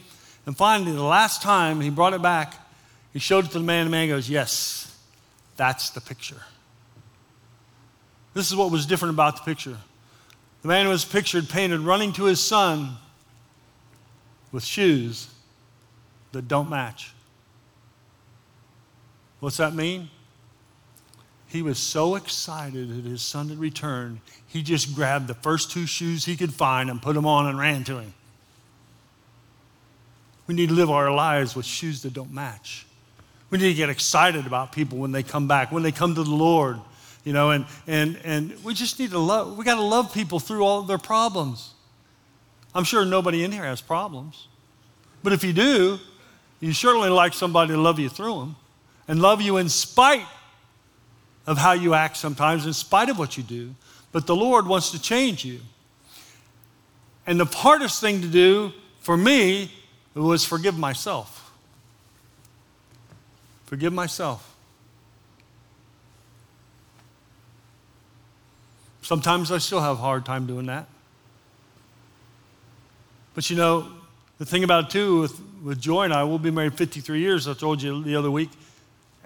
And 0.47 0.57
finally, 0.57 0.93
the 0.93 1.03
last 1.03 1.43
time 1.43 1.80
he 1.80 1.91
brought 1.91 2.14
it 2.14 2.22
back, 2.22 2.55
he 3.12 3.18
showed 3.18 3.45
it 3.45 3.51
to 3.53 3.59
the 3.59 3.64
man, 3.64 3.82
and 3.82 3.89
the 3.89 3.91
man 3.91 4.09
goes, 4.09 4.28
Yes, 4.28 4.97
that's 5.57 5.91
the 5.91 6.01
picture. 6.01 6.41
This 8.34 8.51
is 8.51 8.57
what 8.57 8.70
was 8.70 8.84
different 8.84 9.14
about 9.14 9.37
the 9.37 9.43
picture. 9.43 9.76
The 10.62 10.68
man 10.68 10.89
was 10.89 11.05
pictured 11.05 11.49
painted 11.49 11.80
running 11.80 12.12
to 12.14 12.24
his 12.24 12.41
son 12.41 12.97
with 14.53 14.64
shoes 14.64 15.28
that 16.32 16.49
don't 16.49 16.68
match. 16.68 17.12
What's 19.41 19.57
that 19.59 19.74
mean? 19.74 20.11
He 21.47 21.62
was 21.62 21.78
so 21.78 22.16
excited 22.16 22.91
that 22.91 23.09
his 23.09 23.22
son 23.22 23.49
had 23.49 23.59
returned, 23.59 24.20
he 24.49 24.62
just 24.62 24.94
grabbed 24.94 25.26
the 25.26 25.34
first 25.34 25.70
two 25.70 25.86
shoes 25.86 26.24
he 26.24 26.36
could 26.36 26.55
find 26.55 26.88
and 26.90 27.01
put 27.03 27.14
them 27.14 27.26
on 27.26 27.47
and 27.47 27.59
ran 27.59 27.84
to 27.84 27.99
him. 27.99 28.14
We 30.47 30.55
need 30.55 30.68
to 30.68 30.74
live 30.74 30.90
our 30.90 31.12
lives 31.12 31.57
with 31.57 31.66
shoes 31.66 32.03
that 32.03 32.12
don't 32.12 32.32
match. 32.32 32.86
We 33.51 33.59
need 33.59 33.68
to 33.68 33.74
get 33.74 33.90
excited 33.90 34.47
about 34.47 34.72
people 34.72 34.99
when 34.99 35.12
they 35.12 35.22
come 35.22 35.49
back, 35.49 35.72
when 35.72 35.82
they 35.82 35.92
come 35.92 36.14
to 36.14 36.22
the 36.22 36.30
Lord, 36.30 36.78
you 37.24 37.32
know, 37.32 37.51
and, 37.51 37.64
and, 37.86 38.18
and 38.24 38.64
we 38.64 38.74
just 38.74 38.99
need 38.99 39.11
to 39.11 39.18
love, 39.18 39.57
we 39.57 39.64
got 39.64 39.76
to 39.76 39.82
love 39.82 40.12
people 40.14 40.38
through 40.38 40.64
all 40.64 40.82
their 40.82 40.99
problems. 40.99 41.74
I'm 42.74 42.84
sure 42.84 43.05
nobody 43.05 43.42
in 43.42 43.53
here 43.53 43.64
has 43.64 43.80
problems. 43.80 44.47
But 45.22 45.32
if 45.32 45.42
you 45.42 45.53
do, 45.53 45.99
you 46.61 46.72
certainly 46.72 47.09
like 47.09 47.32
somebody 47.32 47.72
to 47.72 47.80
love 47.80 47.99
you 47.99 48.09
through 48.09 48.38
them 48.40 48.57
and 49.09 49.20
love 49.20 49.40
you 49.40 49.57
in 49.57 49.68
spite 49.68 50.26
of 51.47 51.59
how 51.59 51.72
you 51.72 51.94
act 51.94 52.16
sometimes, 52.16 52.66
in 52.66 52.72
spite 52.72 53.09
of 53.09 53.18
what 53.18 53.36
you 53.36 53.42
do. 53.42 53.74
But 54.16 54.26
the 54.26 54.34
Lord 54.34 54.66
wants 54.66 54.92
to 54.92 54.98
change 54.98 55.44
you. 55.44 55.60
And 57.26 57.38
the 57.38 57.44
hardest 57.44 58.00
thing 58.00 58.22
to 58.22 58.26
do 58.26 58.72
for 59.00 59.14
me 59.14 59.70
was 60.14 60.42
forgive 60.42 60.78
myself. 60.78 61.52
Forgive 63.66 63.92
myself. 63.92 64.56
Sometimes 69.02 69.52
I 69.52 69.58
still 69.58 69.82
have 69.82 69.98
a 69.98 70.00
hard 70.00 70.24
time 70.24 70.46
doing 70.46 70.64
that. 70.64 70.88
But 73.34 73.50
you 73.50 73.56
know, 73.56 73.86
the 74.38 74.46
thing 74.46 74.64
about 74.64 74.84
it 74.84 74.90
too, 74.92 75.20
with, 75.20 75.38
with 75.62 75.78
Joy 75.78 76.04
and 76.04 76.14
I, 76.14 76.24
we'll 76.24 76.38
be 76.38 76.50
married 76.50 76.72
53 76.72 77.18
years, 77.18 77.46
I 77.46 77.52
told 77.52 77.82
you 77.82 78.02
the 78.02 78.16
other 78.16 78.30
week. 78.30 78.48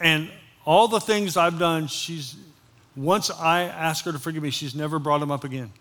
And 0.00 0.28
all 0.64 0.88
the 0.88 0.98
things 0.98 1.36
I've 1.36 1.60
done, 1.60 1.86
she's, 1.86 2.34
once 2.96 3.30
I 3.30 3.62
ask 3.62 4.04
her 4.04 4.12
to 4.12 4.18
forgive 4.18 4.42
me, 4.42 4.50
she's 4.50 4.74
never 4.74 4.98
brought 4.98 5.18
them 5.18 5.30
up 5.30 5.44
again. 5.44 5.72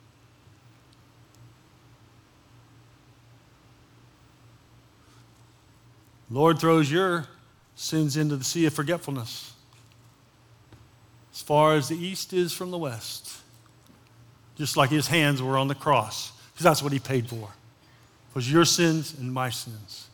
Lord 6.29 6.59
throws 6.59 6.91
your 6.91 7.25
sins 7.75 8.15
into 8.15 8.35
the 8.35 8.43
sea 8.43 8.65
of 8.65 8.73
forgetfulness. 8.73 9.53
As 11.33 11.41
far 11.41 11.75
as 11.75 11.87
the 11.87 11.97
east 11.97 12.33
is 12.33 12.53
from 12.53 12.69
the 12.69 12.77
west. 12.77 13.37
Just 14.55 14.77
like 14.77 14.89
his 14.89 15.07
hands 15.07 15.41
were 15.41 15.57
on 15.57 15.69
the 15.69 15.75
cross, 15.75 16.33
because 16.51 16.65
that's 16.65 16.83
what 16.83 16.91
he 16.91 16.99
paid 16.99 17.29
for. 17.29 17.49
Was 18.33 18.51
your 18.51 18.65
sins 18.65 19.17
and 19.17 19.33
my 19.33 19.49
sins. 19.49 20.09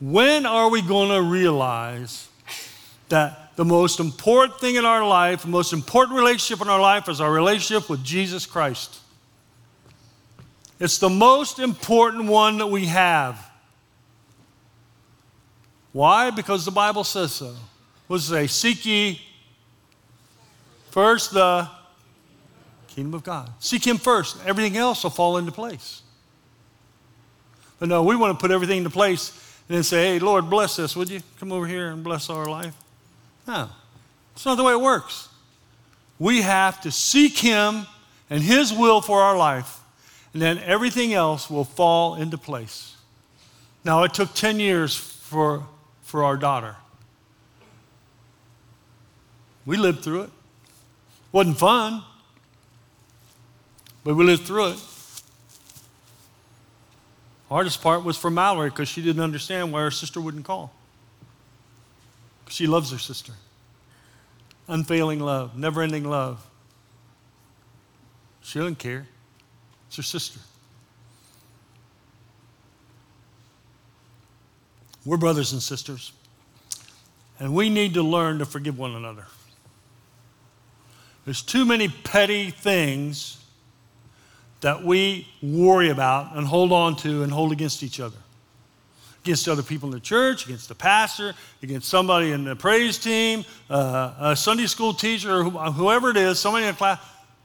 When 0.00 0.46
are 0.46 0.70
we 0.70 0.82
going 0.82 1.10
to 1.10 1.28
realize 1.28 2.28
that 3.08 3.45
the 3.56 3.64
most 3.64 4.00
important 4.00 4.60
thing 4.60 4.76
in 4.76 4.84
our 4.84 5.06
life, 5.06 5.42
the 5.42 5.48
most 5.48 5.72
important 5.72 6.16
relationship 6.16 6.62
in 6.62 6.70
our 6.70 6.80
life 6.80 7.08
is 7.08 7.20
our 7.20 7.32
relationship 7.32 7.88
with 7.88 8.04
Jesus 8.04 8.44
Christ. 8.44 9.00
It's 10.78 10.98
the 10.98 11.08
most 11.08 11.58
important 11.58 12.26
one 12.26 12.58
that 12.58 12.66
we 12.66 12.84
have. 12.86 13.50
Why? 15.92 16.30
Because 16.30 16.66
the 16.66 16.70
Bible 16.70 17.02
says 17.02 17.32
so. 17.32 17.54
What 18.06 18.18
does 18.18 18.30
it 18.30 18.34
say? 18.34 18.46
Seek 18.46 18.84
ye 18.84 19.22
first 20.90 21.32
the 21.32 21.66
kingdom 22.88 23.14
of 23.14 23.24
God. 23.24 23.50
Seek 23.58 23.86
Him 23.86 23.96
first. 23.96 24.36
Everything 24.44 24.76
else 24.76 25.02
will 25.02 25.10
fall 25.10 25.38
into 25.38 25.50
place. 25.50 26.02
But 27.78 27.88
no, 27.88 28.02
we 28.02 28.16
want 28.16 28.38
to 28.38 28.40
put 28.40 28.50
everything 28.50 28.78
into 28.78 28.90
place 28.90 29.30
and 29.68 29.76
then 29.76 29.82
say, 29.82 30.12
hey, 30.12 30.18
Lord, 30.18 30.50
bless 30.50 30.78
us. 30.78 30.94
Would 30.94 31.08
you 31.08 31.20
come 31.40 31.52
over 31.52 31.66
here 31.66 31.88
and 31.88 32.04
bless 32.04 32.28
our 32.28 32.46
life? 32.46 32.74
No, 33.46 33.68
it's 34.34 34.44
not 34.44 34.56
the 34.56 34.64
way 34.64 34.72
it 34.72 34.80
works. 34.80 35.28
We 36.18 36.42
have 36.42 36.80
to 36.82 36.90
seek 36.90 37.38
Him 37.38 37.86
and 38.28 38.42
His 38.42 38.72
will 38.72 39.00
for 39.00 39.22
our 39.22 39.36
life, 39.36 39.80
and 40.32 40.42
then 40.42 40.58
everything 40.58 41.12
else 41.12 41.48
will 41.48 41.64
fall 41.64 42.16
into 42.16 42.38
place. 42.38 42.96
Now, 43.84 44.02
it 44.02 44.14
took 44.14 44.34
10 44.34 44.58
years 44.58 44.96
for, 44.96 45.64
for 46.02 46.24
our 46.24 46.36
daughter. 46.36 46.76
We 49.64 49.76
lived 49.76 50.02
through 50.02 50.22
it. 50.22 50.30
Wasn't 51.32 51.58
fun, 51.58 52.02
but 54.04 54.14
we 54.14 54.24
lived 54.24 54.44
through 54.44 54.68
it. 54.68 54.80
Hardest 57.48 57.82
part 57.82 58.02
was 58.02 58.16
for 58.16 58.30
Mallory 58.30 58.70
because 58.70 58.88
she 58.88 59.02
didn't 59.02 59.22
understand 59.22 59.72
why 59.72 59.82
her 59.82 59.90
sister 59.90 60.20
wouldn't 60.20 60.44
call. 60.44 60.72
She 62.48 62.66
loves 62.66 62.90
her 62.92 62.98
sister. 62.98 63.32
Unfailing 64.68 65.20
love, 65.20 65.56
never 65.56 65.82
ending 65.82 66.04
love. 66.04 66.44
She 68.42 68.58
doesn't 68.58 68.78
care. 68.78 69.06
It's 69.88 69.96
her 69.96 70.02
sister. 70.02 70.40
We're 75.04 75.16
brothers 75.16 75.52
and 75.52 75.62
sisters, 75.62 76.12
and 77.38 77.54
we 77.54 77.70
need 77.70 77.94
to 77.94 78.02
learn 78.02 78.40
to 78.40 78.44
forgive 78.44 78.76
one 78.76 78.96
another. 78.96 79.26
There's 81.24 81.42
too 81.42 81.64
many 81.64 81.88
petty 81.88 82.50
things 82.50 83.44
that 84.62 84.82
we 84.82 85.28
worry 85.42 85.90
about 85.90 86.36
and 86.36 86.46
hold 86.46 86.72
on 86.72 86.96
to 86.96 87.22
and 87.22 87.32
hold 87.32 87.52
against 87.52 87.84
each 87.84 88.00
other 88.00 88.16
against 89.26 89.48
other 89.48 89.62
people 89.62 89.88
in 89.88 89.92
the 89.92 90.00
church, 90.00 90.46
against 90.46 90.68
the 90.68 90.74
pastor, 90.74 91.34
against 91.60 91.88
somebody 91.88 92.30
in 92.30 92.44
the 92.44 92.54
praise 92.54 92.96
team, 92.96 93.44
uh, 93.68 94.14
a 94.20 94.36
Sunday 94.36 94.66
school 94.66 94.94
teacher, 94.94 95.40
or 95.40 95.42
whoever 95.72 96.10
it 96.10 96.16
is, 96.16 96.38
somebody 96.38 96.64
in 96.64 96.70
the 96.70 96.78
class. 96.78 97.00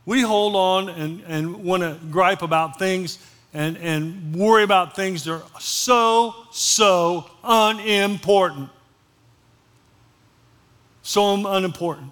We 0.05 0.21
hold 0.21 0.55
on 0.55 0.89
and, 0.89 1.23
and 1.25 1.63
want 1.63 1.81
to 1.81 1.97
gripe 2.11 2.43
about 2.43 2.77
things 2.77 3.17
and, 3.51 3.77
and 3.77 4.35
worry 4.35 4.61
about 4.61 4.95
things 4.95 5.23
that 5.23 5.33
are 5.33 5.43
so, 5.59 6.35
so 6.51 7.27
unimportant. 7.43 8.69
So 11.01 11.33
unimportant. 11.33 12.11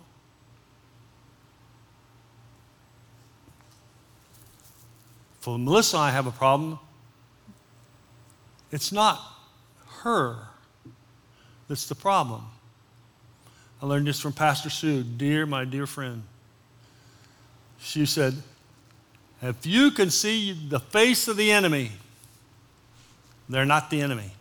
For 5.42 5.60
Melissa 5.60 5.98
I 5.98 6.10
have 6.10 6.26
a 6.26 6.32
problem. 6.32 6.80
It's 8.72 8.92
not 8.92 9.39
her 10.04 10.50
that's 11.70 11.88
the 11.88 11.96
problem. 11.96 12.44
I 13.82 13.86
learned 13.86 14.08
this 14.08 14.20
from 14.20 14.34
Pastor 14.34 14.70
Sue, 14.70 15.04
dear, 15.04 15.46
my 15.46 15.64
dear 15.64 15.86
friend. 15.86 16.24
She 17.80 18.06
said, 18.06 18.36
If 19.42 19.66
you 19.66 19.92
can 19.92 20.10
see 20.10 20.52
the 20.52 20.80
face 20.80 21.28
of 21.30 21.38
the 21.38 21.52
enemy, 21.52 21.92
they're 23.48 23.66
not 23.66 23.90
the 23.90 24.02
enemy. 24.02 24.32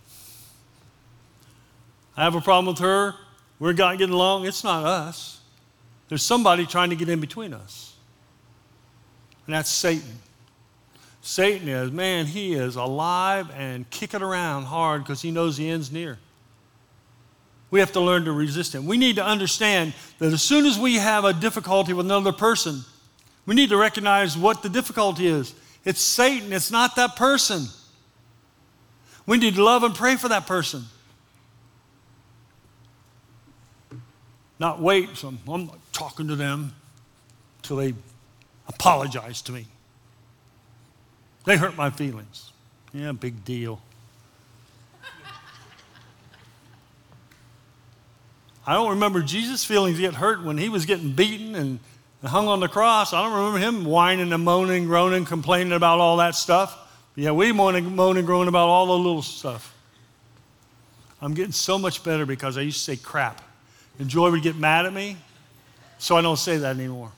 I 2.16 2.24
have 2.24 2.34
a 2.34 2.40
problem 2.40 2.74
with 2.74 2.80
her. 2.80 3.14
We're 3.60 3.74
not 3.74 3.98
getting 3.98 4.14
along. 4.14 4.46
It's 4.46 4.64
not 4.64 4.84
us. 4.84 5.40
There's 6.08 6.22
somebody 6.22 6.66
trying 6.66 6.90
to 6.90 6.96
get 6.96 7.08
in 7.08 7.20
between 7.20 7.52
us. 7.52 7.94
And 9.46 9.54
that's 9.54 9.70
Satan. 9.70 10.18
Satan 11.20 11.68
is, 11.68 11.90
man, 11.90 12.26
he 12.26 12.54
is 12.54 12.76
alive 12.76 13.50
and 13.54 13.88
kicking 13.90 14.22
around 14.22 14.64
hard 14.64 15.02
because 15.02 15.20
he 15.20 15.30
knows 15.30 15.56
the 15.56 15.68
end's 15.68 15.90
near. 15.90 16.18
We 17.70 17.80
have 17.80 17.92
to 17.92 18.00
learn 18.00 18.24
to 18.24 18.32
resist 18.32 18.74
him. 18.74 18.86
We 18.86 18.96
need 18.96 19.16
to 19.16 19.24
understand 19.24 19.92
that 20.18 20.32
as 20.32 20.42
soon 20.42 20.64
as 20.64 20.78
we 20.78 20.94
have 20.94 21.24
a 21.24 21.32
difficulty 21.32 21.92
with 21.92 22.06
another 22.06 22.32
person, 22.32 22.80
we 23.44 23.54
need 23.54 23.68
to 23.70 23.76
recognize 23.76 24.36
what 24.36 24.62
the 24.62 24.68
difficulty 24.68 25.26
is. 25.26 25.54
It's 25.84 26.00
Satan, 26.00 26.52
it's 26.52 26.70
not 26.70 26.96
that 26.96 27.16
person. 27.16 27.66
We 29.26 29.36
need 29.36 29.56
to 29.56 29.62
love 29.62 29.82
and 29.82 29.94
pray 29.94 30.16
for 30.16 30.28
that 30.28 30.46
person. 30.46 30.84
Not 34.58 34.80
wait, 34.80 35.16
so 35.16 35.28
I'm 35.28 35.66
not 35.66 35.78
talking 35.92 36.28
to 36.28 36.36
them 36.36 36.74
till 37.62 37.76
they 37.76 37.94
apologize 38.66 39.42
to 39.42 39.52
me. 39.52 39.66
They 41.44 41.56
hurt 41.56 41.76
my 41.76 41.90
feelings. 41.90 42.52
Yeah, 42.92 43.12
big 43.12 43.44
deal. 43.44 43.80
I 48.66 48.74
don't 48.74 48.90
remember 48.90 49.22
Jesus' 49.22 49.64
feelings 49.64 49.98
get 49.98 50.14
hurt 50.14 50.44
when 50.44 50.58
he 50.58 50.68
was 50.68 50.84
getting 50.84 51.12
beaten 51.12 51.54
and 51.54 51.78
hung 52.22 52.48
on 52.48 52.60
the 52.60 52.68
cross. 52.68 53.14
I 53.14 53.22
don't 53.22 53.32
remember 53.32 53.58
him 53.58 53.86
whining 53.86 54.30
and 54.30 54.44
moaning, 54.44 54.84
groaning, 54.84 55.24
complaining 55.24 55.72
about 55.72 56.00
all 56.00 56.18
that 56.18 56.34
stuff. 56.34 56.76
Yeah, 57.14 57.32
we 57.32 57.50
moan 57.52 57.76
and 57.76 57.96
moan 57.96 58.18
and 58.18 58.26
groan 58.26 58.46
about 58.46 58.68
all 58.68 58.86
the 58.86 58.96
little 58.96 59.22
stuff. 59.22 59.74
I'm 61.20 61.34
getting 61.34 61.52
so 61.52 61.78
much 61.78 62.04
better 62.04 62.26
because 62.26 62.58
I 62.58 62.60
used 62.60 62.84
to 62.84 62.84
say 62.94 63.02
crap. 63.02 63.40
And 63.98 64.08
Joy 64.08 64.30
would 64.30 64.42
get 64.42 64.54
mad 64.54 64.86
at 64.86 64.92
me, 64.92 65.16
so 65.98 66.16
I 66.16 66.22
don't 66.22 66.36
say 66.36 66.58
that 66.58 66.76
anymore. 66.76 67.10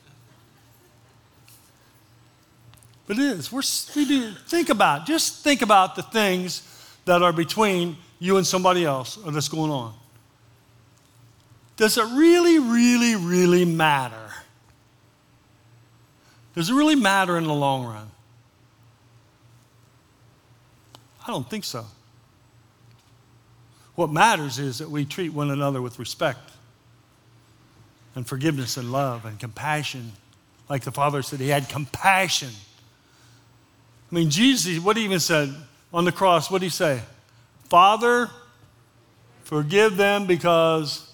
But 3.11 3.19
it 3.19 3.25
is. 3.25 3.51
We're, 3.51 3.63
we 3.97 4.05
do, 4.05 4.31
think 4.47 4.69
about, 4.69 5.05
just 5.05 5.43
think 5.43 5.63
about 5.63 5.97
the 5.97 6.03
things 6.05 6.63
that 7.07 7.23
are 7.23 7.33
between 7.33 7.97
you 8.21 8.37
and 8.37 8.47
somebody 8.47 8.85
else 8.85 9.17
or 9.17 9.33
that's 9.33 9.49
going 9.49 9.73
on. 9.73 9.95
Does 11.77 11.99
it 11.99 12.05
really, 12.05 12.61
really, 12.61 13.17
really 13.17 13.65
matter? 13.65 14.31
Does 16.55 16.71
it 16.71 16.75
really 16.75 16.95
matter 16.95 17.37
in 17.37 17.49
the 17.49 17.53
long 17.53 17.85
run? 17.85 18.09
I 21.27 21.33
don't 21.33 21.51
think 21.51 21.65
so. 21.65 21.87
What 23.97 24.13
matters 24.13 24.61
is 24.61 24.79
that 24.79 24.89
we 24.89 25.05
treat 25.05 25.33
one 25.33 25.51
another 25.51 25.83
with 25.83 25.99
respect 25.99 26.53
and 28.15 28.25
forgiveness 28.25 28.77
and 28.77 28.93
love 28.93 29.25
and 29.25 29.37
compassion. 29.37 30.13
Like 30.69 30.85
the 30.85 30.93
Father 30.93 31.23
said, 31.23 31.41
He 31.41 31.49
had 31.49 31.69
compassion. 31.69 32.51
I 34.11 34.15
mean, 34.15 34.31
Jesus, 34.31 34.79
what 34.83 34.97
he 34.97 35.05
even 35.05 35.21
said 35.21 35.55
on 35.93 36.05
the 36.05 36.13
cross, 36.13 36.51
what 36.51 36.61
did 36.61 36.67
He 36.67 36.71
say? 36.71 37.01
Father, 37.69 38.31
forgive 39.45 39.97
them 39.97 40.27
because 40.27 41.07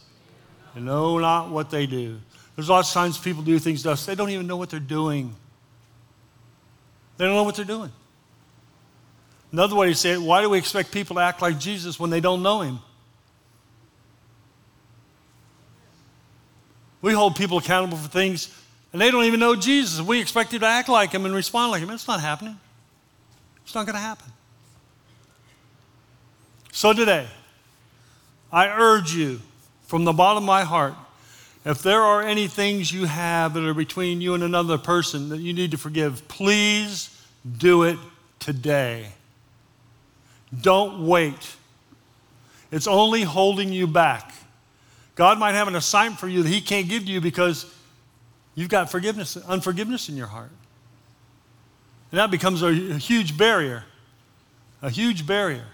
and 0.75 0.85
know 0.85 1.19
not 1.19 1.51
what 1.51 1.71
they 1.71 1.87
do. 1.87 2.19
There's 2.55 2.69
lots 2.69 2.91
of 2.91 2.95
times 2.95 3.19
people 3.19 3.43
do 3.43 3.59
things 3.59 3.83
to 3.83 3.93
us, 3.93 4.07
they 4.07 4.15
don't 4.15 4.31
even 4.31 4.47
know 4.47 4.57
what 4.57 4.71
they're 4.71 4.81
doing. 4.81 5.35
They 7.17 7.25
don't 7.25 7.35
know 7.35 7.45
what 7.45 7.55
they're 7.55 7.65
doing. 7.65 7.91
Another 9.53 9.75
way 9.75 9.89
to 9.89 9.95
say 9.95 10.13
it, 10.13 10.21
why 10.21 10.43
do 10.43 10.51
we 10.51 10.59
expect 10.59 10.93
people 10.93 11.17
to 11.17 11.23
act 11.23 11.41
like 11.41 11.59
Jesus 11.59 11.99
when 11.99 12.11
they 12.11 12.21
don't 12.21 12.43
know 12.43 12.61
him? 12.61 12.79
We 17.01 17.15
hold 17.15 17.37
people 17.37 17.59
accountable 17.59 17.97
for 17.97 18.09
things 18.09 18.55
and 18.93 19.01
they 19.01 19.11
don't 19.11 19.25
even 19.25 19.41
know 19.41 19.57
Jesus. 19.57 20.01
We 20.01 20.21
expect 20.21 20.51
them 20.51 20.61
to 20.61 20.67
act 20.67 20.89
like 20.89 21.13
him 21.13 21.25
and 21.25 21.35
respond 21.35 21.71
like 21.71 21.83
him. 21.83 21.91
It's 21.91 22.09
not 22.09 22.21
happening. 22.21 22.59
It's 23.67 23.75
not 23.75 23.85
going 23.85 23.97
to 23.97 24.01
happen. 24.01 24.31
So 26.71 26.93
today, 26.93 27.27
I 28.53 28.69
urge 28.69 29.13
you 29.13 29.41
from 29.87 30.05
the 30.05 30.13
bottom 30.13 30.45
of 30.45 30.47
my 30.47 30.63
heart, 30.63 30.95
if 31.65 31.83
there 31.83 32.01
are 32.01 32.23
any 32.23 32.47
things 32.47 32.93
you 32.93 33.07
have 33.07 33.55
that 33.55 33.65
are 33.65 33.75
between 33.75 34.21
you 34.21 34.35
and 34.35 34.45
another 34.45 34.79
person 34.79 35.31
that 35.31 35.41
you 35.41 35.53
need 35.53 35.73
to 35.73 35.79
forgive, 35.79 36.29
please 36.29 37.11
do 37.59 37.83
it 37.83 37.99
today. 38.39 39.09
Don't 40.61 41.05
wait. 41.05 41.57
It's 42.71 42.87
only 42.87 43.23
holding 43.23 43.73
you 43.73 43.89
back. 43.89 44.33
God 45.17 45.41
might 45.41 45.55
have 45.55 45.67
an 45.67 45.75
assignment 45.75 46.21
for 46.21 46.29
you 46.29 46.45
that 46.45 46.49
He 46.49 46.61
can't 46.61 46.89
give 46.89 47.05
to 47.05 47.11
you 47.11 47.21
because 47.21 47.67
you've 48.55 48.69
got 48.69 48.93
forgiveness, 48.93 49.37
unforgiveness 49.37 50.09
in 50.09 50.17
your 50.17 50.29
heart. 50.29 50.53
And 52.17 52.23
that 52.23 52.31
becomes 52.31 52.63
a, 52.63 52.69
a 52.69 52.97
huge 52.97 53.37
barrier. 53.37 53.85
A 54.81 54.89
huge 54.89 55.27
barrier. 55.27 55.67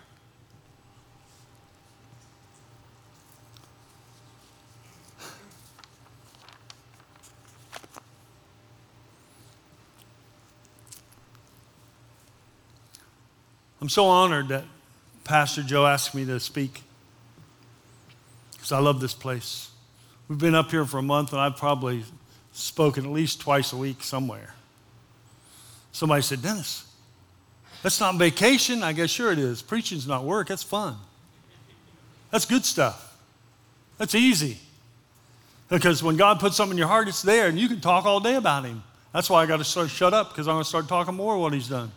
I'm 13.81 13.89
so 13.89 14.07
honored 14.07 14.49
that 14.49 14.65
Pastor 15.23 15.63
Joe 15.63 15.87
asked 15.87 16.13
me 16.13 16.25
to 16.25 16.41
speak 16.41 16.83
because 18.51 18.73
I 18.73 18.81
love 18.81 19.01
this 19.01 19.15
place. 19.15 19.71
We've 20.27 20.41
been 20.41 20.57
up 20.57 20.73
here 20.73 20.85
for 20.87 20.99
a 20.99 21.03
month, 21.03 21.31
and 21.31 21.41
I've 21.41 21.57
probably 21.57 22.03
spoken 22.51 23.05
at 23.05 23.13
least 23.13 23.41
twice 23.41 23.73
a 23.73 23.77
week 23.77 24.03
somewhere. 24.03 24.57
Somebody 25.93 26.23
said, 26.23 26.43
Dennis, 26.43 26.87
that's 27.83 28.01
not 28.01 28.17
vacation. 28.17 28.83
I 28.83 28.93
guess 28.93 29.11
sure 29.11 29.31
it 29.31 29.39
is. 29.39 29.63
Preaching's 29.63 30.07
not 30.07 30.25
work, 30.25 30.49
that's 30.49 30.63
fun. 30.63 30.97
That's 32.31 32.47
good 32.47 32.65
stuff. 32.65 33.17
That's 33.99 34.15
easy. 34.15 34.59
Because 35.69 36.03
when 36.03 36.17
God 36.17 36.41
puts 36.41 36.57
something 36.57 36.75
in 36.75 36.79
your 36.79 36.89
heart, 36.89 37.09
it's 37.09 37.23
there, 37.23 37.47
and 37.47 37.59
you 37.59 37.69
can 37.69 37.81
talk 37.81 38.05
all 38.05 38.21
day 38.21 38.35
about 38.35 38.65
Him. 38.65 38.83
That's 39.13 39.29
why 39.29 39.43
I 39.43 39.47
got 39.47 39.59
to 39.59 39.65
start 39.65 39.91
shut 39.91 40.15
up 40.15 40.31
because 40.31 40.49
I'm 40.49 40.55
going 40.55 40.65
to 40.65 40.69
start 40.69 40.89
talking 40.89 41.15
more 41.15 41.39
what 41.39 41.53
He's 41.53 41.69
done. 41.69 41.93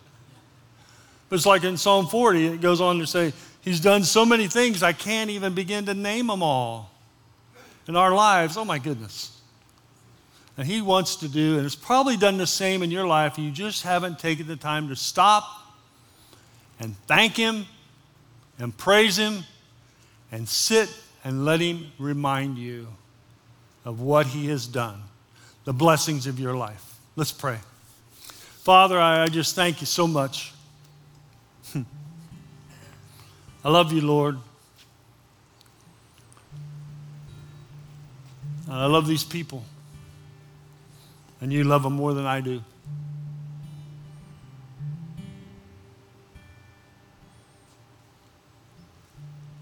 But 1.28 1.36
it's 1.36 1.46
like 1.46 1.64
in 1.64 1.76
Psalm 1.76 2.06
40, 2.06 2.46
it 2.46 2.60
goes 2.60 2.80
on 2.80 2.98
to 2.98 3.06
say, 3.06 3.32
He's 3.62 3.80
done 3.80 4.04
so 4.04 4.24
many 4.24 4.46
things, 4.46 4.82
I 4.82 4.92
can't 4.92 5.30
even 5.30 5.54
begin 5.54 5.86
to 5.86 5.94
name 5.94 6.28
them 6.28 6.42
all 6.42 6.90
in 7.88 7.96
our 7.96 8.12
lives. 8.12 8.56
Oh 8.56 8.64
my 8.64 8.78
goodness. 8.78 9.35
And 10.56 10.66
He 10.66 10.80
wants 10.80 11.16
to 11.16 11.28
do, 11.28 11.56
and 11.56 11.66
it's 11.66 11.74
probably 11.74 12.16
done 12.16 12.38
the 12.38 12.46
same 12.46 12.82
in 12.82 12.90
your 12.90 13.06
life. 13.06 13.38
You 13.38 13.50
just 13.50 13.82
haven't 13.82 14.18
taken 14.18 14.46
the 14.46 14.56
time 14.56 14.88
to 14.88 14.96
stop 14.96 15.44
and 16.80 16.96
thank 17.06 17.36
Him 17.36 17.66
and 18.58 18.76
praise 18.76 19.18
Him 19.18 19.44
and 20.32 20.48
sit 20.48 20.88
and 21.24 21.44
let 21.44 21.60
Him 21.60 21.92
remind 21.98 22.58
you 22.58 22.88
of 23.84 24.00
what 24.00 24.26
He 24.26 24.48
has 24.48 24.66
done, 24.66 25.02
the 25.64 25.72
blessings 25.72 26.26
of 26.26 26.40
your 26.40 26.54
life. 26.54 26.98
Let's 27.16 27.32
pray. 27.32 27.58
Father, 28.62 28.98
I 28.98 29.26
just 29.26 29.54
thank 29.54 29.80
you 29.80 29.86
so 29.86 30.06
much 30.06 30.52
I 33.66 33.68
love 33.68 33.92
you, 33.92 34.00
Lord. 34.00 34.38
I 38.70 38.86
love 38.86 39.08
these 39.08 39.24
people. 39.24 39.64
And 41.40 41.52
you 41.52 41.64
love 41.64 41.82
them 41.82 41.94
more 41.94 42.14
than 42.14 42.26
I 42.26 42.40
do. 42.40 42.62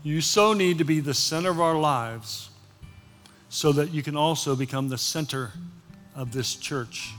You 0.03 0.21
so 0.21 0.53
need 0.53 0.79
to 0.79 0.85
be 0.85 1.01
the 1.01 1.15
center 1.15 1.51
of 1.51 1.61
our 1.61 1.75
lives 1.75 2.51
so 3.49 3.73
that 3.73 3.91
you 3.91 4.03
can 4.03 4.17
also 4.17 4.55
become 4.55 4.89
the 4.89 4.99
center 4.99 5.53
of 6.15 6.33
this 6.33 6.55
church. 6.57 7.13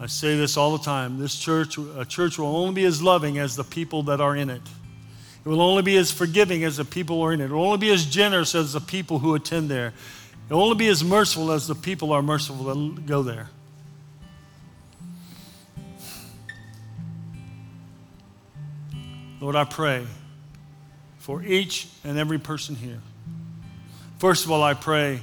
I 0.00 0.06
say 0.06 0.36
this 0.36 0.56
all 0.56 0.76
the 0.76 0.82
time. 0.82 1.18
This 1.18 1.38
church, 1.38 1.76
a 1.78 2.04
church 2.04 2.38
will 2.38 2.56
only 2.56 2.74
be 2.74 2.84
as 2.84 3.02
loving 3.02 3.38
as 3.38 3.54
the 3.54 3.64
people 3.64 4.02
that 4.04 4.20
are 4.20 4.34
in 4.34 4.48
it. 4.48 4.62
It 5.44 5.48
will 5.48 5.60
only 5.60 5.82
be 5.82 5.96
as 5.96 6.10
forgiving 6.10 6.64
as 6.64 6.78
the 6.78 6.84
people 6.84 7.16
who 7.16 7.24
are 7.24 7.32
in 7.32 7.40
it. 7.40 7.46
It 7.46 7.50
will 7.52 7.64
only 7.64 7.78
be 7.78 7.90
as 7.92 8.06
generous 8.06 8.54
as 8.54 8.72
the 8.72 8.80
people 8.80 9.18
who 9.18 9.34
attend 9.34 9.68
there. 9.68 9.92
Will 10.52 10.64
only 10.64 10.76
be 10.76 10.88
as 10.88 11.02
merciful 11.02 11.50
as 11.50 11.66
the 11.66 11.74
people 11.74 12.12
are 12.12 12.20
merciful 12.20 12.64
that 12.64 13.06
go 13.06 13.22
there. 13.22 13.48
Lord, 19.40 19.56
I 19.56 19.64
pray 19.64 20.06
for 21.16 21.42
each 21.42 21.88
and 22.04 22.18
every 22.18 22.38
person 22.38 22.76
here. 22.76 23.00
First 24.18 24.44
of 24.44 24.50
all, 24.50 24.62
I 24.62 24.74
pray 24.74 25.22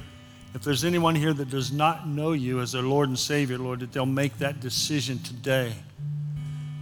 if 0.52 0.62
there's 0.62 0.84
anyone 0.84 1.14
here 1.14 1.32
that 1.32 1.48
does 1.48 1.70
not 1.70 2.08
know 2.08 2.32
you 2.32 2.58
as 2.60 2.72
their 2.72 2.82
Lord 2.82 3.08
and 3.08 3.16
Savior, 3.16 3.56
Lord, 3.56 3.80
that 3.80 3.92
they'll 3.92 4.06
make 4.06 4.38
that 4.38 4.58
decision 4.58 5.20
today. 5.20 5.72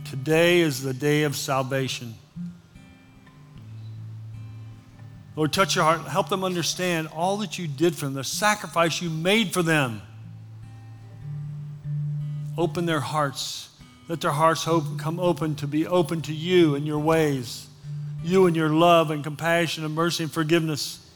Today 0.08 0.60
is 0.60 0.82
the 0.82 0.94
day 0.94 1.24
of 1.24 1.36
salvation. 1.36 2.14
Lord, 5.38 5.52
touch 5.52 5.76
your 5.76 5.84
heart. 5.84 6.00
Help 6.00 6.28
them 6.28 6.42
understand 6.42 7.06
all 7.14 7.36
that 7.36 7.60
you 7.60 7.68
did 7.68 7.94
for 7.94 8.06
them, 8.06 8.14
the 8.14 8.24
sacrifice 8.24 9.00
you 9.00 9.08
made 9.08 9.52
for 9.52 9.62
them. 9.62 10.02
Open 12.56 12.86
their 12.86 12.98
hearts. 12.98 13.70
Let 14.08 14.20
their 14.20 14.32
hearts 14.32 14.64
hope, 14.64 14.98
come 14.98 15.20
open 15.20 15.54
to 15.54 15.68
be 15.68 15.86
open 15.86 16.22
to 16.22 16.34
you 16.34 16.74
and 16.74 16.84
your 16.84 16.98
ways, 16.98 17.68
you 18.24 18.46
and 18.46 18.56
your 18.56 18.70
love 18.70 19.12
and 19.12 19.22
compassion 19.22 19.84
and 19.84 19.94
mercy 19.94 20.24
and 20.24 20.32
forgiveness. 20.32 21.08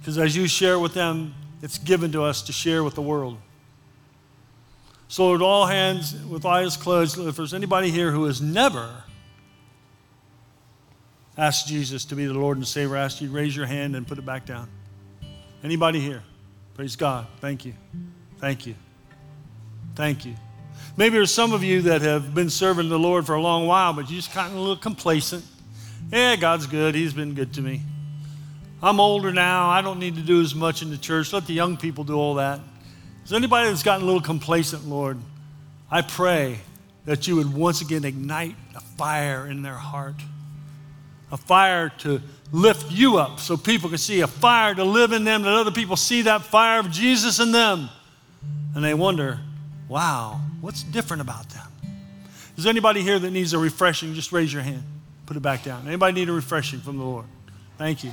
Because 0.00 0.18
as 0.18 0.34
you 0.34 0.48
share 0.48 0.80
with 0.80 0.94
them, 0.94 1.32
it's 1.62 1.78
given 1.78 2.10
to 2.10 2.24
us 2.24 2.42
to 2.42 2.52
share 2.52 2.82
with 2.82 2.96
the 2.96 3.02
world. 3.02 3.38
So, 5.06 5.30
with 5.30 5.42
all 5.42 5.66
hands, 5.66 6.12
with 6.24 6.44
eyes 6.44 6.76
closed, 6.76 7.20
if 7.20 7.36
there's 7.36 7.54
anybody 7.54 7.92
here 7.92 8.10
who 8.10 8.24
has 8.24 8.42
never 8.42 9.03
asked 11.36 11.66
Jesus 11.66 12.04
to 12.06 12.14
be 12.14 12.26
the 12.26 12.34
Lord 12.34 12.56
and 12.56 12.66
Savior, 12.66 12.96
I 12.96 13.04
ask 13.04 13.20
you 13.20 13.30
raise 13.30 13.56
your 13.56 13.66
hand 13.66 13.96
and 13.96 14.06
put 14.06 14.18
it 14.18 14.26
back 14.26 14.46
down. 14.46 14.68
Anybody 15.62 16.00
here? 16.00 16.22
Praise 16.74 16.96
God. 16.96 17.26
Thank 17.40 17.64
you. 17.64 17.74
Thank 18.38 18.66
you. 18.66 18.74
Thank 19.94 20.24
you. 20.26 20.34
Maybe 20.96 21.16
there's 21.16 21.32
some 21.32 21.52
of 21.52 21.64
you 21.64 21.82
that 21.82 22.02
have 22.02 22.34
been 22.34 22.50
serving 22.50 22.88
the 22.88 22.98
Lord 22.98 23.26
for 23.26 23.34
a 23.34 23.40
long 23.40 23.66
while, 23.66 23.92
but 23.92 24.10
you 24.10 24.16
just 24.16 24.32
kind 24.32 24.50
of 24.52 24.56
a 24.56 24.60
little 24.60 24.76
complacent. 24.76 25.44
Yeah, 26.12 26.36
God's 26.36 26.66
good. 26.66 26.94
He's 26.94 27.12
been 27.12 27.34
good 27.34 27.54
to 27.54 27.60
me. 27.60 27.82
I'm 28.82 29.00
older 29.00 29.32
now. 29.32 29.70
I 29.70 29.80
don't 29.80 29.98
need 29.98 30.16
to 30.16 30.22
do 30.22 30.40
as 30.40 30.54
much 30.54 30.82
in 30.82 30.90
the 30.90 30.98
church. 30.98 31.32
Let 31.32 31.46
the 31.46 31.54
young 31.54 31.76
people 31.76 32.04
do 32.04 32.14
all 32.14 32.34
that. 32.34 32.60
Is 33.24 33.32
anybody 33.32 33.68
that's 33.68 33.82
gotten 33.82 34.02
a 34.02 34.06
little 34.06 34.20
complacent, 34.20 34.86
Lord? 34.86 35.18
I 35.90 36.02
pray 36.02 36.58
that 37.06 37.26
you 37.26 37.36
would 37.36 37.54
once 37.54 37.80
again 37.80 38.04
ignite 38.04 38.56
a 38.74 38.80
fire 38.80 39.46
in 39.46 39.62
their 39.62 39.74
heart, 39.74 40.16
a 41.34 41.36
fire 41.36 41.88
to 41.98 42.22
lift 42.52 42.92
you 42.92 43.18
up 43.18 43.40
so 43.40 43.56
people 43.56 43.88
can 43.88 43.98
see, 43.98 44.20
a 44.20 44.26
fire 44.28 44.72
to 44.72 44.84
live 44.84 45.10
in 45.12 45.24
them, 45.24 45.42
that 45.42 45.52
other 45.52 45.72
people 45.72 45.96
see 45.96 46.22
that 46.22 46.42
fire 46.42 46.78
of 46.78 46.92
Jesus 46.92 47.40
in 47.40 47.50
them. 47.50 47.90
And 48.76 48.84
they 48.84 48.94
wonder, 48.94 49.40
wow, 49.88 50.40
what's 50.60 50.84
different 50.84 51.22
about 51.22 51.48
them? 51.50 51.66
Is 52.56 52.66
anybody 52.66 53.02
here 53.02 53.18
that 53.18 53.32
needs 53.32 53.52
a 53.52 53.58
refreshing? 53.58 54.14
Just 54.14 54.30
raise 54.30 54.52
your 54.52 54.62
hand. 54.62 54.84
Put 55.26 55.36
it 55.36 55.40
back 55.40 55.64
down. 55.64 55.88
Anybody 55.88 56.12
need 56.12 56.28
a 56.28 56.32
refreshing 56.32 56.78
from 56.78 56.98
the 56.98 57.04
Lord? 57.04 57.24
Thank 57.78 58.04
you. 58.04 58.12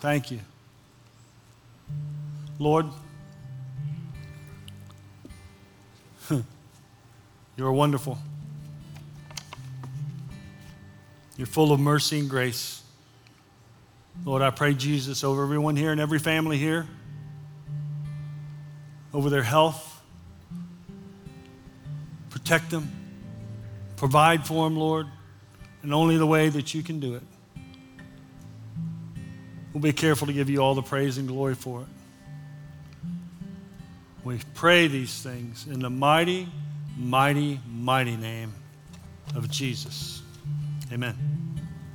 Thank 0.00 0.30
you. 0.30 0.40
Lord, 2.58 2.86
You 7.56 7.66
are 7.66 7.72
wonderful. 7.72 8.16
You're 11.40 11.46
full 11.46 11.72
of 11.72 11.80
mercy 11.80 12.18
and 12.18 12.28
grace. 12.28 12.82
Lord, 14.26 14.42
I 14.42 14.50
pray, 14.50 14.74
Jesus, 14.74 15.24
over 15.24 15.42
everyone 15.42 15.74
here 15.74 15.90
and 15.90 15.98
every 15.98 16.18
family 16.18 16.58
here, 16.58 16.86
over 19.14 19.30
their 19.30 19.42
health. 19.42 20.02
Protect 22.28 22.68
them, 22.68 22.92
provide 23.96 24.46
for 24.46 24.68
them, 24.68 24.76
Lord, 24.76 25.06
in 25.82 25.94
only 25.94 26.18
the 26.18 26.26
way 26.26 26.50
that 26.50 26.74
you 26.74 26.82
can 26.82 27.00
do 27.00 27.14
it. 27.14 27.22
We'll 29.72 29.80
be 29.80 29.94
careful 29.94 30.26
to 30.26 30.34
give 30.34 30.50
you 30.50 30.58
all 30.58 30.74
the 30.74 30.82
praise 30.82 31.16
and 31.16 31.26
glory 31.26 31.54
for 31.54 31.80
it. 31.80 31.88
We 34.24 34.40
pray 34.52 34.88
these 34.88 35.22
things 35.22 35.66
in 35.66 35.80
the 35.80 35.88
mighty, 35.88 36.48
mighty, 36.98 37.60
mighty 37.66 38.18
name 38.18 38.52
of 39.34 39.50
Jesus. 39.50 40.19
Amen. 40.92 41.39